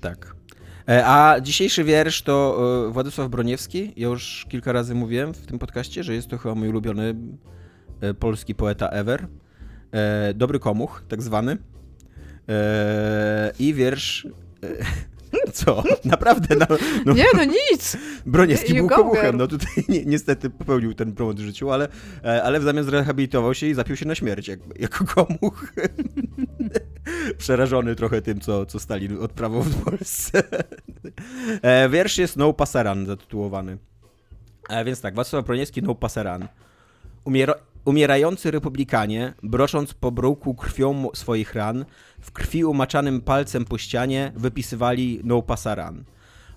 [0.00, 0.39] Tak.
[0.90, 3.92] E, a dzisiejszy wiersz to e, Władysław Broniewski.
[3.96, 7.14] Ja już kilka razy mówiłem w tym podcaście, że jest to chyba mój ulubiony
[8.00, 9.26] e, polski poeta ever.
[10.34, 11.56] Dobry komuch, tak zwany.
[13.58, 14.26] I wiersz
[15.52, 15.82] Co?
[16.04, 16.56] Naprawdę?
[16.56, 16.66] No,
[17.06, 17.12] no.
[17.12, 17.96] Nie, no nic!
[18.26, 19.36] Broniewski był komuchem.
[19.36, 21.88] No tutaj ni niestety popełnił ten błąd w życiu, ale,
[22.24, 25.72] e, ale w zamian zrehabilitował się i zapił się na śmierć jak, jako komuch.
[27.38, 30.42] Przerażony trochę tym, co, co Stalin odprawił w Polsce.
[31.62, 33.78] E, wiersz jest No Passaran zatytułowany.
[34.68, 36.48] E, więc tak, Wacław Broniewski No Passaran.
[37.24, 37.54] Umiera
[37.84, 41.84] Umierający republikanie, brocząc po bruku krwią swoich ran,
[42.20, 46.04] w krwi umaczanym palcem po ścianie wypisywali no pasaran.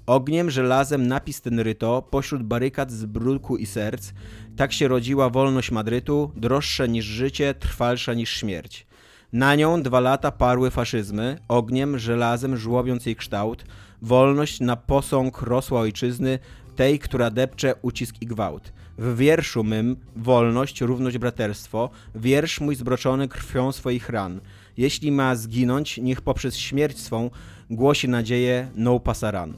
[0.05, 4.11] Ogniem, żelazem napis ten ryto, pośród barykad z bruku i serc,
[4.55, 8.88] tak się rodziła wolność Madrytu, droższa niż życie, trwalsza niż śmierć.
[9.34, 13.66] Na nią dwa lata parły faszyzmy, ogniem, żelazem żłobiąc jej kształt,
[14.01, 16.39] wolność na posąg rosła ojczyzny,
[16.76, 18.74] tej, która depcze ucisk i gwałt.
[18.97, 24.39] W wierszu mym wolność, równość, braterstwo, wiersz mój zbroczony krwią swoich ran.
[24.78, 27.30] Jeśli ma zginąć, niech poprzez śmierć swą
[27.70, 29.54] głosi nadzieję no pasaran.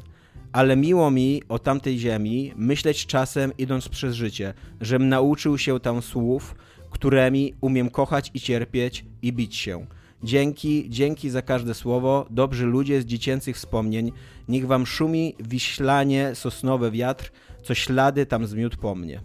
[0.51, 6.01] Ale miło mi o tamtej ziemi myśleć czasem idąc przez życie, żem nauczył się tam
[6.01, 6.55] słów,
[6.89, 9.85] którymi umiem kochać i cierpieć i bić się.
[10.23, 14.11] Dzięki, dzięki za każde słowo, dobrzy ludzie z dziecięcych wspomnień,
[14.47, 17.31] niech wam szumi wiślanie sosnowe wiatr,
[17.63, 19.21] co ślady tam zmiótł po mnie.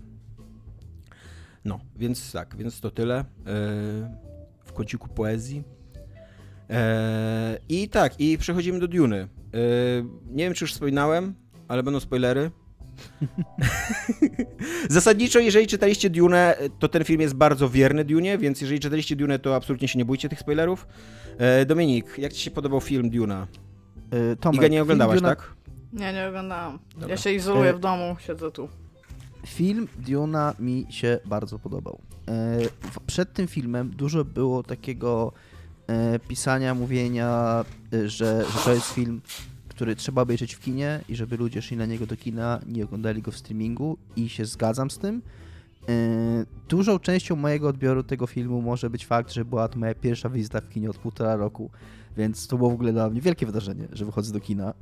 [1.64, 3.52] No, więc tak, więc to tyle yy,
[4.64, 5.62] w kąciku poezji.
[6.70, 6.76] Yy,
[7.68, 9.28] I tak, i przechodzimy do Duny.
[10.30, 11.34] nie wiem, czy już wspominałem,
[11.68, 12.50] ale będą spoilery.
[14.88, 19.38] Zasadniczo, jeżeli czytaliście Dune, to ten film jest bardzo wierny Dune, więc jeżeli czytaliście Dune,
[19.38, 20.86] to absolutnie się nie bójcie tych spoilerów.
[21.38, 23.46] E, Dominik, jak ci się podobał film Duna?
[24.10, 25.28] E, Tomek, Iga nie oglądałaś, Duna...
[25.28, 25.54] tak?
[25.92, 26.78] Nie, nie oglądałam.
[26.94, 27.08] Dobra.
[27.08, 27.74] Ja się izoluję e...
[27.74, 28.68] w domu, siedzę tu.
[29.46, 32.00] Film Duna mi się bardzo podobał.
[32.28, 32.58] E,
[33.06, 35.49] przed tym filmem dużo było takiego e,
[36.28, 39.20] pisania, mówienia, e, że, że to jest film
[39.80, 43.22] który trzeba obejrzeć w kinie i żeby ludzie szli na niego do kina, nie oglądali
[43.22, 45.22] go w streamingu i się zgadzam z tym.
[45.88, 45.94] Yy,
[46.68, 50.60] dużą częścią mojego odbioru tego filmu może być fakt, że była to moja pierwsza wizyta
[50.60, 51.70] w kinie od półtora roku,
[52.16, 54.74] więc to było w ogóle dla mnie wielkie wydarzenie, że wychodzę do kina.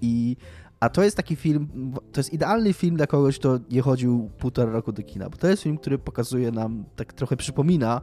[0.00, 0.36] I
[0.80, 1.68] a to jest taki film,
[2.12, 5.48] to jest idealny film dla kogoś, kto nie chodził półtora roku do kina, bo to
[5.48, 8.00] jest film, który pokazuje nam, tak trochę przypomina,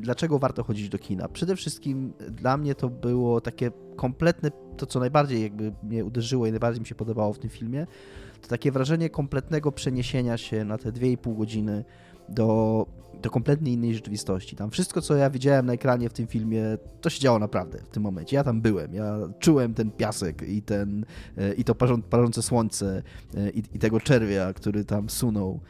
[0.00, 1.28] dlaczego warto chodzić do kina.
[1.28, 6.50] Przede wszystkim dla mnie to było takie kompletne, to co najbardziej jakby mnie uderzyło i
[6.50, 7.86] najbardziej mi się podobało w tym filmie,
[8.42, 11.84] to takie wrażenie kompletnego przeniesienia się na te 2,5 godziny
[12.28, 12.86] do,
[13.22, 14.56] do kompletnie innej rzeczywistości.
[14.56, 16.62] Tam wszystko, co ja widziałem na ekranie w tym filmie,
[17.00, 18.36] to się działo naprawdę w tym momencie.
[18.36, 21.04] Ja tam byłem, ja czułem ten piasek i, ten,
[21.36, 21.74] e, i to
[22.10, 23.02] parzące słońce
[23.36, 25.60] e, i, i tego czerwia, który tam sunął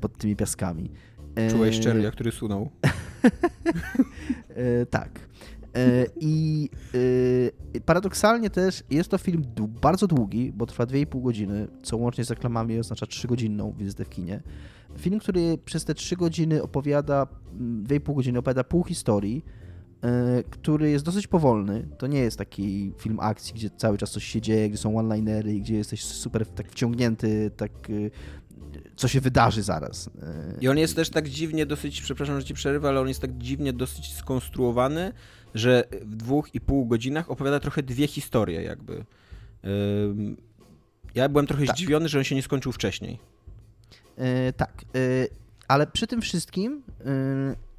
[0.00, 0.90] pod tymi piaskami.
[1.50, 2.70] Czułeś czerwia, który sunął?
[4.90, 5.28] tak.
[5.76, 6.68] E, I
[7.74, 9.42] e, paradoksalnie też jest to film
[9.82, 14.42] bardzo długi, bo trwa 2,5 godziny, co łącznie z reklamami oznacza 3-godzinną wizytę w kinie.
[14.98, 17.26] Film, który przez te 3 godziny opowiada,
[17.82, 19.44] 2,5 godziny opowiada pół historii,
[20.02, 21.88] e, który jest dosyć powolny.
[21.98, 25.60] To nie jest taki film akcji, gdzie cały czas coś się dzieje, gdzie są one-linery,
[25.60, 27.72] gdzie jesteś super tak wciągnięty, tak
[28.98, 30.10] co się wydarzy zaraz.
[30.60, 33.38] I on jest też tak dziwnie dosyć, przepraszam, że ci przerywę, ale on jest tak
[33.38, 35.12] dziwnie dosyć skonstruowany,
[35.54, 39.04] że w dwóch i pół godzinach opowiada trochę dwie historie jakby.
[41.14, 41.76] Ja byłem trochę tak.
[41.76, 43.18] zdziwiony, że on się nie skończył wcześniej.
[44.18, 44.24] Yy,
[44.56, 45.28] tak, yy,
[45.68, 47.04] ale przy tym wszystkim yy,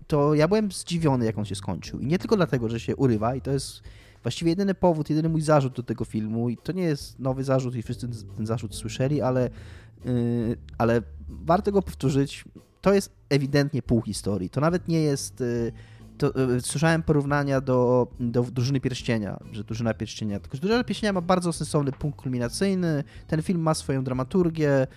[0.08, 2.00] to ja byłem zdziwiony, jak on się skończył.
[2.00, 3.82] I nie tylko dlatego, że się urywa i to jest
[4.24, 7.76] właściwie jedyny powód, jedyny mój zarzut do tego filmu i to nie jest nowy zarzut
[7.76, 9.50] i wszyscy ten zarzut słyszeli, ale,
[10.78, 12.46] ale warto go powtórzyć.
[12.82, 14.50] To jest ewidentnie pół historii.
[14.50, 15.44] To nawet nie jest
[16.20, 21.14] to, e, słyszałem porównania do, do Drużyny Pierścienia, że Drużyna Pierścienia, tylko że Drużyna Pierścienia
[21.14, 24.88] ma bardzo sensowny punkt kulminacyjny, ten film ma swoją dramaturgię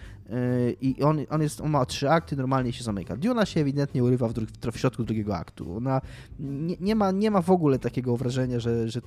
[0.81, 3.16] i on, on, jest, on ma trzy akty, normalnie się zamyka.
[3.16, 5.77] Duna się ewidentnie urywa w, w, w środku drugiego aktu.
[5.77, 6.01] Ona
[6.41, 9.01] nie, nie, ma, nie ma w ogóle takiego wrażenia, że, że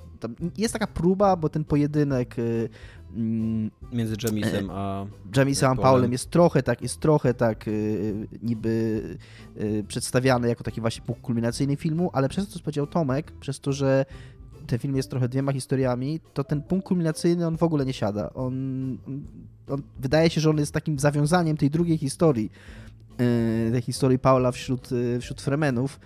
[0.58, 2.36] jest taka próba, bo ten pojedynek
[3.92, 5.06] Między Jamisem a.
[5.38, 9.02] Jamisem a Paulem jest trochę tak, jest trochę tak yy, niby
[9.56, 13.60] yy, przedstawiany jako taki właśnie punkt kulminacyjny filmu, ale przez to, co powiedział Tomek, przez
[13.60, 14.06] to, że
[14.68, 18.34] ten film jest trochę dwiema historiami, to ten punkt kulminacyjny on w ogóle nie siada.
[18.34, 18.54] On,
[19.68, 22.52] on wydaje się, że on jest takim zawiązaniem tej drugiej historii,
[23.66, 24.90] yy, tej historii Paula wśród,
[25.20, 26.00] wśród Fremenów.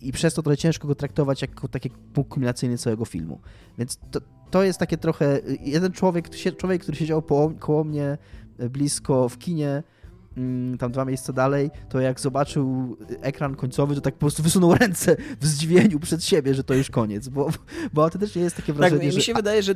[0.00, 3.40] I przez to trochę ciężko go traktować jako taki punkt kulminacyjny całego filmu.
[3.78, 5.40] Więc to, to jest takie trochę.
[5.60, 8.18] Jeden człowiek, człowiek który siedział po, koło mnie
[8.58, 9.82] e, blisko w kinie,
[10.36, 14.74] mm, tam dwa miejsca dalej, to jak zobaczył ekran końcowy, to tak po prostu wysunął
[14.80, 17.50] ręce w zdziwieniu przed siebie, że to już koniec, bo,
[17.92, 19.16] bo autentycznie jest takie tak, wrażenie, tak, że...
[19.16, 19.74] mi się wydaje, że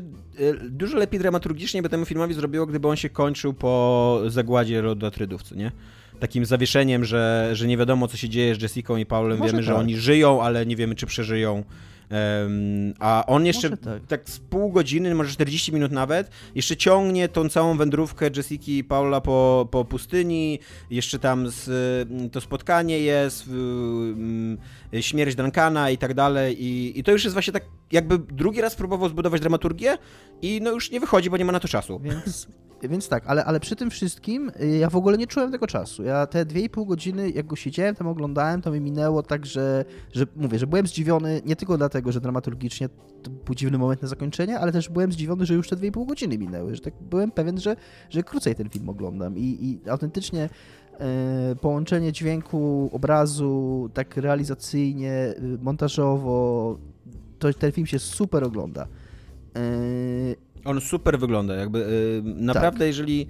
[0.71, 4.83] dużo lepiej dramaturgicznie by temu filmowi zrobiło, gdyby on się kończył po zagładzie
[5.43, 5.73] co nie?
[6.21, 9.39] Takim zawieszeniem, że, że nie wiadomo, co się dzieje z Jessica i Paulem.
[9.39, 9.67] Może wiemy, tak.
[9.67, 11.65] że oni żyją, ale nie wiemy, czy przeżyją.
[12.13, 14.07] Um, a on jeszcze tak.
[14.09, 14.31] tak.
[14.31, 19.21] z pół godziny, może 40 minut nawet, jeszcze ciągnie tą całą wędrówkę Jessica i Paula
[19.21, 20.59] po, po pustyni,
[20.91, 21.69] jeszcze tam z,
[22.33, 24.59] to spotkanie jest, um,
[25.01, 28.75] śmierć Duncana i tak dalej i, i to już jest właśnie tak, jakby drugi raz
[28.77, 29.99] próbował zbudować dramaturgię
[30.43, 31.99] i no już nie wychodzi, bo nie ma na to czasu.
[31.99, 32.49] Więc
[32.89, 36.03] więc tak, ale, ale przy tym wszystkim y, ja w ogóle nie czułem tego czasu.
[36.03, 40.27] Ja te 2,5 godziny, jak go siedziałem, tam oglądałem, to mi minęło tak, że, że
[40.37, 42.89] mówię, że byłem zdziwiony nie tylko dlatego, że dramaturgicznie
[43.23, 46.39] to był dziwny moment na zakończenie, ale też byłem zdziwiony, że już te 2,5 godziny
[46.39, 47.77] minęły, że tak byłem pewien, że,
[48.11, 50.49] że krócej ten film oglądam i, i autentycznie
[50.99, 56.79] e, połączenie dźwięku, obrazu, tak realizacyjnie, y, montażowo,
[57.39, 58.87] to ten film się super ogląda.
[60.65, 62.87] On super wygląda, jakby yy, naprawdę, tak.
[62.87, 63.27] jeżeli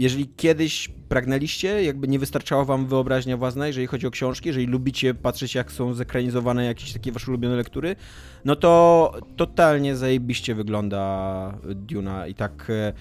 [0.00, 5.14] jeżeli kiedyś pragnęliście, jakby nie wystarczała wam wyobraźnia własna, jeżeli chodzi o książki, jeżeli lubicie
[5.14, 7.96] patrzeć, jak są zekranizowane jakieś takie wasze ulubione lektury,
[8.44, 12.92] no to totalnie zajebiście wygląda Duna i tak e,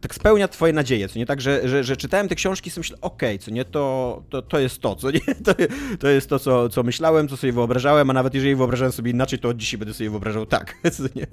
[0.00, 1.26] tak spełnia twoje nadzieje, co nie?
[1.26, 4.22] Tak, że, że, że czytałem te książki i sobie myślę, okej, okay, co nie, to,
[4.30, 5.20] to, to jest to, co nie?
[5.44, 5.54] To,
[5.98, 9.38] to jest to, co, co myślałem, co sobie wyobrażałem, a nawet jeżeli wyobrażałem sobie inaczej,
[9.38, 11.26] to od dzisiaj będę sobie wyobrażał tak, co nie?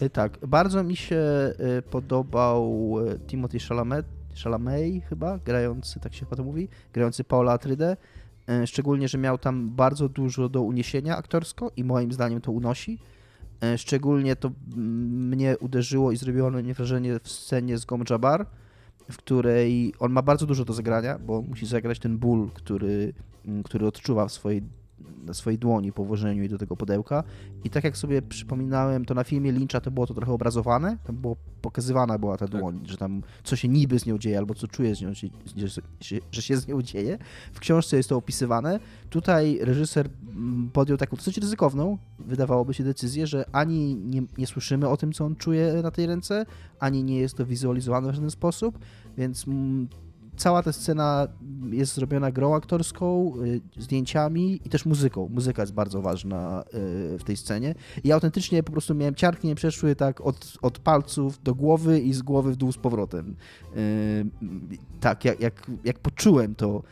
[0.00, 4.06] E, tak, bardzo mi się e, podobał e, Timothy Chalamet,
[4.44, 7.96] Chalamet chyba, grający, tak się chyba to mówi, grający Paula Atrydę,
[8.66, 12.98] szczególnie, że miał tam bardzo dużo do uniesienia aktorsko i moim zdaniem to unosi.
[13.76, 18.46] Szczególnie to mnie uderzyło i zrobiło mnie wrażenie w scenie z Gom Jabbar,
[19.10, 23.12] w której on ma bardzo dużo do zagrania, bo musi zagrać ten ból, który,
[23.64, 24.62] który odczuwa w swojej
[25.34, 27.24] swojej dłoni po włożeniu jej do tego pudełka.
[27.64, 31.16] I tak jak sobie przypominałem, to na filmie Lyncha to było to trochę obrazowane, tam
[31.16, 32.60] było pokazywana była ta tak.
[32.60, 35.12] dłoń, że tam co się niby z nią dzieje, albo co czuje z nią,
[36.32, 37.18] że się z nią dzieje.
[37.52, 38.80] W książce jest to opisywane.
[39.10, 44.88] Tutaj reżyser mm, podjął taką dosyć ryzykowną, wydawałoby się, decyzję, że ani nie, nie słyszymy
[44.88, 46.46] o tym, co on czuje na tej ręce,
[46.80, 48.78] ani nie jest to wizualizowane w żaden sposób,
[49.16, 49.88] więc mm,
[50.38, 51.28] cała ta scena
[51.70, 55.28] jest zrobiona grą aktorską, y, zdjęciami i też muzyką.
[55.34, 56.64] Muzyka jest bardzo ważna
[57.14, 57.74] y, w tej scenie.
[58.04, 62.12] I autentycznie po prostu miałem ciarki, nie przeszły tak od, od palców do głowy i
[62.12, 63.36] z głowy w dół z powrotem.
[63.76, 64.26] Y,
[65.00, 66.82] tak, jak, jak, jak poczułem to,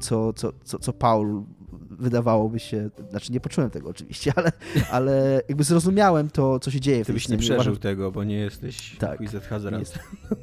[0.00, 1.42] co, co, co, co Paul
[1.90, 4.52] wydawałoby się, znaczy nie poczułem tego oczywiście, ale,
[4.90, 7.76] ale jakby zrozumiałem to, co się dzieje w Ty byś nie przeżył Uważam...
[7.76, 9.98] tego, bo nie jesteś tak, jest,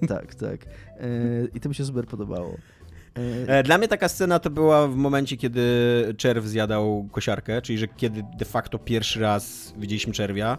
[0.07, 0.65] tak, tak.
[0.99, 1.07] E,
[1.55, 2.57] I to mi się super podobało.
[3.47, 5.63] E, dla mnie taka scena to była w momencie, kiedy
[6.17, 10.57] czerw zjadał kosiarkę, czyli że kiedy de facto pierwszy raz widzieliśmy czerwia.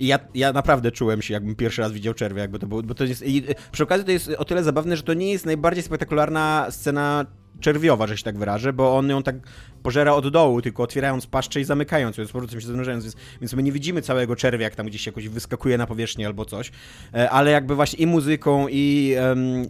[0.00, 2.94] I ja, ja naprawdę czułem się, jakbym pierwszy raz widział czerwia, jakby to było, bo
[2.94, 3.24] to jest,
[3.72, 7.26] przy okazji to jest o tyle zabawne, że to nie jest najbardziej spektakularna scena
[7.60, 9.36] czerwiowa, że się tak wyrażę, bo on ją tak
[9.84, 13.54] pożera od dołu, tylko otwierając paszczę i zamykając ją, z powrotem się zanężając, więc, więc
[13.54, 16.70] my nie widzimy całego czerwia, jak tam gdzieś jakoś wyskakuje na powierzchnię albo coś,
[17.14, 19.16] e, ale jakby właśnie i muzyką, i,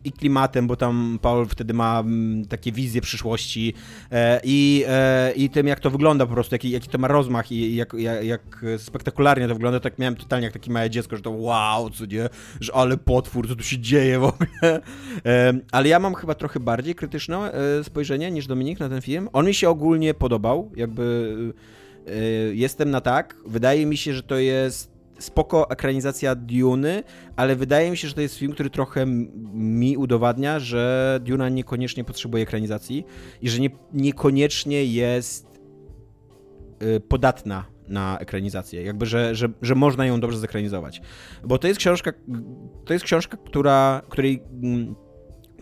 [0.05, 3.75] i klimatem, bo tam Paul wtedy ma mm, takie wizje przyszłości
[4.13, 7.53] e, i, e, i tym, jak to wygląda po prostu, jaki, jaki to ma rozmach
[7.53, 11.23] i jak, jak, jak spektakularnie to wygląda, tak miałem totalnie jak takie małe dziecko, że
[11.23, 12.29] to wow, co nie,
[12.61, 14.81] że ale potwór, co tu się dzieje w ogóle.
[15.73, 19.29] Ale ja mam chyba trochę bardziej krytyczne spojrzenie niż Dominik na ten film.
[19.33, 21.37] On mi się ogólnie mnie podobał, jakby
[22.07, 23.37] yy, jestem na tak.
[23.47, 27.03] Wydaje mi się, że to jest spoko ekranizacja Duny,
[27.37, 29.07] ale wydaje mi się, że to jest film, który trochę
[29.55, 33.05] mi udowadnia, że Duna niekoniecznie potrzebuje ekranizacji
[33.43, 35.61] i że nie, niekoniecznie jest
[36.81, 41.01] yy, podatna na ekranizację, jakby, że, że, że można ją dobrze zekranizować.
[41.45, 42.13] Bo to jest książka,
[42.85, 44.43] to jest książka, która, której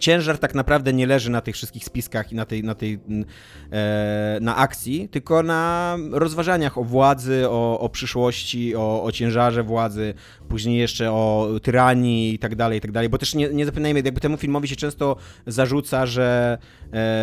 [0.02, 3.24] ciężar tak naprawdę nie leży na tych wszystkich spiskach i na tej, na tej mm,
[3.72, 10.14] e, na akcji, tylko na rozważaniach o władzy, o, o przyszłości, o, o ciężarze władzy,
[10.48, 14.00] później jeszcze o tyranii i tak dalej, i tak dalej, bo też nie, nie zapominajmy,
[14.04, 15.16] jakby temu filmowi się często
[15.46, 16.58] zarzuca, że,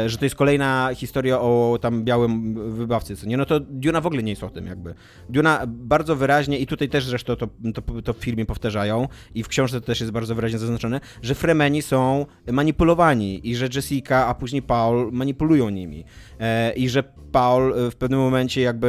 [0.06, 3.38] że to jest kolejna historia o tam białym wybawcy, co nie?
[3.38, 4.94] No to Duna w ogóle nie jest o tym jakby.
[5.30, 9.48] Duna bardzo wyraźnie i tutaj też zresztą to, to, to w filmie powtarzają i w
[9.48, 14.34] książce to też jest bardzo wyraźnie zaznaczone, że Fremeni są manipulowani i że Jessica, a
[14.34, 16.06] później Paul manipulują nimi.
[16.40, 18.88] E, I że Paul e, w pewnym momencie jakby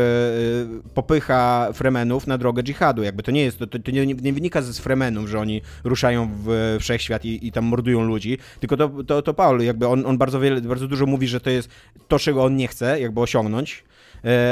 [0.86, 3.02] e, popycha Fremenów na drogę dżihadu.
[3.02, 6.76] Jakby to nie jest, to, to nie, nie, wynika ze Fremenów, że oni ruszają w
[6.80, 10.40] wszechświat i, i tam mordują ludzi, tylko to, to, to Paul, jakby on, on bardzo,
[10.40, 11.68] wiele, bardzo dużo mówi, że to jest
[12.08, 13.84] to, czego on nie chce jakby osiągnąć,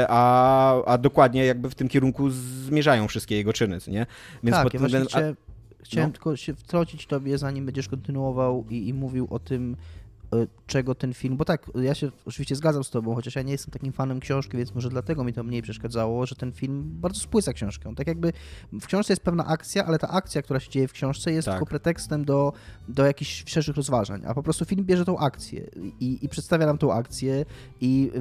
[0.07, 4.05] a, a dokładnie jakby w tym kierunku zmierzają wszystkie jego czyny, nie?
[4.43, 5.35] Więc tak, pod ja względem...
[5.83, 6.13] Chciałem, no.
[6.13, 9.75] tylko się wtrącić tobie, zanim będziesz kontynuował i, i mówił o tym,
[10.67, 13.71] czego ten film, bo tak, ja się oczywiście zgadzam z tobą, chociaż ja nie jestem
[13.71, 17.53] takim fanem książki, więc może dlatego mi to mniej przeszkadzało, że ten film bardzo spłyca
[17.53, 17.95] książkę.
[17.95, 18.33] Tak jakby
[18.73, 21.55] w książce jest pewna akcja, ale ta akcja, która się dzieje w książce jest tak.
[21.55, 22.53] tylko pretekstem do,
[22.87, 25.69] do jakichś szerszych rozważań, a po prostu film bierze tą akcję
[25.99, 27.45] i, i przedstawia nam tą akcję
[27.81, 28.11] i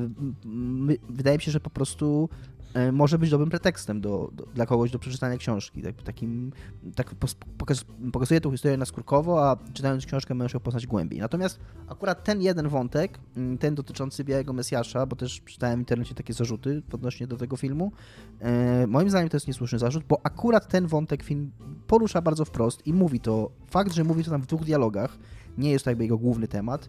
[0.45, 2.58] my, wydaje mi się, że po prostu E,
[2.93, 5.83] może być dobrym pretekstem do, do, dla kogoś do przeczytania książki.
[5.83, 6.53] Tak, takim,
[6.95, 7.15] tak
[7.59, 11.21] pokaz, pokazuje tą historię naskórkowo, a czytając książkę możesz ją poznać głębiej.
[11.21, 16.15] Natomiast akurat ten jeden wątek, mm, ten dotyczący Białego Mesjasza, bo też czytałem w internecie
[16.15, 17.93] takie zarzuty odnośnie do tego filmu,
[18.41, 21.51] e, moim zdaniem to jest niesłuszny zarzut, bo akurat ten wątek film
[21.87, 25.19] porusza bardzo wprost i mówi to, fakt, że mówi to tam w dwóch dialogach,
[25.59, 26.89] nie jest to jakby jego główny temat,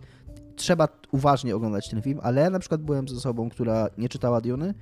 [0.55, 4.41] trzeba uważnie oglądać ten film, ale ja na przykład byłem z osobą, która nie czytała
[4.41, 4.73] Diony,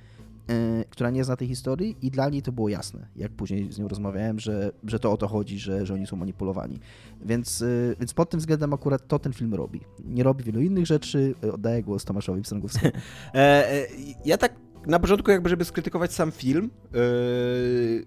[0.90, 3.88] która nie zna tej historii i dla niej to było jasne, jak później z nią
[3.88, 6.80] rozmawiałem, że, że to o to chodzi, że, że oni są manipulowani.
[7.24, 9.80] Więc, yy, więc pod tym względem akurat to ten film robi.
[10.04, 11.34] Nie robi wielu innych rzeczy.
[11.52, 12.92] Oddaję głos Tomaszowi Pstrągowskiemu.
[13.34, 13.38] e,
[13.72, 13.86] e,
[14.24, 18.04] ja tak na początku jakby, żeby skrytykować sam film, yy,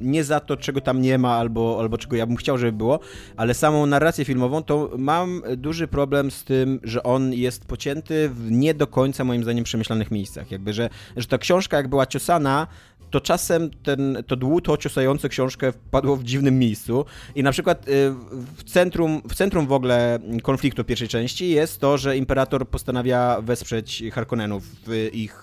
[0.00, 3.00] nie za to, czego tam nie ma, albo, albo czego ja bym chciał, żeby było,
[3.36, 8.50] ale samą narrację filmową, to mam duży problem z tym, że on jest pocięty w
[8.50, 10.50] nie do końca, moim zdaniem, przemyślanych miejscach.
[10.50, 12.66] Jakby, że, że ta książka, jak była ciosana,
[13.10, 17.04] to czasem ten, to dłuto ciosające książkę wpadło w dziwnym miejscu.
[17.34, 18.14] I na przykład y,
[18.56, 24.02] w centrum, w centrum w ogóle konfliktu pierwszej części jest to, że Imperator postanawia wesprzeć
[24.12, 25.42] Harkonnenów w ich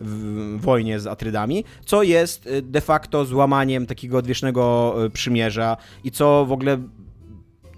[0.00, 6.10] w wojnie z Atrydami, co jest y, de facto złamaniem takiego odwiecznego y, przymierza i
[6.10, 6.78] co w ogóle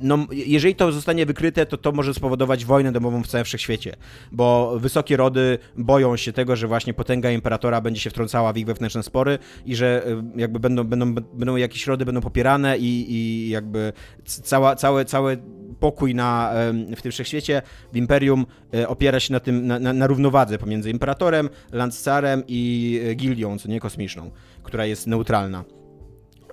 [0.01, 3.97] no, jeżeli to zostanie wykryte, to to może spowodować wojnę domową w całym wszechświecie,
[4.33, 8.67] bo wysokie rody boją się tego, że właśnie potęga imperatora będzie się wtrącała w ich
[8.67, 13.49] wewnętrzne spory i że y, jakby będą, będą, będą jakieś rody będą popierane i, i
[13.49, 13.93] jakby
[14.25, 15.37] cała, całe, całe
[15.81, 16.53] pokój na,
[16.97, 17.63] w tym wszechświecie,
[17.93, 23.15] w imperium y, opiera się na tym, na, na równowadze pomiędzy imperatorem, lancarem i y,
[23.15, 24.31] gildią, co nie kosmiczną,
[24.63, 25.65] która jest neutralna.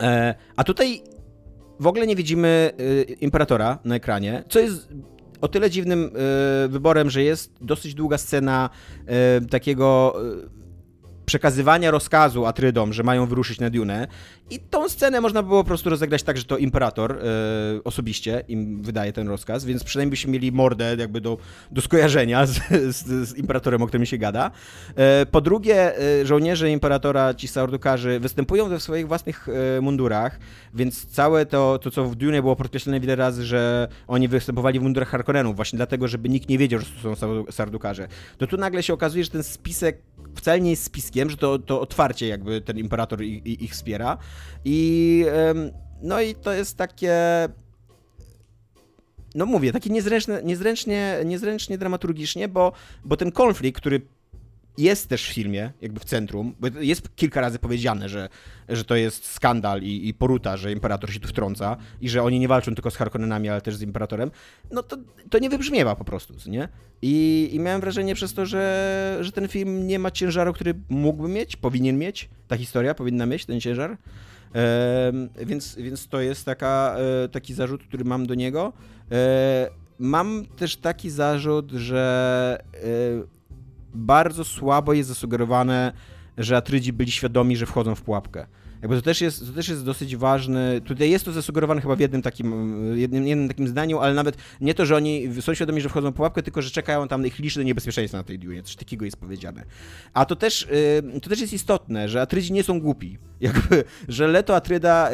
[0.01, 1.03] E, a tutaj
[1.79, 4.89] w ogóle nie widzimy y, imperatora na ekranie, co jest
[5.41, 6.11] o tyle dziwnym
[6.65, 8.69] y, wyborem, że jest dosyć długa scena
[9.43, 10.15] y, takiego
[11.25, 14.07] przekazywania rozkazu Atrydom, że mają wyruszyć na Dune.
[14.49, 18.81] I tą scenę można było po prostu rozegrać tak, że to Imperator e, osobiście im
[18.81, 21.37] wydaje ten rozkaz, więc przynajmniej byśmy mieli mordę jakby do,
[21.71, 22.59] do skojarzenia z,
[22.95, 24.51] z, z Imperatorem, o którym się gada.
[24.95, 29.47] E, po drugie, e, żołnierze Imperatora, ci Saurdukarzy, występują we swoich własnych
[29.81, 30.39] mundurach,
[30.73, 34.83] więc całe to, to, co w Dune było podkreślone wiele razy, że oni występowali w
[34.83, 38.07] mundurach Harkonnenów, właśnie dlatego, żeby nikt nie wiedział, że to są Sardukarze.
[38.37, 39.97] To tu nagle się okazuje, że ten spisek
[40.35, 44.17] wcale nie jest spiskiem, że to, to otwarcie jakby ten imperator ich, ich wspiera.
[44.65, 45.25] I
[46.01, 47.19] no i to jest takie
[49.35, 52.71] no mówię, takie niezręczne, niezręcznie, niezręcznie dramaturgicznie, bo,
[53.05, 54.01] bo ten konflikt, który
[54.77, 58.29] jest też w filmie, jakby w centrum, bo jest kilka razy powiedziane, że,
[58.69, 62.39] że to jest skandal i, i poruta, że imperator się tu wtrąca i że oni
[62.39, 64.31] nie walczą tylko z Harkonnenami, ale też z imperatorem,
[64.71, 64.97] no to,
[65.29, 66.69] to nie wybrzmiewa po prostu, nie?
[67.01, 71.29] I, I miałem wrażenie przez to, że, że ten film nie ma ciężaru, który mógłby
[71.29, 73.97] mieć, powinien mieć, ta historia powinna mieć ten ciężar.
[75.45, 78.73] Więc, więc to jest taka, e, taki zarzut, który mam do niego.
[79.11, 79.69] E,
[79.99, 82.79] mam też taki zarzut, że e,
[83.93, 85.93] bardzo słabo jest zasugerowane,
[86.37, 88.47] że Atrydzi byli świadomi, że wchodzą w pułapkę.
[88.83, 90.81] Jakby to też jest, to też jest dosyć ważny.
[90.85, 94.73] Tutaj jest to zasugerowane chyba w jednym takim, jednym, jednym takim zdaniu, ale nawet nie
[94.73, 97.65] to, że oni są świadomi, że wchodzą w pułapkę, tylko że czekają tam ich liczne
[97.65, 98.63] niebezpieczeństwa na tej Dune.
[98.63, 99.65] Coś takiego jest powiedziane.
[100.13, 100.61] A to też,
[101.15, 103.17] y, to też jest istotne, że Atrydzi nie są głupi.
[103.43, 105.09] Jakby, że Leto Atryda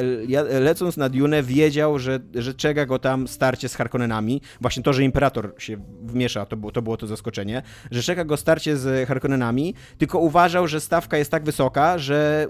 [0.59, 4.41] lecąc na Dune wiedział, że, że czeka go tam starcie z Harkonnenami.
[4.61, 7.61] Właśnie to, że Imperator się wmiesza, to było to, było to zaskoczenie.
[7.91, 12.47] Że czeka go starcie z Harkonnenami, tylko uważał, że stawka jest tak wysoka, że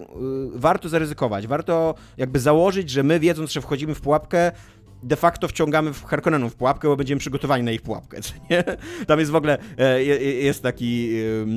[0.55, 1.47] y, warto zaryzykować zaryzykować.
[1.47, 4.51] Warto jakby założyć, że my wiedząc, że wchodzimy w pułapkę,
[5.03, 8.17] de facto wciągamy w Harkonnenów w pułapkę, bo będziemy przygotowani na ich pułapkę,
[8.49, 8.63] nie?
[9.07, 11.11] Tam jest w ogóle, e, jest taki,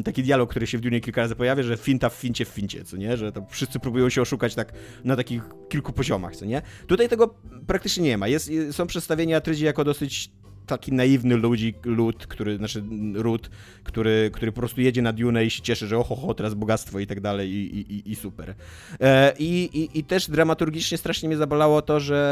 [0.04, 2.84] taki dialog, który się w Dune kilka razy pojawia, że finta w fincie w fincie,
[2.84, 3.16] co nie?
[3.16, 4.72] Że to wszyscy próbują się oszukać tak
[5.04, 6.62] na takich kilku poziomach, co nie?
[6.86, 7.34] Tutaj tego
[7.66, 8.28] praktycznie nie ma.
[8.28, 10.30] Jest, są przedstawienia Atrydzi jako dosyć
[10.66, 12.84] taki naiwny ludzik, lud, który, znaczy
[13.14, 13.50] ród,
[13.84, 16.98] który, który po prostu jedzie na Dune i się cieszy, że oho, ho, teraz bogactwo
[16.98, 18.54] i tak dalej i, i, i super.
[19.00, 22.22] E, i, i, też dramaturgicznie strasznie mnie zabolało to, że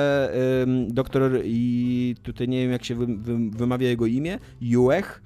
[0.88, 5.22] doktor i tutaj nie wiem jak się wy, wy, wymawia jego imię, Juech,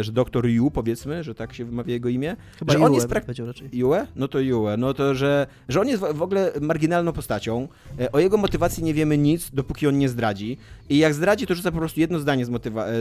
[0.00, 2.36] że doktor Yu, powiedzmy, że tak się wymawia jego imię.
[2.58, 3.68] Chyba że Yue, on jest prak- raczej.
[3.72, 4.06] Yue?
[4.16, 4.76] No to Yue.
[4.78, 7.68] No to, że, że on jest w ogóle marginalną postacią.
[8.00, 10.58] E, o jego motywacji nie wiemy nic, dopóki on nie zdradzi.
[10.88, 12.86] I jak zdradzi, to rzuca po prostu jedno zdanie z motywa...
[12.86, 12.92] E,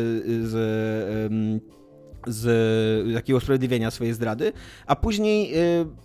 [0.44, 1.64] z,
[2.28, 4.54] z takiego usprawiedliwienia swojej zdrady,
[4.86, 5.54] a później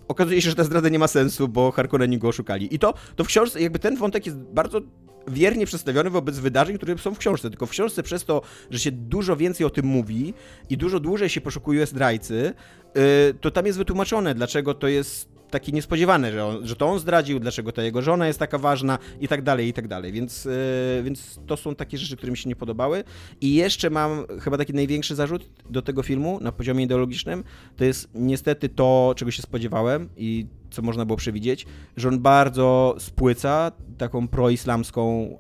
[0.09, 2.75] okazuje się, że ta zdrada nie ma sensu, bo Harkonneni go oszukali.
[2.75, 4.81] I to, to w książce, jakby ten wątek jest bardzo
[5.28, 7.51] wiernie przedstawiony wobec wydarzeń, które są w książce.
[7.51, 10.35] Tylko w książce przez to, że się dużo więcej o tym mówi
[10.70, 12.53] i dużo dłużej się poszukuje zdrajcy,
[12.94, 13.03] yy,
[13.40, 17.40] to tam jest wytłumaczone, dlaczego to jest takie niespodziewane, że, on, że to on zdradził,
[17.40, 20.12] dlaczego ta jego żona jest taka ważna i tak dalej, i tak dalej.
[20.12, 23.05] Więc, yy, więc to są takie rzeczy, które mi się nie podobały.
[23.40, 27.44] I jeszcze mam chyba taki największy zarzut do tego filmu na poziomie ideologicznym,
[27.77, 31.67] to jest niestety to, czego się spodziewałem i co można było przewidzieć,
[31.97, 35.39] że on bardzo spłyca taką proislamską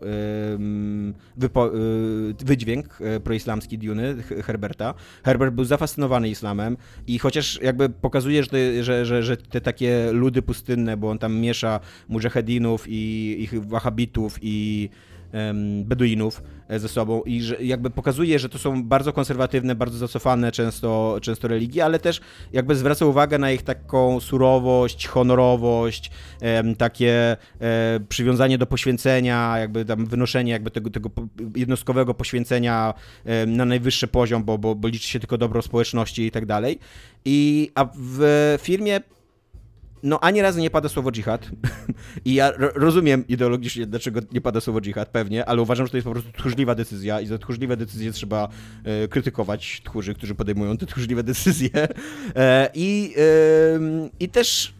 [1.36, 4.94] wypo, y, wydźwięk y, proislamski Duny Herberta.
[5.24, 6.76] Herbert był zafascynowany islamem
[7.06, 11.18] i chociaż jakby pokazuje, że, te, że, że, że te takie ludy pustynne, bo on
[11.18, 14.88] tam miesza mujahedinów i ich wahabitów i
[15.84, 20.52] Beduinów e, ze sobą i że jakby pokazuje, że to są bardzo konserwatywne, bardzo zacofane
[20.52, 22.20] często, często religie, ale też
[22.52, 26.10] jakby zwraca uwagę na ich taką surowość, honorowość,
[26.78, 31.10] takie e, przywiązanie do poświęcenia, jakby tam wynoszenie jakby tego, tego
[31.56, 32.94] jednostkowego poświęcenia
[33.46, 36.78] na najwyższy poziom, bo, bo, bo liczy się tylko dobro społeczności i tak dalej.
[37.24, 39.00] I a w filmie
[40.02, 41.48] no ani razu nie pada słowo dżihad.
[42.24, 46.04] I ja rozumiem ideologicznie, dlaczego nie pada słowo dżihad, pewnie, ale uważam, że to jest
[46.04, 48.48] po prostu tchórzliwa decyzja i za tchórzliwe decyzje trzeba
[48.84, 51.70] e, krytykować tchórzy, którzy podejmują te tchórzliwe decyzje.
[52.36, 53.20] E, I, e,
[54.20, 54.74] I też,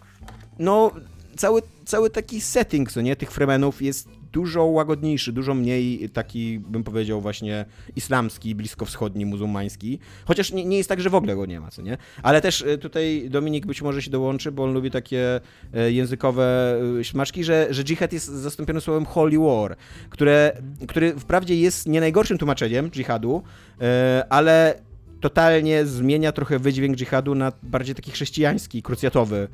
[0.59, 0.90] no,
[1.36, 6.84] cały, cały taki setting, co nie, tych Fremenów jest dużo łagodniejszy, dużo mniej taki, bym
[6.84, 7.64] powiedział, właśnie
[7.96, 9.98] islamski, bliskowschodni, muzułmański.
[10.24, 11.98] Chociaż nie, nie jest tak, że w ogóle go nie ma, co nie?
[12.22, 15.40] Ale też e, tutaj Dominik być może się dołączy, bo on lubi takie
[15.74, 19.76] e, językowe e, śmaczki, że, że dżihad jest zastąpiony słowem holy war,
[20.10, 20.52] które,
[20.88, 23.42] który wprawdzie jest nie najgorszym tłumaczeniem dżihadu,
[24.30, 24.80] ale
[25.20, 29.48] totalnie zmienia trochę wydźwięk dżihadu na bardziej taki chrześcijański, krucjatowy.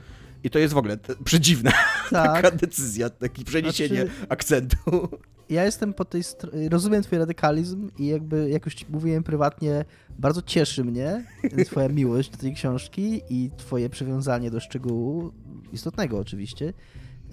[0.44, 1.70] I to jest w ogóle przedziwna
[2.10, 2.43] tak.
[2.43, 4.77] taka decyzja, takie przeniesienie znaczy, akcentu.
[5.51, 9.85] Ja jestem po tej stronie, rozumiem twój radykalizm i jakby, jak już ci mówiłem prywatnie,
[10.19, 11.27] bardzo cieszy mnie
[11.66, 15.32] twoja miłość do tej książki i twoje przywiązanie do szczegółu,
[15.73, 16.73] istotnego oczywiście.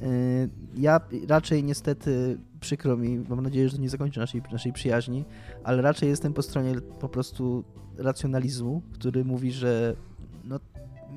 [0.02, 5.26] Y, ja raczej niestety, przykro mi, mam nadzieję, że to nie zakończy naszej, naszej przyjaźni,
[5.64, 7.64] ale raczej jestem po stronie po prostu
[7.98, 9.96] racjonalizmu, który mówi, że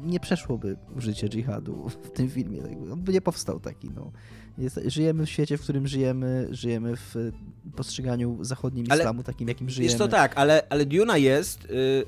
[0.04, 2.62] nie przeszłoby życie dżihadu w tym filmie.
[2.92, 3.90] On by nie powstał taki.
[3.94, 4.12] No.
[4.58, 7.32] Jest, żyjemy w świecie, w którym żyjemy, żyjemy w
[7.76, 9.84] postrzeganiu zachodnim ale islamu, takim jakim żyjemy.
[9.84, 12.04] Jest to tak, ale, ale Duna jest y,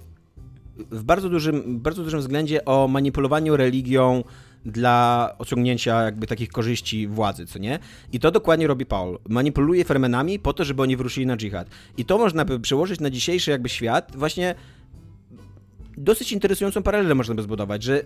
[0.90, 4.24] w bardzo dużym, bardzo dużym względzie o manipulowaniu religią
[4.64, 7.78] dla osiągnięcia jakby takich korzyści władzy, co nie?
[8.12, 9.18] I to dokładnie robi Paul.
[9.28, 11.68] Manipuluje fermenami po to, żeby oni wyruszyli na dżihad.
[11.96, 14.54] I to można by przełożyć na dzisiejszy jakby świat właśnie
[15.96, 18.04] dosyć interesującą paralelę można by zbudować, że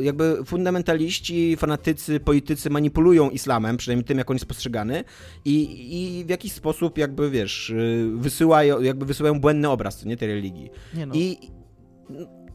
[0.00, 5.04] jakby fundamentaliści, fanatycy, politycy manipulują islamem, przynajmniej tym, jak on jest postrzegany
[5.44, 10.28] i, i w jakiś sposób jakby, wiesz, y, wysyłają, jakby wysyłają błędny obraz, nie, tej
[10.28, 10.70] religii.
[10.94, 11.14] Nie no.
[11.14, 11.38] I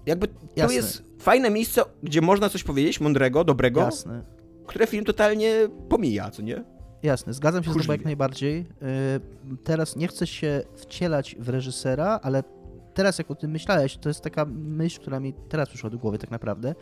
[0.05, 0.75] jakby to Jasne.
[0.75, 4.23] jest fajne miejsce, gdzie można coś powiedzieć mądrego, dobrego, Jasne.
[4.65, 6.63] które film totalnie pomija, co nie?
[7.03, 8.59] Jasne, zgadzam się z tobą jak najbardziej.
[8.59, 12.43] Y, teraz nie chcę się wcielać w reżysera, ale
[12.95, 16.17] teraz jak o tym myślałeś, to jest taka myśl, która mi teraz przyszła do głowy
[16.17, 16.76] tak naprawdę,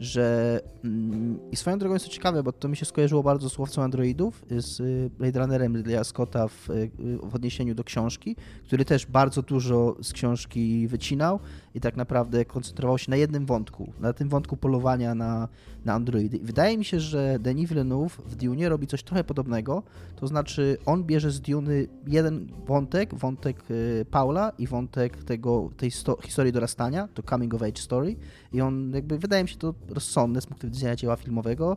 [0.00, 3.58] że mm, i swoją drogą jest to ciekawe, bo to mi się skojarzyło bardzo z
[3.58, 6.90] Łowcą Androidów, z y, Blade Runnerem Ridleya Scotta w, y,
[7.22, 8.36] w odniesieniu do książki,
[8.66, 11.40] który też bardzo dużo z książki wycinał
[11.78, 15.48] i tak naprawdę koncentrował się na jednym wątku, na tym wątku polowania na,
[15.84, 16.36] na androidy.
[16.36, 19.82] I wydaje mi się, że Denis Villeneuve w Dune robi coś trochę podobnego,
[20.16, 21.72] to znaczy on bierze z Dune
[22.06, 27.62] jeden wątek, wątek y, Paula i wątek tego, tej sto, historii dorastania, to coming of
[27.62, 28.16] age story
[28.52, 31.76] i on jakby, wydaje mi się to rozsądne z punktu widzenia dzieła filmowego,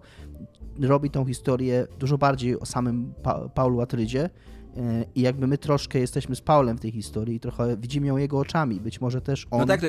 [0.80, 4.30] robi tą historię dużo bardziej o samym pa Paulu Atrydzie,
[5.16, 8.40] i jakby my troszkę jesteśmy z Paulem w tej historii i trochę widzimy ją jego
[8.40, 8.80] oczami.
[8.80, 9.82] Być może też on no tak,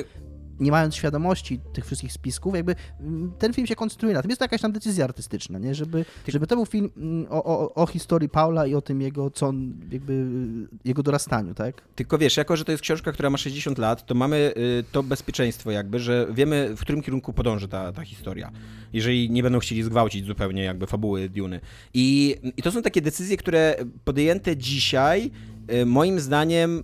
[0.59, 4.29] nie mając świadomości tych wszystkich spisków, jakby mm, ten film się koncentruje na tym.
[4.29, 5.75] Jest to jakaś tam decyzja artystyczna, nie?
[5.75, 9.31] Żeby, żeby to był film mm, o, o, o historii Paula i o tym jego,
[9.31, 10.25] co on, jakby,
[10.85, 11.81] jego dorastaniu, tak?
[11.95, 15.03] Tylko wiesz, jako, że to jest książka, która ma 60 lat, to mamy y, to
[15.03, 18.51] bezpieczeństwo jakby, że wiemy, w którym kierunku podąży ta, ta historia.
[18.93, 21.59] Jeżeli nie będą chcieli zgwałcić zupełnie jakby fabuły Duny.
[21.93, 25.31] I, i to są takie decyzje, które podjęte dzisiaj,
[25.71, 26.83] y, moim zdaniem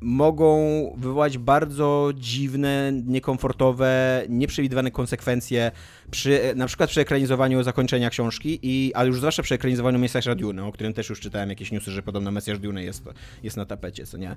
[0.00, 0.58] mogą
[0.96, 5.70] wywołać bardzo dziwne, niekomfortowe, nieprzewidywane konsekwencje
[6.10, 10.64] przy, na przykład przy ekranizowaniu zakończenia książki, i, ale już zwłaszcza przy ekranizowaniu Mesjasza Dune,
[10.64, 13.04] o którym też już czytałem jakieś newsy, że podobno Mesjasz Dune jest,
[13.42, 14.36] jest na tapecie, co nie?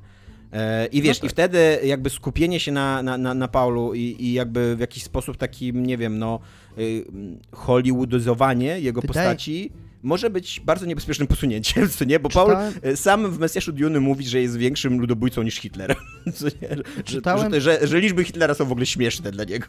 [0.53, 1.31] E, I wiesz, no tak.
[1.31, 5.03] i wtedy jakby skupienie się na, na, na, na Paulu i, i jakby w jakiś
[5.03, 6.39] sposób takim, nie wiem, no,
[6.77, 7.05] y,
[7.51, 9.71] hollywoodyzowanie jego postaci
[10.03, 12.19] może być bardzo niebezpiecznym posunięciem, co nie?
[12.19, 15.95] Bo Paul e, sam w Mesjaszu Dune mówi, że jest większym ludobójcą niż Hitler.
[16.35, 16.75] Co nie?
[16.95, 17.51] Że, Czytałem...
[17.53, 19.65] że, że, że, liczby Hitlera są w ogóle śmieszne dla niego.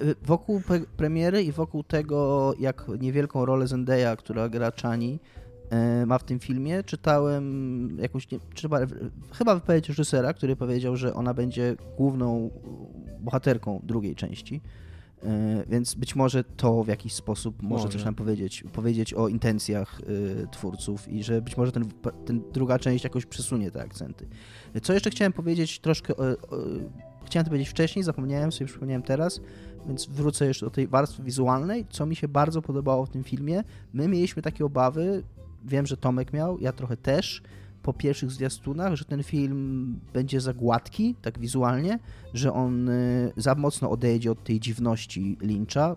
[0.00, 5.20] E, wokół pre premiery i wokół tego, jak niewielką rolę Zendaya, która gra Chani,
[5.70, 8.78] e, ma w tym filmie, czytałem jakąś, nie, trzeba,
[9.32, 12.50] chyba wypowiedź reżysera, który powiedział, że ona będzie główną
[13.20, 14.60] bohaterką drugiej części.
[15.24, 17.98] E, więc być może to w jakiś sposób może, Może.
[17.98, 21.84] coś nam powiedzieć, powiedzieć o intencjach y, twórców i że być może ten,
[22.26, 24.28] ten druga część jakoś przesunie te akcenty.
[24.82, 26.36] Co jeszcze chciałem powiedzieć troszkę, o, o,
[27.24, 29.40] chciałem to powiedzieć wcześniej, zapomniałem sobie, przypomniałem teraz,
[29.86, 33.64] więc wrócę jeszcze do tej warstwy wizualnej, co mi się bardzo podobało w tym filmie.
[33.92, 35.22] My mieliśmy takie obawy,
[35.64, 37.42] wiem, że Tomek miał, ja trochę też,
[37.88, 41.98] po pierwszych zwiastunach, że ten film będzie za gładki, tak wizualnie,
[42.34, 45.96] że on y, za mocno odejdzie od tej dziwności Lyncha.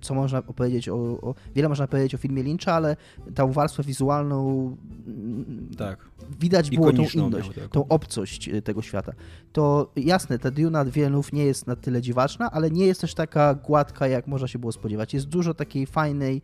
[0.00, 1.34] Co można opowiedzieć o, o.
[1.54, 2.96] Wiele można powiedzieć o filmie Lyncha, ale
[3.34, 4.66] tą warstwę wizualną
[5.06, 5.98] mm, Tak.
[6.40, 7.68] widać było tą inność, miał taką.
[7.68, 9.12] tą obcość y, tego świata.
[9.52, 13.54] To jasne, ta Duna Wielnów nie jest na tyle dziwaczna, ale nie jest też taka
[13.54, 15.14] gładka, jak można się było spodziewać.
[15.14, 16.42] Jest dużo takiej fajnej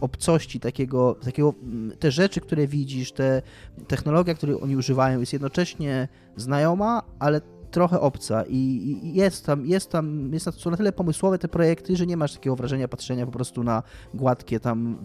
[0.00, 1.54] obcości, takiego, takiego
[1.98, 3.42] te rzeczy, które widzisz, te
[3.88, 7.40] technologia, której oni używają, jest jednocześnie znajoma, ale
[7.76, 11.96] trochę obca i, jest tam, jest tam, jest tam, są na tyle pomysłowe te projekty,
[11.96, 13.82] że nie masz takiego wrażenia patrzenia po prostu na
[14.14, 14.98] gładkie tam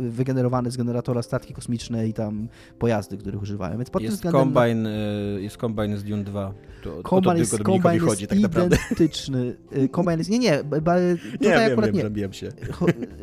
[0.00, 3.76] wygenerowane z generatora statki kosmiczne i tam pojazdy, których używają.
[3.76, 6.54] Więc pod Jest względem Combine, y, jest Combine z Dune 2.
[6.82, 9.56] To, to Combine jest, tylko Dominikowi Combine chodzi jest tak identyczny.
[9.76, 12.02] Y, Combine jest, nie, nie, ba- Nie, wiem, akurat wiem, nie.
[12.02, 12.46] zabiłem się.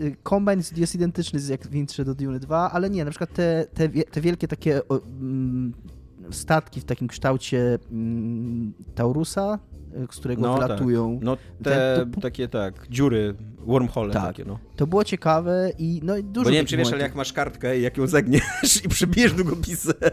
[0.02, 3.12] Y, Combine jest, jest identyczny z jak w intrze do Dune 2, ale nie, na
[3.12, 5.74] przykład te, te, te wielkie takie mm,
[6.32, 9.60] statki w takim kształcie mm, Taurusa,
[10.04, 11.20] y, z którego No, wylatują.
[11.24, 14.24] No te Ten- to- takie tak, dziury, wormhole Tak.
[14.24, 14.60] takie no.
[14.76, 17.34] To było ciekawe i no i dużo Bo nie wiem, czy wiesz, ale jak masz
[17.34, 19.94] kartkę i jak ją zegniesz i przybijesz długopisem.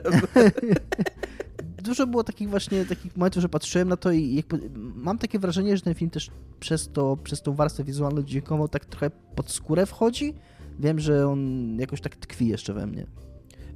[1.82, 4.60] Dużo było takich właśnie takich momentów, że patrzyłem na to i jakby
[4.94, 6.30] mam takie wrażenie, że ten film też
[6.60, 10.34] przez to, przez tą warstwę wizualną dźwiękową tak trochę pod skórę wchodzi.
[10.80, 13.06] Wiem, że on jakoś tak tkwi jeszcze we mnie.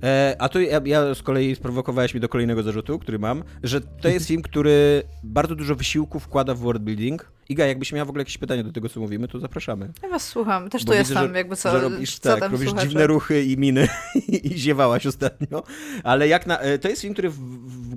[0.02, 3.80] E, a tu ja, ja z kolei sprowokowałeś mnie do kolejnego zarzutu, który mam, że
[3.80, 7.32] to jest film, który bardzo dużo wysiłku wkłada w world building.
[7.50, 9.92] Iga, jakbyś miała w ogóle jakieś pytania do tego, co mówimy, to zapraszamy.
[10.02, 12.40] Ja was słucham, też Bo tu widzę, jestem, że, jakby co, że robisz, co tak,
[12.40, 12.88] tam robisz słuchacze.
[12.88, 13.88] dziwne ruchy i miny
[14.44, 15.62] i ziewałaś ostatnio,
[16.04, 17.32] ale jak na, e, to jest film, który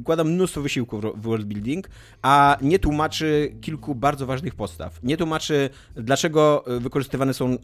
[0.02, 1.90] wkłada mnóstwo wysiłku w, ro- w world building,
[2.22, 5.00] a nie tłumaczy kilku bardzo ważnych postaw.
[5.04, 7.58] Nie tłumaczy, dlaczego e, wykorzystywane są e,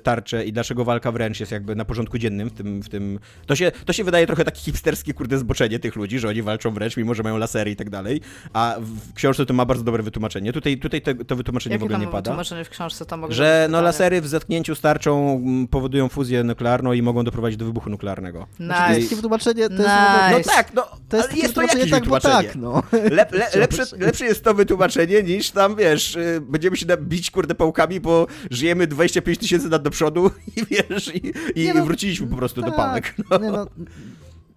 [0.00, 3.18] tarcze i dlaczego walka wręcz jest jakby na porządku dziennym w tym, w tym...
[3.46, 6.74] To się, to się wydaje trochę takie hipsterskie, kurde, zboczenie tych ludzi, że oni walczą
[6.74, 8.20] wręcz, mimo że mają lasery i tak dalej,
[8.52, 10.52] a w książce to ma bardzo dobre wytłumaczenie.
[10.52, 12.30] Tutaj, tutaj te, to wytłumaczenie w Jakie ogóle tam nie pada.
[12.30, 16.92] tłumaczenie w książce tam Że no lasery w zetknięciu z tarczą mm, powodują fuzję nuklearną
[16.92, 18.46] i mogą doprowadzić do wybuchu nuklearnego.
[18.56, 19.02] Znaczy, to jest Nice.
[19.06, 19.86] takie wytłumaczenie, to jest,
[20.28, 20.48] Nice.
[20.48, 22.48] No tak, no, to jest, ale takie jest to wytłumaczenie jakieś tak, bo wytłumaczenie.
[22.48, 22.82] tak, no.
[23.16, 27.54] Lep, le, lepsze, lepsze jest to wytłumaczenie niż tam, wiesz, y, będziemy się bić kurde
[27.54, 32.26] pałkami, bo żyjemy 25 tysięcy lat do przodu i wiesz, i, i Nie no, wróciliśmy
[32.26, 33.14] po prostu do tak, pałek.
[33.30, 33.38] No.
[33.38, 33.66] Nie, no,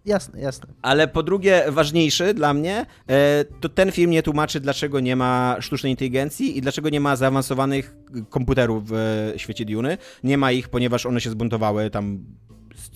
[0.06, 0.68] jasne, jasne.
[0.82, 5.58] Ale po drugie, ważniejszy dla mnie, e, to ten film nie tłumaczy, dlaczego nie ma
[5.60, 7.96] sztucznej inteligencji i dlaczego nie ma zaawansowanych
[8.30, 9.98] komputerów w e, świecie Duny.
[10.24, 12.26] Nie ma ich, ponieważ one się zbuntowały tam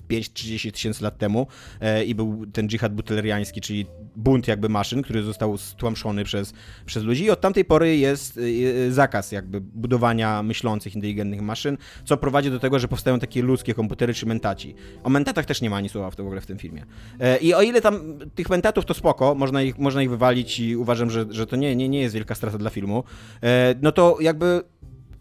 [0.10, 1.48] 5-30 tysięcy lat temu
[1.82, 3.86] e, i był ten dżihad butleriański, czyli
[4.16, 6.54] bunt jakby maszyn, który został stłamszony przez,
[6.86, 8.40] przez ludzi i od tamtej pory jest
[8.88, 13.74] e, zakaz jakby budowania myślących, inteligentnych maszyn, co prowadzi do tego, że powstają takie ludzkie
[13.74, 14.76] komputery czy mentaci.
[15.04, 16.86] O mentatach też nie ma ani słowa w, to w ogóle w tym filmie.
[17.20, 20.76] E, I o ile tam tych mentatów to spoko, można ich, można ich wywalić i
[20.76, 23.04] uważam, że, że to nie, nie, nie jest wielka strata dla filmu,
[23.44, 24.62] e, no to jakby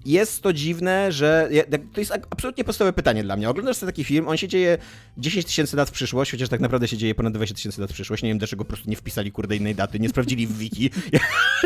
[0.07, 1.51] jest to dziwne, że.
[1.93, 3.51] To jest absolutnie podstawowe pytanie dla mnie.
[3.51, 4.79] Oglądasz sobie taki film, on się dzieje
[5.19, 7.95] 10 tysięcy lat w przyszłość, chociaż tak naprawdę się dzieje ponad 20 tysięcy lat w
[7.95, 8.23] przyszłość.
[8.23, 10.91] Nie wiem, dlaczego po prostu nie wpisali kurde innej daty, nie sprawdzili w wiki.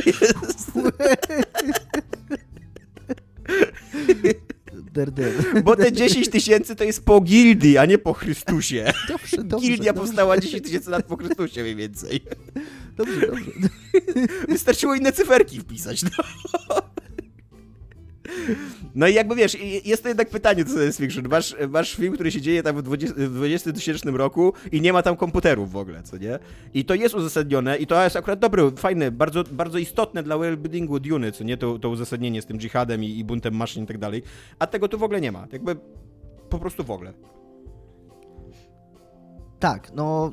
[0.07, 0.73] Jest,
[5.65, 8.93] bo te 10 tysięcy to jest po gildii, a nie po Chrystusie.
[9.09, 9.67] Dobrze, dobrze.
[9.67, 12.21] Gildia dobrze, powstała 10 tysięcy lat po Chrystusie mniej więcej.
[12.97, 13.51] Dobrze, dobrze.
[14.49, 16.03] Wystarczyło inne cyferki wpisać.
[16.03, 16.11] No.
[18.95, 21.29] No i jakby wiesz, jest to jednak pytanie do science fiction.
[21.29, 24.93] Masz, masz film, który się dzieje tam w 20 w 20 tysięcznym roku i nie
[24.93, 26.39] ma tam komputerów w ogóle, co nie?
[26.75, 31.01] I to jest uzasadnione i to jest akurat dobry, fajny, bardzo, bardzo istotne dla worldbuildingu
[31.01, 31.57] Duny, co nie?
[31.57, 34.23] To, to uzasadnienie z tym dżihadem i, i buntem maszyn i tak dalej.
[34.59, 35.47] A tego tu w ogóle nie ma.
[35.53, 35.77] Jakby
[36.49, 37.13] po prostu w ogóle.
[39.59, 40.33] Tak, no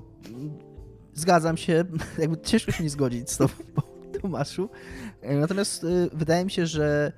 [1.14, 1.86] zgadzam się,
[2.20, 3.54] jakby ciężko się nie zgodzić z tobą,
[4.22, 4.70] Tomaszu.
[5.22, 7.12] E, Natomiast y, wydaje mi się, że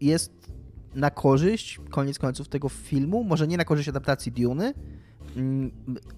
[0.00, 0.52] jest
[0.94, 4.74] na korzyść, koniec końców, tego filmu, może nie na korzyść adaptacji Duny,
[5.36, 5.70] mm,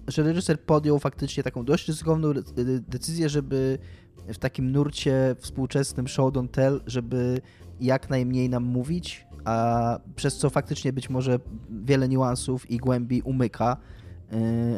[0.07, 2.33] że reżyser podjął faktycznie taką dość ryzykowną
[2.87, 3.77] decyzję, żeby
[4.27, 7.41] w takim nurcie współczesnym show don't tell, żeby
[7.79, 11.39] jak najmniej nam mówić, a przez co faktycznie być może
[11.85, 13.77] wiele niuansów i głębi umyka.
[13.77, 13.94] Yy,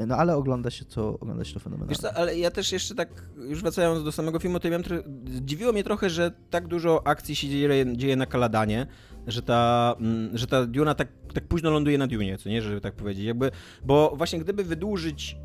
[0.07, 1.95] No ale ogląda się to, ogląda się to Wiesz fenomenalnie.
[1.95, 4.79] co, ale ja też jeszcze tak, już wracając do samego filmu, to ja
[5.25, 8.87] zdziwiło mnie trochę, że tak dużo akcji się dzieje, dzieje na Kaladanie,
[9.27, 12.81] że ta, mm, że ta Duna tak, tak późno ląduje na Dunie, co nie, żeby
[12.81, 13.51] tak powiedzieć, jakby,
[13.85, 15.37] bo właśnie gdyby wydłużyć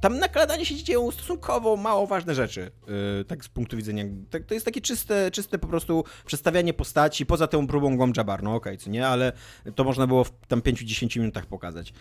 [0.00, 4.04] tam na Kaladanie się dzieją stosunkowo mało ważne rzeczy, yy, tak z punktu widzenia,
[4.46, 8.78] to jest takie czyste, czyste po prostu przedstawianie postaci, poza tą próbą Guamjabar, no okej,
[8.78, 9.32] co nie, ale
[9.74, 11.92] to można było w tam 5-10 minutach pokazać.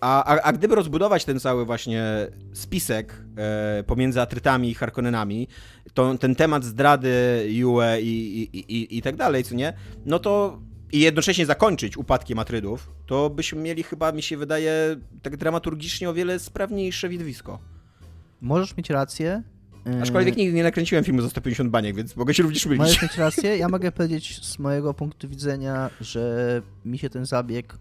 [0.00, 2.04] A, a, a gdyby rozbudować ten cały właśnie
[2.52, 5.48] spisek e, pomiędzy Atrytami i Harkonnenami,
[5.94, 9.72] to ten temat zdrady Yue i, i, i, i tak dalej, co nie,
[10.06, 10.58] no to
[10.96, 16.14] i jednocześnie zakończyć upadkiem Atrydów, to byśmy mieli chyba, mi się wydaje, tak dramaturgicznie o
[16.14, 17.58] wiele sprawniejsze widowisko.
[18.40, 19.42] Możesz mieć rację.
[19.86, 22.78] yy, Aczkolwiek nigdy nie nakręciłem filmu za 150 baniek, więc mogę się również mylić.
[22.80, 23.56] Możesz mieć rację.
[23.56, 27.74] Ja mogę powiedzieć z mojego punktu widzenia, że mi się ten zabieg.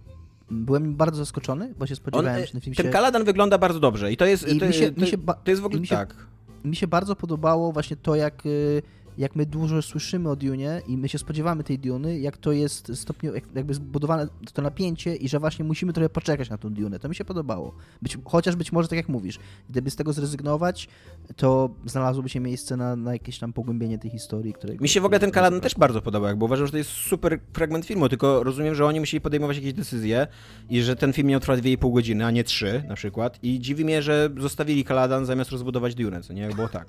[0.51, 2.91] Byłem bardzo zaskoczony, bo się On, spodziewałem, e, że ten film ten się.
[2.91, 5.51] Kaladan wygląda bardzo dobrze i to jest, I to, mi się- to, mi się to
[5.51, 6.15] jest w ogóle mi się- tak.
[6.63, 8.81] Mi się bardzo podobało właśnie to, jak, y,
[9.17, 12.91] jak my dużo słyszymy o Dune i my się spodziewamy tej Duny, jak to jest
[12.95, 16.99] stopnio, jak, jakby zbudowane to napięcie i że właśnie musimy trochę poczekać na tą Dunę.
[16.99, 17.75] To mi się podobało.
[18.01, 19.39] Być, chociaż być może, tak jak mówisz,
[19.69, 20.87] gdyby z tego zrezygnować,
[21.35, 24.77] to znalazłoby się miejsce na, na jakieś tam pogłębienie tej historii, której...
[24.79, 27.39] Mi się w ogóle ten Kaladan też bardzo podobał, bo uważam, że to jest super
[27.53, 30.27] fragment filmu, tylko rozumiem, że oni musieli podejmować jakieś decyzje
[30.69, 33.39] i że ten film miał trwać 2,5 godziny, a nie 3 na przykład.
[33.43, 36.49] I dziwi mnie, że zostawili Kaladan zamiast rozbudować Dune, co nie?
[36.49, 36.87] Było tak.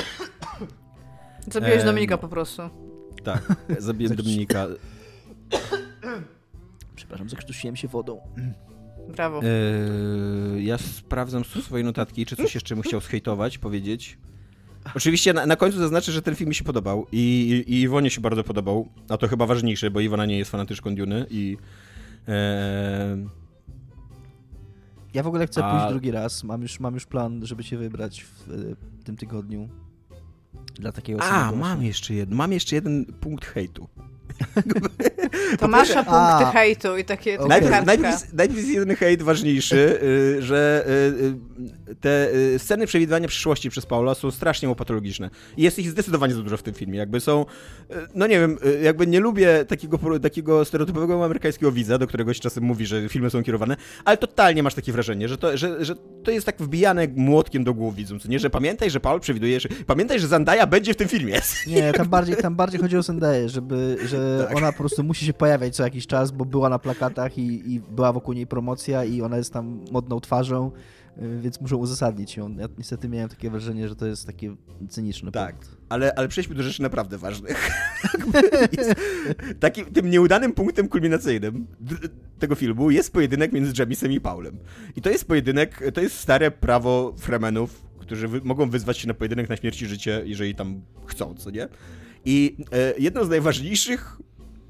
[1.52, 1.84] Zabiłeś.
[1.84, 2.62] Dominika po prostu.
[3.24, 4.66] Tak, zabiłem Dominika.
[6.96, 8.20] Przepraszam, zakrztusiłem się wodą.
[9.08, 9.40] Brawo.
[9.42, 14.18] Eee, ja sprawdzam swoje notatki, czy coś jeszcze bym chciał zhejtować, powiedzieć.
[14.94, 17.18] Oczywiście na, na końcu zaznaczę, że ten film mi się podobał i,
[17.68, 20.94] i, i Iwonie się bardzo podobał, a to chyba ważniejsze, bo Iwona nie jest fanatyczką
[20.94, 21.56] Duny i...
[22.28, 23.28] eee,
[25.14, 26.44] Ja w ogóle chcę A- pójść drugi raz.
[26.44, 29.68] Mam już, mam już plan, żeby się wybrać w y, tym tygodniu.
[30.74, 31.86] Dla takiego A, samego mam właśnie.
[31.86, 33.88] jeszcze jeden, mam jeszcze jeden punkt hejtu.
[35.60, 36.50] Tomasza punkty A.
[36.52, 37.48] hejtu i takie Okej.
[37.48, 40.90] Najpierw, najpierw, jest, najpierw jest jeden hejt ważniejszy, y, że y,
[41.24, 41.34] y,
[42.00, 45.30] te y, sceny przewidywania przyszłości przez Paula są strasznie łopatologiczne.
[45.56, 46.98] I jest ich zdecydowanie za dużo w tym filmie.
[46.98, 47.46] Jakby są,
[47.90, 52.34] y, no nie wiem, y, jakby nie lubię takiego, takiego stereotypowego amerykańskiego widza, do którego
[52.34, 55.84] się czasem mówi, że filmy są kierowane, ale totalnie masz takie wrażenie, że to, że,
[55.84, 55.94] że
[56.24, 58.38] to jest tak wbijane młotkiem do głów widzom, co nie?
[58.38, 61.40] Że pamiętaj, że Paul przewiduje, że pamiętaj, że Zendaya będzie w tym filmie.
[61.66, 64.56] Nie, tam bardziej, tam bardziej chodzi o Zendaya, żeby, że Tak.
[64.56, 67.80] ona po prostu musi się pojawiać co jakiś czas, bo była na plakatach i, i
[67.80, 70.70] była wokół niej promocja i ona jest tam modną twarzą,
[71.20, 72.56] więc muszą uzasadnić ją.
[72.56, 74.56] Ja niestety miałem takie wrażenie, że to jest takie
[74.88, 75.32] cyniczne.
[75.32, 75.76] Tak, punkt.
[75.88, 77.70] ale, ale przejdźmy do rzeczy naprawdę ważnych.
[79.60, 81.66] takim, tym nieudanym punktem kulminacyjnym
[82.38, 84.58] tego filmu jest pojedynek między Jamisem i Paulem.
[84.96, 89.14] I to jest pojedynek, to jest stare prawo Fremenów, którzy wy, mogą wyzwać się na
[89.14, 91.68] pojedynek na śmierć i życie, jeżeli tam chcą, co nie?
[92.24, 94.16] I e, jedną z najważniejszych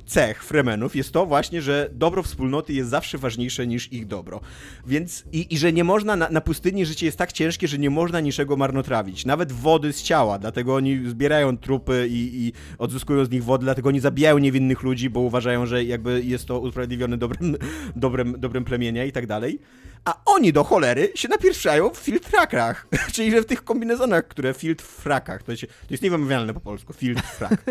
[0.07, 4.41] cech Fremenów jest to właśnie, że dobro wspólnoty jest zawsze ważniejsze niż ich dobro.
[4.87, 7.91] Więc i, i że nie można, na, na pustyni życie jest tak ciężkie, że nie
[7.91, 9.25] można niczego marnotrawić.
[9.25, 13.89] Nawet wody z ciała, dlatego oni zbierają trupy i, i odzyskują z nich wodę, dlatego
[13.89, 17.57] oni zabijają niewinnych ludzi, bo uważają, że jakby jest to usprawiedliwione dobrem,
[17.97, 19.59] dobrem, dobrem plemienia i tak dalej.
[20.05, 24.83] A oni do cholery się napierwszają w filtrakach, czyli że w tych kombinezonach, które filt
[24.83, 27.65] frakach, to, się, to jest niewymawialne po polsku, filt frak.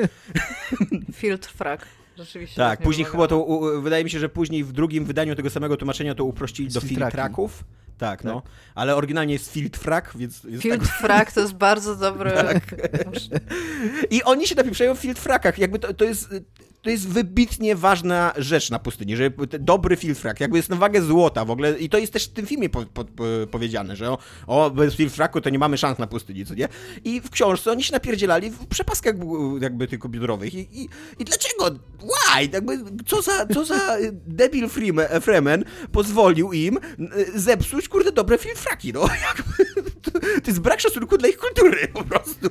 [1.21, 1.98] Filtr frak.
[2.19, 2.55] Rzeczywiście.
[2.55, 5.49] Tak, nie później chyba to, u, wydaje mi się, że później w drugim wydaniu tego
[5.49, 7.63] samego tłumaczenia to uprościli do filtraków.
[7.97, 8.41] Tak, no.
[8.75, 10.45] Ale oryginalnie jest filtrak, więc...
[10.45, 11.31] więc Filtr tak...
[11.31, 12.31] to jest bardzo dobry...
[14.09, 15.57] I oni się napieprzają w filtrakach.
[15.57, 16.29] Jakby to, to jest...
[16.81, 21.45] To jest wybitnie ważna rzecz na pustyni, że dobry filtrak, jakby jest na wagę złota
[21.45, 24.17] w ogóle i to jest też w tym filmie po, po, po, powiedziane, że o,
[24.47, 26.67] o, bez filtraku to nie mamy szans na pustyni, co nie?
[27.03, 29.15] I w książce oni się napierdzielali w przepaskach
[29.61, 30.89] jakby tylko biodrowych i, i,
[31.19, 31.79] i dlaczego?
[31.99, 32.49] Why?
[32.53, 38.93] Jakby, co za, co za debil Freeman, Freeman pozwolił im y, zepsuć, kurde, dobre filtraki,
[38.93, 39.01] no.
[39.27, 42.49] Jakby, to, to jest brak szacunku dla ich kultury po prostu.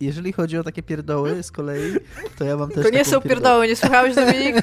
[0.00, 1.92] Jeżeli chodzi o takie pierdoły z kolei,
[2.38, 3.28] to ja mam też To nie są pierdołę.
[3.28, 4.56] pierdoły, nie słuchałeś Dominik?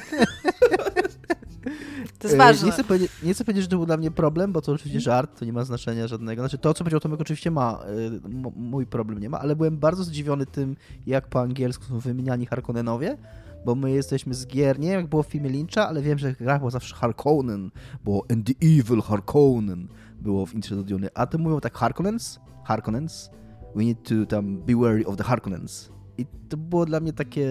[2.18, 2.66] To jest E, ważne.
[2.66, 5.00] Nie chcę, powiedzieć, nie chcę powiedzieć, że to był dla mnie problem, bo to oczywiście
[5.00, 6.42] żart, to nie ma znaczenia żadnego.
[6.42, 7.78] Znaczy to, co powiedział Tomek, oczywiście ma,
[8.24, 10.76] m- mój problem nie ma, ale byłem bardzo zdziwiony tym,
[11.06, 13.16] jak po angielsku są wymieniani Harkonnenowie,
[13.64, 16.32] bo my jesteśmy z gier, nie wiem jak było w filmie Lyncha, ale wiem, że
[16.32, 17.70] gra była zawsze Harkonnen,
[18.04, 19.88] było And the Evil Harkonnen
[20.20, 23.30] było w intrze do Duny, a to mówią tak Harkonnens, Harkonnens,
[23.76, 25.88] we need to tam be wary of the Harkonnens.
[26.18, 27.48] I to było dla mnie takie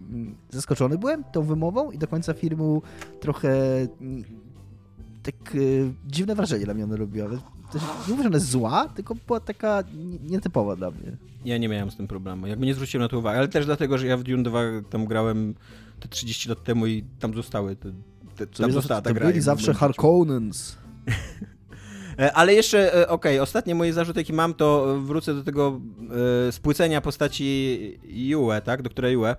[0.00, 2.82] mm, zaskoczony byłem tą wymową i do końca filmu
[3.20, 3.50] trochę
[4.00, 4.24] mm,
[5.22, 7.28] tak y, dziwne wrażenie dla mnie ona robiła.
[7.72, 11.16] Też nie mówię, że ona jest zła, tylko była taka nie- nietypowa dla mnie.
[11.44, 12.46] Ja nie miałem z tym problemu.
[12.46, 14.60] Jakby nie zwróciłem na to uwagi, ale też dlatego, że ja w Dune 2
[14.90, 15.54] tam grałem
[16.00, 17.92] te 30 lat temu i tam zostały te,
[18.36, 19.26] te, tam została ta gra.
[19.26, 19.74] byli zawsze.
[19.74, 20.76] Harkonnens.
[22.18, 25.80] E, Ale jeszcze, e, okej, ostatnie moje zarzuty, jakie mam, to wrócę do tego
[26.48, 29.34] e, spłycenia postaci Yue, tak, doktora Yue,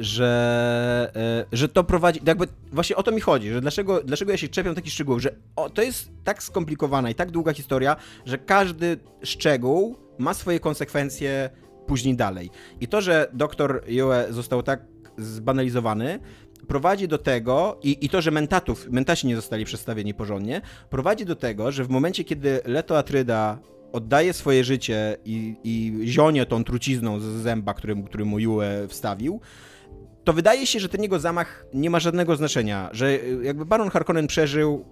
[0.00, 1.12] że,
[1.52, 4.74] że to prowadzi, jakby właśnie o to mi chodzi, że dlaczego, dlaczego ja się czepiam
[4.74, 7.96] takich szczegółów, że o, to jest tak skomplikowana i tak długa historia,
[8.26, 11.50] że każdy szczegół ma swoje konsekwencje
[11.86, 12.50] później dalej.
[12.80, 14.84] I to, że doktor Yue został tak
[15.18, 16.18] zbanalizowany,
[16.68, 20.60] prowadzi do tego, i, i to, że mentatów, mentasi nie zostali przedstawieni porządnie,
[20.90, 23.58] prowadzi do tego, że w momencie, kiedy Leto Atryda
[23.92, 29.40] oddaje swoje życie i, i zionie tą trucizną z zęba, który, który mu Yue wstawił,
[30.24, 33.90] to wydaje się, że ten jego zamach nie ma żadnego znaczenia, że y, jakby Baron
[33.90, 34.84] Harkonnen przeżył,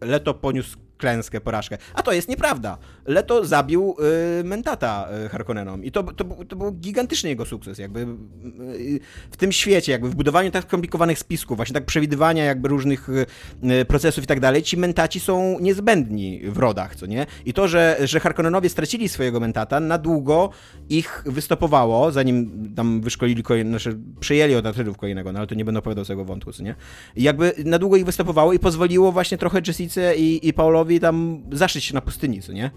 [0.00, 1.78] Leto poniósł klęskę, porażkę.
[1.94, 2.78] A to jest nieprawda.
[3.06, 3.96] Leto zabił
[4.40, 9.00] y, Mentata y, Harkonnenom i to, to, to był gigantyczny jego sukces, jakby y,
[9.30, 13.26] w tym świecie, jakby w budowaniu tak skomplikowanych spisków, właśnie tak przewidywania jakby różnych y,
[13.70, 17.26] y, procesów i tak dalej, ci Mentaci są niezbędni w rodach, co nie?
[17.44, 20.50] I to, że, że Harkonnenowie stracili swojego Mentata, na długo
[20.88, 25.64] ich wystopowało, zanim tam wyszkolili kolejne, znaczy przejęli od Atrydów kolejnego, no ale to nie
[25.64, 26.74] będę opowiadał tego wątku, co nie?
[27.16, 31.42] I jakby na długo ich wystopowało i pozwoliło właśnie trochę Jessice i, i Paulowi tam
[31.52, 32.70] zaszyć się na pustyni, co nie?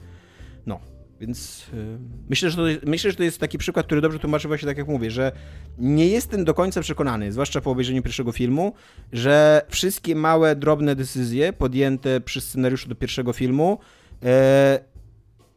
[0.65, 0.79] No,
[1.21, 1.97] więc y,
[2.29, 4.87] myślę, że to, myślę, że to jest taki przykład, który dobrze tłumaczy właśnie tak jak
[4.87, 5.31] mówię, że
[5.77, 8.73] nie jestem do końca przekonany, zwłaszcza po obejrzeniu pierwszego filmu,
[9.13, 13.79] że wszystkie małe, drobne decyzje podjęte przy scenariuszu do pierwszego filmu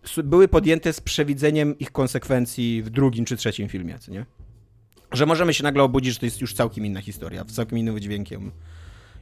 [0.05, 4.27] s- były podjęte z przewidzeniem ich konsekwencji w drugim czy trzecim filmie, co nie?
[5.13, 7.95] Że możemy się nagle obudzić, że to jest już całkiem inna historia, z całkiem innym
[7.95, 8.51] wydźwiękiem.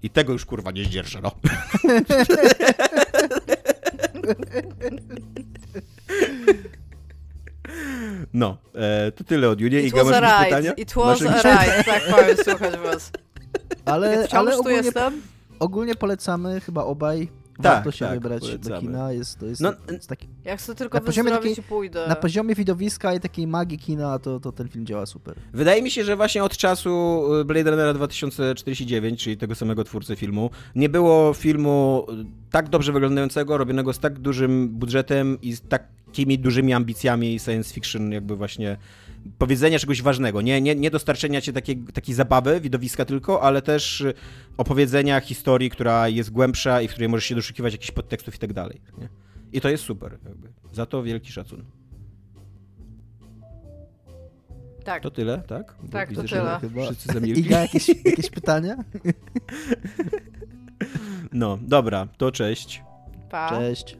[0.02, 1.30] I tego już kurwa nie zdzierżę, no.
[8.32, 9.86] No, e, to tyle od Julii.
[9.86, 10.44] It Iga, was a ride.
[10.44, 10.72] pytania?
[10.76, 13.10] It was Masz a ride, tak powiem, słuchać was.
[13.84, 15.22] Ale, ale tu ogólnie, jestem.
[15.58, 17.28] ogólnie polecamy chyba obaj.
[17.62, 18.74] Tak, Warto się tak, wybrać polecamy.
[18.74, 19.12] do kina.
[19.12, 22.06] Jest, to jest, No, jest taki, Jak chcę tylko Na poziomie wyzdrowić takiej- i pójdę.
[22.08, 25.34] na poziomie widowiska i takiej magii kina, to, to ten film działa super.
[25.52, 30.16] Wydaje mi się, że właśnie od czasu y, Blade Runnera 2049, czyli tego samego twórcy
[30.16, 35.60] filmu, nie było filmu y, tak dobrze wyglądającego, robionego z tak dużym budżetem i z
[35.60, 38.76] takimi dużymi ambicjami science fiction, jakby właśnie
[39.38, 40.42] powiedzenia czegoś ważnego.
[40.42, 44.14] Nie, nie, nie dostarczenia ci takiej, takiej zabawy, widowiska tylko, ale też y,
[44.56, 48.52] opowiedzenia historii, która jest głębsza i w której możesz się doszukiwać jakichś podtekstów i tak
[48.52, 48.80] dalej.
[48.98, 49.08] Nie?
[49.52, 50.18] I to jest super.
[50.24, 50.48] Jakby.
[50.72, 51.64] Za to wielki szacun.
[54.84, 55.02] Tak.
[55.02, 55.74] To tyle, tak?
[55.82, 56.58] Bo Tak, to widzę, że tyle.
[56.60, 56.84] Chyba.
[56.84, 57.44] Wszyscy zamilkli.
[57.46, 58.76] Iga, jakieś, jakieś pytania?
[61.32, 62.82] No, dobra, to cześć.
[63.30, 63.48] Pa.
[63.48, 63.96] Cześć.